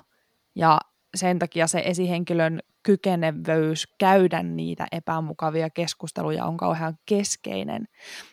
[0.55, 0.79] ja
[1.15, 7.85] sen takia se esihenkilön kykenevyys käydä niitä epämukavia keskusteluja on kauhean keskeinen.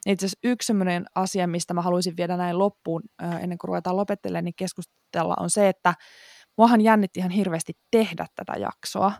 [0.06, 3.02] Itse asiassa yksi sellainen asia, mistä mä haluaisin viedä näin loppuun,
[3.40, 5.94] ennen kuin ruvetaan lopettelemaan, niin keskustella on se, että
[6.58, 9.12] muahan jännitti ihan hirveästi tehdä tätä jaksoa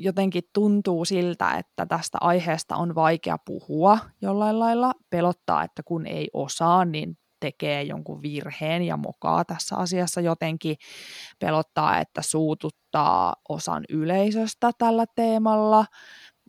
[0.00, 4.92] jotenkin tuntuu siltä, että tästä aiheesta on vaikea puhua jollain lailla.
[5.10, 10.76] Pelottaa, että kun ei osaa, niin tekee jonkun virheen ja mokaa tässä asiassa jotenkin.
[11.38, 15.84] Pelottaa, että suututtaa osan yleisöstä tällä teemalla.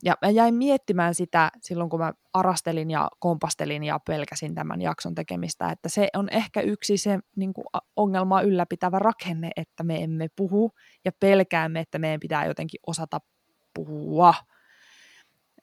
[0.04, 5.14] Ja mä jäin miettimään sitä silloin, kun mä arastelin ja kompastelin ja pelkäsin tämän jakson
[5.14, 7.64] tekemistä, että se on ehkä yksi se niin kuin
[7.96, 10.70] ongelmaa ylläpitävä rakenne, että me emme puhu
[11.04, 13.20] ja pelkäämme, että meidän pitää jotenkin osata
[13.74, 14.34] puhua.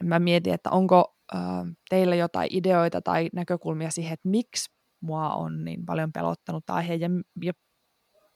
[0.03, 1.41] Mä mietin, että onko äh,
[1.89, 4.71] teillä jotain ideoita tai näkökulmia siihen, että miksi
[5.01, 7.09] mua on niin paljon pelottanut aihe ja,
[7.43, 7.53] ja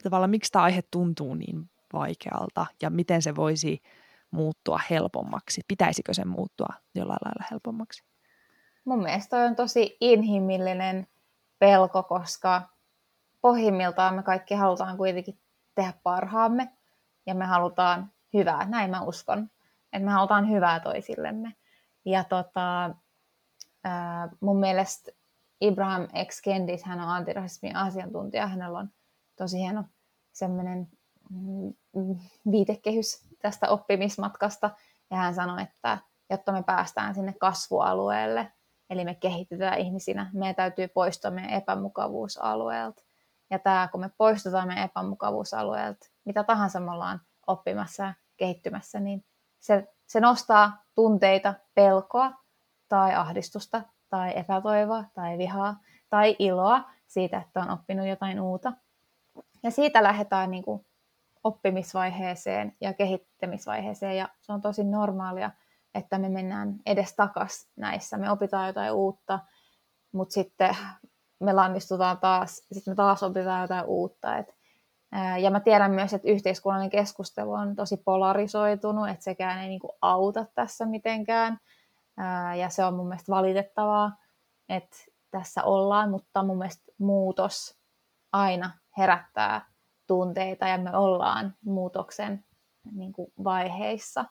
[0.03, 3.81] tavallaan miksi tämä aihe tuntuu niin vaikealta ja miten se voisi
[4.31, 5.61] muuttua helpommaksi?
[5.67, 8.03] Pitäisikö se muuttua jollain lailla helpommaksi?
[8.85, 11.07] Mun mielestä on tosi inhimillinen
[11.59, 12.61] pelko, koska
[13.41, 15.39] pohjimmiltaan me kaikki halutaan kuitenkin
[15.75, 16.69] tehdä parhaamme
[17.25, 19.49] ja me halutaan hyvää, näin mä uskon
[19.93, 21.53] että me halutaan hyvää toisillemme.
[22.05, 22.95] Ja tota,
[24.39, 25.11] mun mielestä
[25.61, 26.41] Ibrahim X.
[26.41, 28.89] Kendis, hän on antirasismin asiantuntija, hänellä on
[29.35, 29.83] tosi hieno
[30.31, 30.87] semmoinen
[31.29, 31.73] mm,
[32.51, 34.69] viitekehys tästä oppimismatkasta,
[35.11, 35.97] ja hän sanoi, että
[36.29, 38.51] jotta me päästään sinne kasvualueelle,
[38.89, 43.03] eli me kehitytään ihmisinä, meidän täytyy poistua meidän epämukavuusalueelta.
[43.49, 49.25] Ja tämä, kun me poistutaan meidän epämukavuusalueelta, mitä tahansa me ollaan oppimassa ja kehittymässä, niin
[49.63, 52.31] se, se nostaa tunteita, pelkoa
[52.89, 55.79] tai ahdistusta tai epätoivoa tai vihaa
[56.09, 58.73] tai iloa siitä, että on oppinut jotain uutta.
[59.63, 60.85] Ja siitä lähdetään niin kuin
[61.43, 65.51] oppimisvaiheeseen ja kehittämisvaiheeseen ja se on tosi normaalia,
[65.95, 68.17] että me mennään edes takas näissä.
[68.17, 69.39] Me opitaan jotain uutta,
[70.11, 70.77] mutta sitten
[71.39, 74.37] me lannistutaan taas, sitten me taas opitaan jotain uutta.
[74.37, 74.55] Et
[75.41, 80.45] ja mä tiedän myös, että yhteiskunnallinen keskustelu on tosi polarisoitunut, että sekään ei niinku auta
[80.55, 81.57] tässä mitenkään.
[82.59, 84.17] Ja se on mun mielestä valitettavaa,
[84.69, 84.97] että
[85.31, 87.77] tässä ollaan, mutta mun mielestä muutos
[88.31, 89.65] aina herättää
[90.07, 92.45] tunteita ja me ollaan muutoksen
[92.91, 94.25] niin kuin vaiheissa.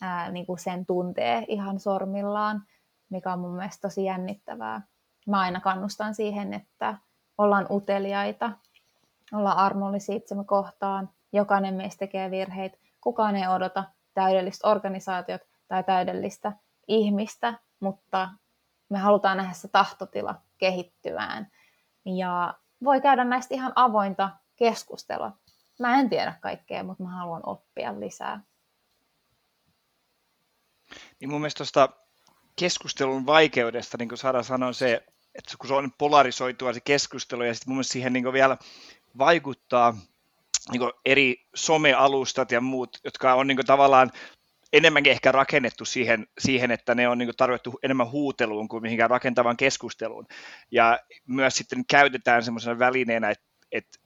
[0.00, 2.62] Ää, niin kuin sen tuntee ihan sormillaan,
[3.10, 4.82] mikä on mun mielestä tosi jännittävää.
[5.26, 6.98] mä aina kannustan siihen, että
[7.38, 8.52] ollaan uteliaita,
[9.32, 13.84] ollaan armollisia itsemme kohtaan, jokainen meistä tekee virheitä, kukaan ei odota
[14.14, 16.52] täydellistä organisaatiot tai täydellistä
[16.88, 18.28] ihmistä, mutta
[18.88, 21.50] me halutaan nähdä se tahtotila kehittyvään.
[22.04, 22.54] Ja
[22.84, 25.32] voi käydä näistä ihan avointa keskustelua.
[25.80, 28.40] Mä en tiedä kaikkea, mutta mä haluan oppia lisää.
[31.20, 31.88] Niin mun mielestä tuosta
[32.56, 37.54] keskustelun vaikeudesta, niin kuin Sara sanoi, se, että kun se on polarisoitua se keskustelu ja
[37.54, 38.56] sitten mun mielestä siihen niin vielä
[39.18, 39.96] vaikuttaa
[40.72, 44.10] niin eri somealustat ja muut, jotka on niin tavallaan
[44.72, 49.56] enemmänkin ehkä rakennettu siihen, siihen että ne on niin tarvittu enemmän huuteluun kuin mihinkään rakentavaan
[49.56, 50.26] keskusteluun.
[50.70, 53.98] Ja myös sitten käytetään semmoisena välineenä, että, että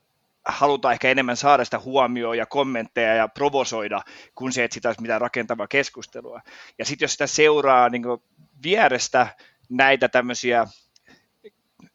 [0.47, 4.03] halutaan ehkä enemmän saada sitä huomioon ja kommentteja ja provosoida,
[4.35, 6.41] kun se, että sitä olisi mitään rakentavaa keskustelua.
[6.79, 8.05] Ja sitten jos sitä seuraa niin
[8.63, 9.27] vierestä
[9.69, 10.67] näitä tämmöisiä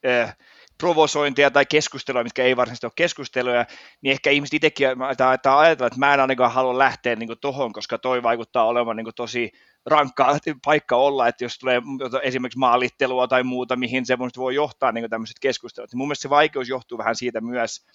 [0.06, 0.36] äh,
[0.78, 3.66] provosointia tai keskustelua, mitkä ei varsinaisesti ole keskusteluja,
[4.02, 7.98] niin ehkä ihmiset itsekin tai ajatella, että mä en ainakaan halua lähteä niin tuohon, koska
[7.98, 9.52] toi vaikuttaa olevan niin tosi
[9.86, 11.82] rankka paikka olla, että jos tulee
[12.22, 15.92] esimerkiksi maalittelua tai muuta, mihin se voi johtaa niin tämmöiset keskustelut.
[15.92, 17.86] Niin mun mielestä se vaikeus johtuu vähän siitä myös,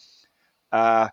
[0.72, 1.10] ää,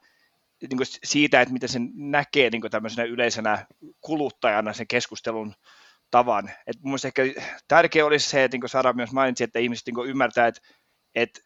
[0.61, 3.67] niin kuin siitä, että miten sen näkee niin tämmöisenä yleisenä
[4.01, 5.55] kuluttajana sen keskustelun
[6.11, 6.51] tavan.
[6.67, 7.23] Et mun mielestä ehkä
[7.69, 10.61] tärkeä olisi se, että niin kuin Sara myös mainitsi, että ihmiset niin ymmärtää, että,
[11.15, 11.41] että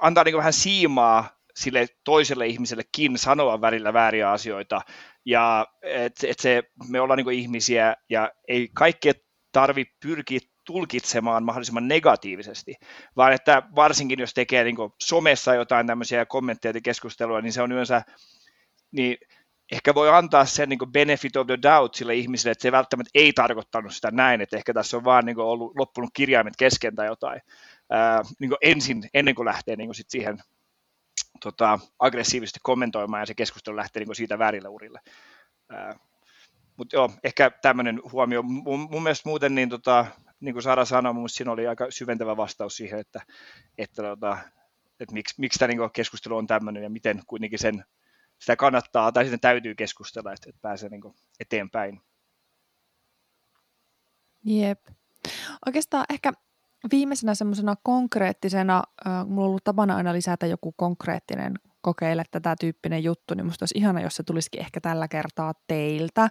[0.00, 4.80] antaa niin vähän siimaa sille toiselle ihmisellekin sanoa välillä vääriä asioita.
[5.24, 9.12] Ja että et se, me ollaan niin ihmisiä ja ei kaikkea
[9.52, 12.74] tarvi pyrkiä tulkitsemaan mahdollisimman negatiivisesti,
[13.16, 17.72] vaan että varsinkin jos tekee niin somessa jotain tämmöisiä kommentteja ja keskustelua, niin se on
[17.72, 18.02] yleensä,
[18.92, 19.18] niin
[19.72, 23.32] ehkä voi antaa sen niin benefit of the doubt sille ihmiselle, että se välttämättä ei
[23.32, 27.40] tarkoittanut sitä näin, että ehkä tässä on vaan niin ollut loppunut kirjaimet kesken tai jotain
[27.90, 30.38] ää, niin ensin, ennen kuin lähtee niin kuin sit siihen
[31.40, 35.00] tota, aggressiivisesti kommentoimaan ja se keskustelu lähtee niin siitä väärille urille.
[36.76, 38.42] Mutta joo, ehkä tämmöinen huomio.
[38.42, 40.06] Mun, mun mielestä muuten, niin, tota,
[40.40, 43.20] niin kuin Sara sanoi, mun siinä oli aika syventävä vastaus siihen, että,
[43.78, 44.38] että, tota,
[45.00, 47.84] että miksi, miksi tämä niin keskustelu on tämmöinen ja miten kuitenkin sen,
[48.38, 52.00] sitä kannattaa tai sitten täytyy keskustella, että, että pääsee niin eteenpäin.
[54.44, 54.80] Jep.
[55.66, 56.32] Oikeastaan ehkä
[56.90, 63.04] viimeisenä semmoisena konkreettisena, äh, mulla on ollut tapana aina lisätä joku konkreettinen kokeile tätä tyyppinen
[63.04, 66.28] juttu, niin musta olisi ihana, jos se tulisikin ehkä tällä kertaa teiltä.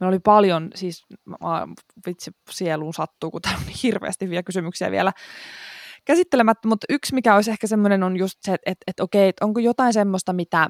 [0.00, 1.36] Meillä oli paljon, siis mä,
[2.06, 5.12] vitsi sieluun sattuu, kun täällä on hirveästi vielä kysymyksiä vielä
[6.04, 9.44] käsittelemättä, mutta yksi mikä olisi ehkä semmoinen on just se, että, että, että okei, että
[9.44, 10.68] onko jotain semmoista, mitä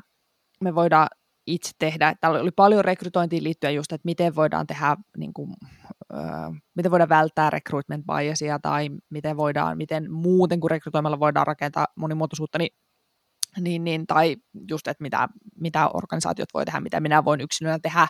[0.61, 1.09] me voidaan
[1.49, 2.15] itse tehdä.
[2.21, 5.55] Täällä oli paljon rekrytointiin liittyen just, että miten voidaan tehdä, niin kuin,
[6.15, 11.87] äh, miten voidaan välttää recruitment biasia tai miten voidaan, miten muuten kuin rekrytoimalla voidaan rakentaa
[11.97, 12.71] monimuotoisuutta, niin,
[13.61, 14.37] niin, niin tai
[14.71, 15.29] just, että mitä,
[15.61, 18.09] mitä organisaatiot voi tehdä, mitä minä voin yksilönä tehdä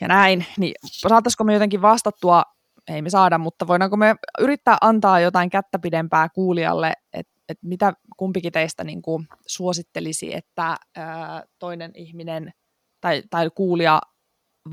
[0.00, 2.42] ja näin, niin saataisiko me jotenkin vastattua
[2.88, 7.92] ei me saada, mutta voidaanko me yrittää antaa jotain kättä pidempää kuulijalle, että että mitä
[8.16, 12.52] kumpikin teistä niin kuin suosittelisi, että ää, toinen ihminen
[13.00, 14.00] tai, tai kuulija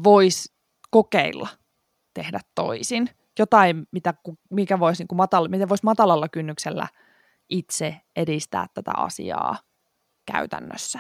[0.04, 0.54] voisi
[0.92, 1.48] kokeilla
[2.14, 3.10] tehdä toisin.
[3.40, 4.14] Jotain, mitä,
[4.50, 6.88] mikä voisi, niin kuin matal, miten voisi matalalla kynnyksellä
[7.50, 9.58] itse edistää tätä asiaa
[10.32, 11.00] käytännössä.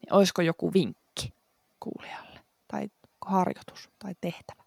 [0.00, 1.32] Niin olisiko joku vinkki
[1.80, 2.88] kuulijalle tai
[3.26, 4.63] harjoitus tai tehtävä?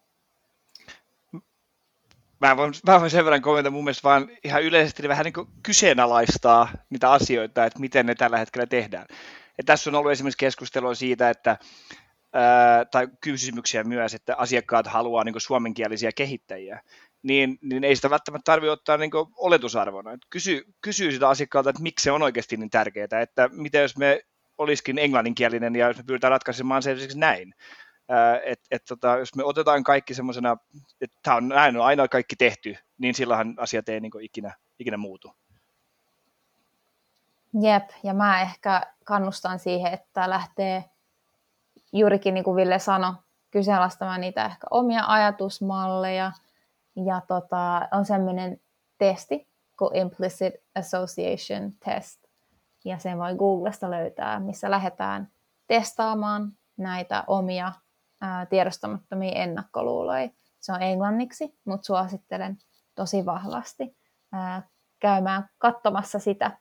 [2.40, 5.48] Mä voin, mä voin sen verran kommentoida mun mielestä vaan ihan yleisesti vähän niin kuin
[5.62, 9.06] kyseenalaistaa niitä asioita, että miten ne tällä hetkellä tehdään.
[9.58, 11.56] Ja tässä on ollut esimerkiksi keskustelua siitä, että
[12.32, 16.82] ää, tai kysymyksiä myös, että asiakkaat haluaa niin suomenkielisiä kehittäjiä,
[17.22, 20.10] niin, niin ei sitä välttämättä tarvitse ottaa niin oletusarvona.
[20.30, 24.20] Kysy, kysyy sitä asiakkaalta, että miksi se on oikeasti niin tärkeää, että mitä jos me
[24.58, 27.54] olisikin englanninkielinen ja jos me pyritään ratkaisemaan se näin
[28.44, 30.56] että et, tota, jos me otetaan kaikki semmoisena,
[31.00, 34.96] että tämä on näin on aina kaikki tehty, niin silloinhan asiat ei niin ikinä, ikinä
[34.96, 35.34] muutu.
[37.60, 40.84] Jep, ja mä ehkä kannustan siihen, että lähtee
[41.92, 43.12] juurikin niin kuin Ville sanoi,
[43.50, 46.32] kyseenalaistamaan niitä ehkä omia ajatusmalleja.
[46.96, 48.60] Ja tota, on sellainen
[48.98, 49.48] testi
[49.78, 52.24] kuin Implicit Association Test.
[52.84, 55.28] Ja sen voi Googlesta löytää, missä lähdetään
[55.66, 57.72] testaamaan näitä omia
[58.20, 60.28] ää, tiedostamattomia ennakkoluuloja.
[60.60, 62.58] Se on englanniksi, mutta suosittelen
[62.94, 63.96] tosi vahvasti
[64.32, 64.68] ää,
[65.00, 66.58] käymään katsomassa sitä,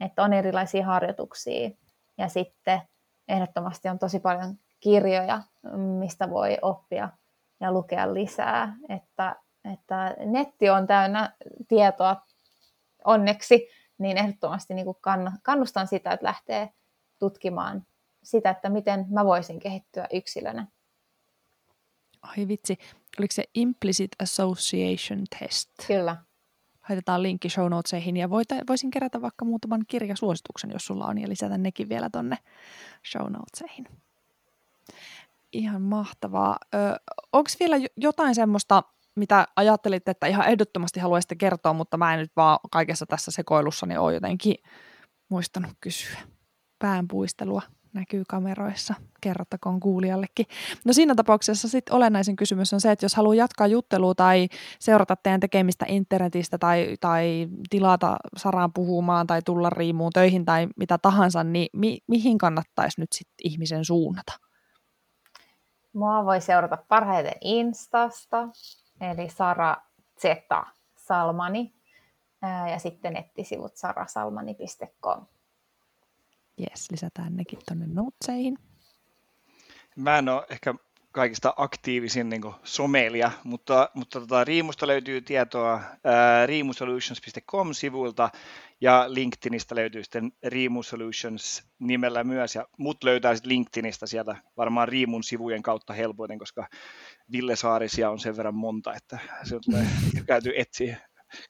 [0.00, 1.70] että on erilaisia harjoituksia
[2.18, 2.82] ja sitten
[3.28, 5.42] ehdottomasti on tosi paljon kirjoja,
[5.98, 7.08] mistä voi oppia
[7.60, 9.36] ja lukea lisää, että
[9.72, 11.32] että netti on täynnä
[11.68, 12.16] tietoa
[13.04, 13.68] onneksi,
[13.98, 14.86] niin ehdottomasti niin
[15.42, 16.70] kannustan sitä, että lähtee
[17.18, 17.86] tutkimaan
[18.22, 20.66] sitä, että miten mä voisin kehittyä yksilönä.
[22.22, 22.78] Ai vitsi,
[23.18, 25.70] oliko se Implicit Association Test?
[25.86, 26.16] Kyllä.
[26.88, 28.30] Laitetaan linkki show notesihin ja
[28.68, 32.36] voisin kerätä vaikka muutaman kirjasuosituksen, jos sulla on, ja lisätä nekin vielä tonne
[33.12, 33.88] show notesihin.
[35.52, 36.58] Ihan mahtavaa.
[37.32, 38.82] Onko vielä jotain semmoista,
[39.14, 43.96] mitä ajattelitte, että ihan ehdottomasti haluaisitte kertoa, mutta mä en nyt vaan kaikessa tässä sekoilussani
[43.96, 44.54] ole jotenkin
[45.28, 46.18] muistanut kysyä
[46.78, 47.62] päänpuistelua
[47.92, 50.46] näkyy kameroissa, kerrottakoon kuulijallekin.
[50.84, 54.48] No siinä tapauksessa sitten olennaisen kysymys on se, että jos haluaa jatkaa juttelua tai
[54.78, 60.98] seurata teidän tekemistä internetistä tai, tai tilata Saraan puhumaan tai tulla riimuun töihin tai mitä
[60.98, 64.32] tahansa, niin mi- mihin kannattaisi nyt sitten ihmisen suunnata?
[65.92, 68.48] Mua voi seurata parhaiten Instasta,
[69.00, 69.76] eli Sara
[70.20, 70.24] Z
[70.96, 71.74] Salmani,
[72.70, 75.26] ja sitten nettisivut sarasalmani.com.
[76.58, 78.58] Jes, lisätään nekin tuonne noteseihin.
[79.96, 80.74] Mä en ole ehkä
[81.12, 88.30] kaikista aktiivisin niin somelia, mutta, mutta tota, Riimusta löytyy tietoa ää, riimusolutions.com-sivuilta
[88.80, 94.88] ja LinkedInistä löytyy sitten Riimu Solutions nimellä myös, ja mut löytää sitten LinkedInistä sieltä varmaan
[94.88, 96.66] Riimun sivujen kautta helpoiten, koska
[97.32, 99.86] Ville Saarisia on sen verran monta, että se tulee
[100.26, 100.96] käyty etsiä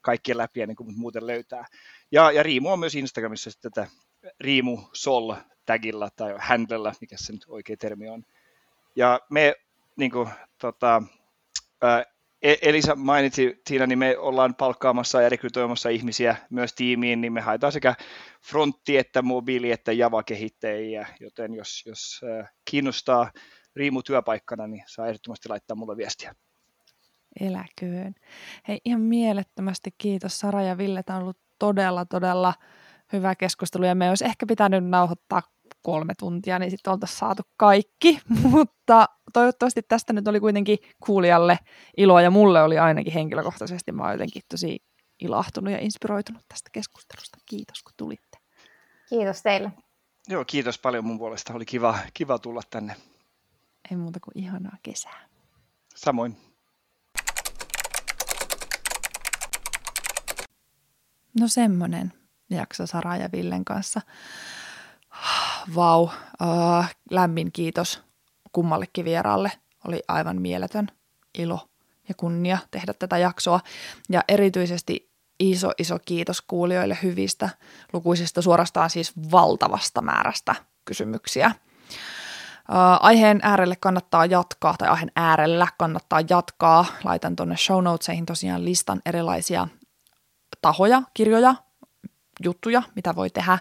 [0.01, 1.65] kaikkien läpi ennen kuin muuten löytää.
[2.13, 3.91] Ja, ja Riimu on myös Instagramissa sitten tätä
[4.41, 5.35] Riimu Sol
[5.67, 8.25] tagilla tai handlella, mikä se nyt oikea termi on.
[8.97, 9.55] Ja me,
[9.97, 10.29] niin kuin,
[10.59, 11.03] tota,
[12.43, 17.41] e- Elisa mainitsi siinä, niin me ollaan palkkaamassa ja rekrytoimassa ihmisiä myös tiimiin, niin me
[17.41, 17.95] haetaan sekä
[18.43, 22.21] frontti- että mobiili- että Java-kehittäjiä, joten jos, jos
[22.71, 23.31] kiinnostaa
[23.77, 26.35] Riimu työpaikkana, niin saa ehdottomasti laittaa mulle viestiä.
[27.41, 28.15] Eläköön.
[28.69, 31.03] Hei, ihan mielettömästi kiitos Sara ja Ville.
[31.03, 32.55] Tämä on ollut todella, todella
[33.13, 35.43] hyvä keskustelu ja me olisi ehkä pitänyt nauhoittaa
[35.83, 38.21] kolme tuntia, niin sitten oltaisiin saatu kaikki,
[38.51, 41.59] mutta toivottavasti tästä nyt oli kuitenkin kuulijalle
[41.97, 44.83] iloa ja mulle oli ainakin henkilökohtaisesti, mä olen jotenkin tosi
[45.21, 47.39] ilahtunut ja inspiroitunut tästä keskustelusta.
[47.47, 48.39] Kiitos kun tulitte.
[49.09, 49.73] Kiitos teille.
[50.29, 51.55] Joo, kiitos paljon mun puolesta.
[51.55, 52.97] Oli kiva, kiva tulla tänne.
[53.91, 55.29] Ei muuta kuin ihanaa kesää.
[55.95, 56.37] Samoin.
[61.41, 62.13] No semmonen
[62.53, 64.01] jakso Sara ja Villen kanssa.
[65.75, 66.11] Vau, uh,
[67.11, 68.03] lämmin kiitos
[68.53, 69.53] kummallekin vieraalle.
[69.89, 70.89] Oli aivan mieletön
[71.39, 71.69] ilo
[72.09, 73.61] ja kunnia tehdä tätä jaksoa.
[74.09, 77.49] Ja erityisesti iso, iso kiitos kuulijoille hyvistä,
[77.93, 80.55] lukuisista, suorastaan siis valtavasta määrästä
[80.85, 81.53] kysymyksiä.
[82.69, 86.85] Uh, aiheen äärelle kannattaa jatkaa, tai aiheen äärellä kannattaa jatkaa.
[87.05, 89.69] Laitan tuonne show notesihin tosiaan listan erilaisia
[90.63, 91.55] tahoja, kirjoja,
[92.45, 93.59] juttuja, mitä voi tehdä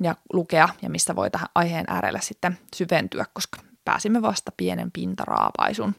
[0.00, 5.94] ja lukea ja missä voi tähän aiheen äärelle sitten syventyä, koska pääsimme vasta pienen pintaraapaisun.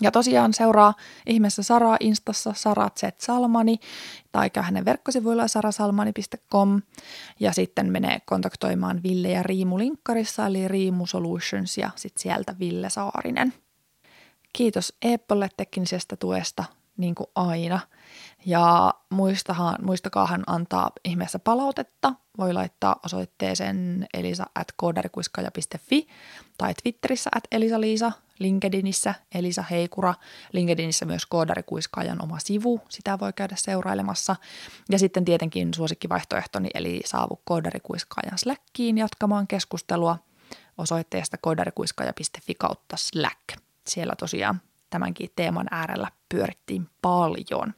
[0.00, 0.94] Ja tosiaan seuraa
[1.26, 3.78] ihmeessä Sara Instassa Sara Z Salmani
[4.32, 6.82] tai käy hänen verkkosivuilla sarasalmani.com
[7.40, 12.90] ja sitten menee kontaktoimaan Ville ja Riimu linkkarissa eli Riimu Solutions ja sitten sieltä Ville
[12.90, 13.54] Saarinen.
[14.52, 16.64] Kiitos Eeppolle teknisestä tuesta
[16.96, 17.80] niin kuin aina.
[18.46, 22.14] Ja muistahan, muistakaahan antaa ihmeessä palautetta.
[22.38, 24.72] Voi laittaa osoitteeseen elisa at
[26.58, 30.14] tai Twitterissä at elisaliisa, LinkedInissä Elisa Heikura,
[30.52, 34.36] LinkedInissä myös koodarikuiskaajan oma sivu, sitä voi käydä seurailemassa.
[34.90, 40.18] Ja sitten tietenkin suosikkivaihtoehtoni, eli saavu koodarikuiskaajan Slackiin jatkamaan keskustelua
[40.78, 43.40] osoitteesta koodarikuiskaaja.fi kautta Slack.
[43.86, 44.60] Siellä tosiaan
[44.90, 47.74] tämänkin teeman äärellä pyörittiin paljon.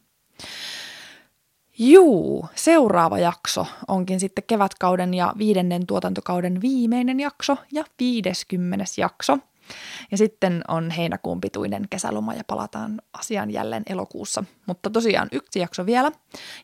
[1.78, 9.38] Juu, seuraava jakso onkin sitten kevätkauden ja viidennen tuotantokauden viimeinen jakso ja viideskymmenes jakso–
[10.10, 14.44] ja sitten on heinäkuun pituinen kesäloma ja palataan asiaan jälleen elokuussa.
[14.66, 16.12] Mutta tosiaan yksi jakso vielä.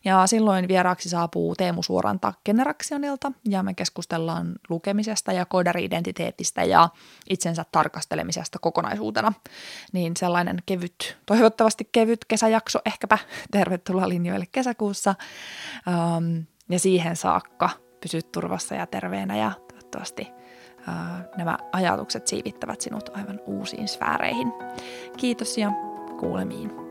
[0.04, 6.88] Ja silloin vieraaksi saapuu Teemu Suoranta Generaktionilta ja me keskustellaan lukemisesta ja koodari-identiteetistä ja
[7.30, 9.32] itsensä tarkastelemisesta kokonaisuutena.
[9.92, 13.18] Niin sellainen kevyt, toivottavasti kevyt kesäjakso ehkäpä.
[13.50, 15.14] Tervetuloa linjoille kesäkuussa.
[16.68, 17.70] Ja siihen saakka
[18.00, 20.28] pysy turvassa ja terveenä ja toivottavasti
[21.36, 24.52] nämä ajatukset siivittävät sinut aivan uusiin sfääreihin.
[25.16, 25.72] Kiitos ja
[26.20, 26.85] kuulemiin.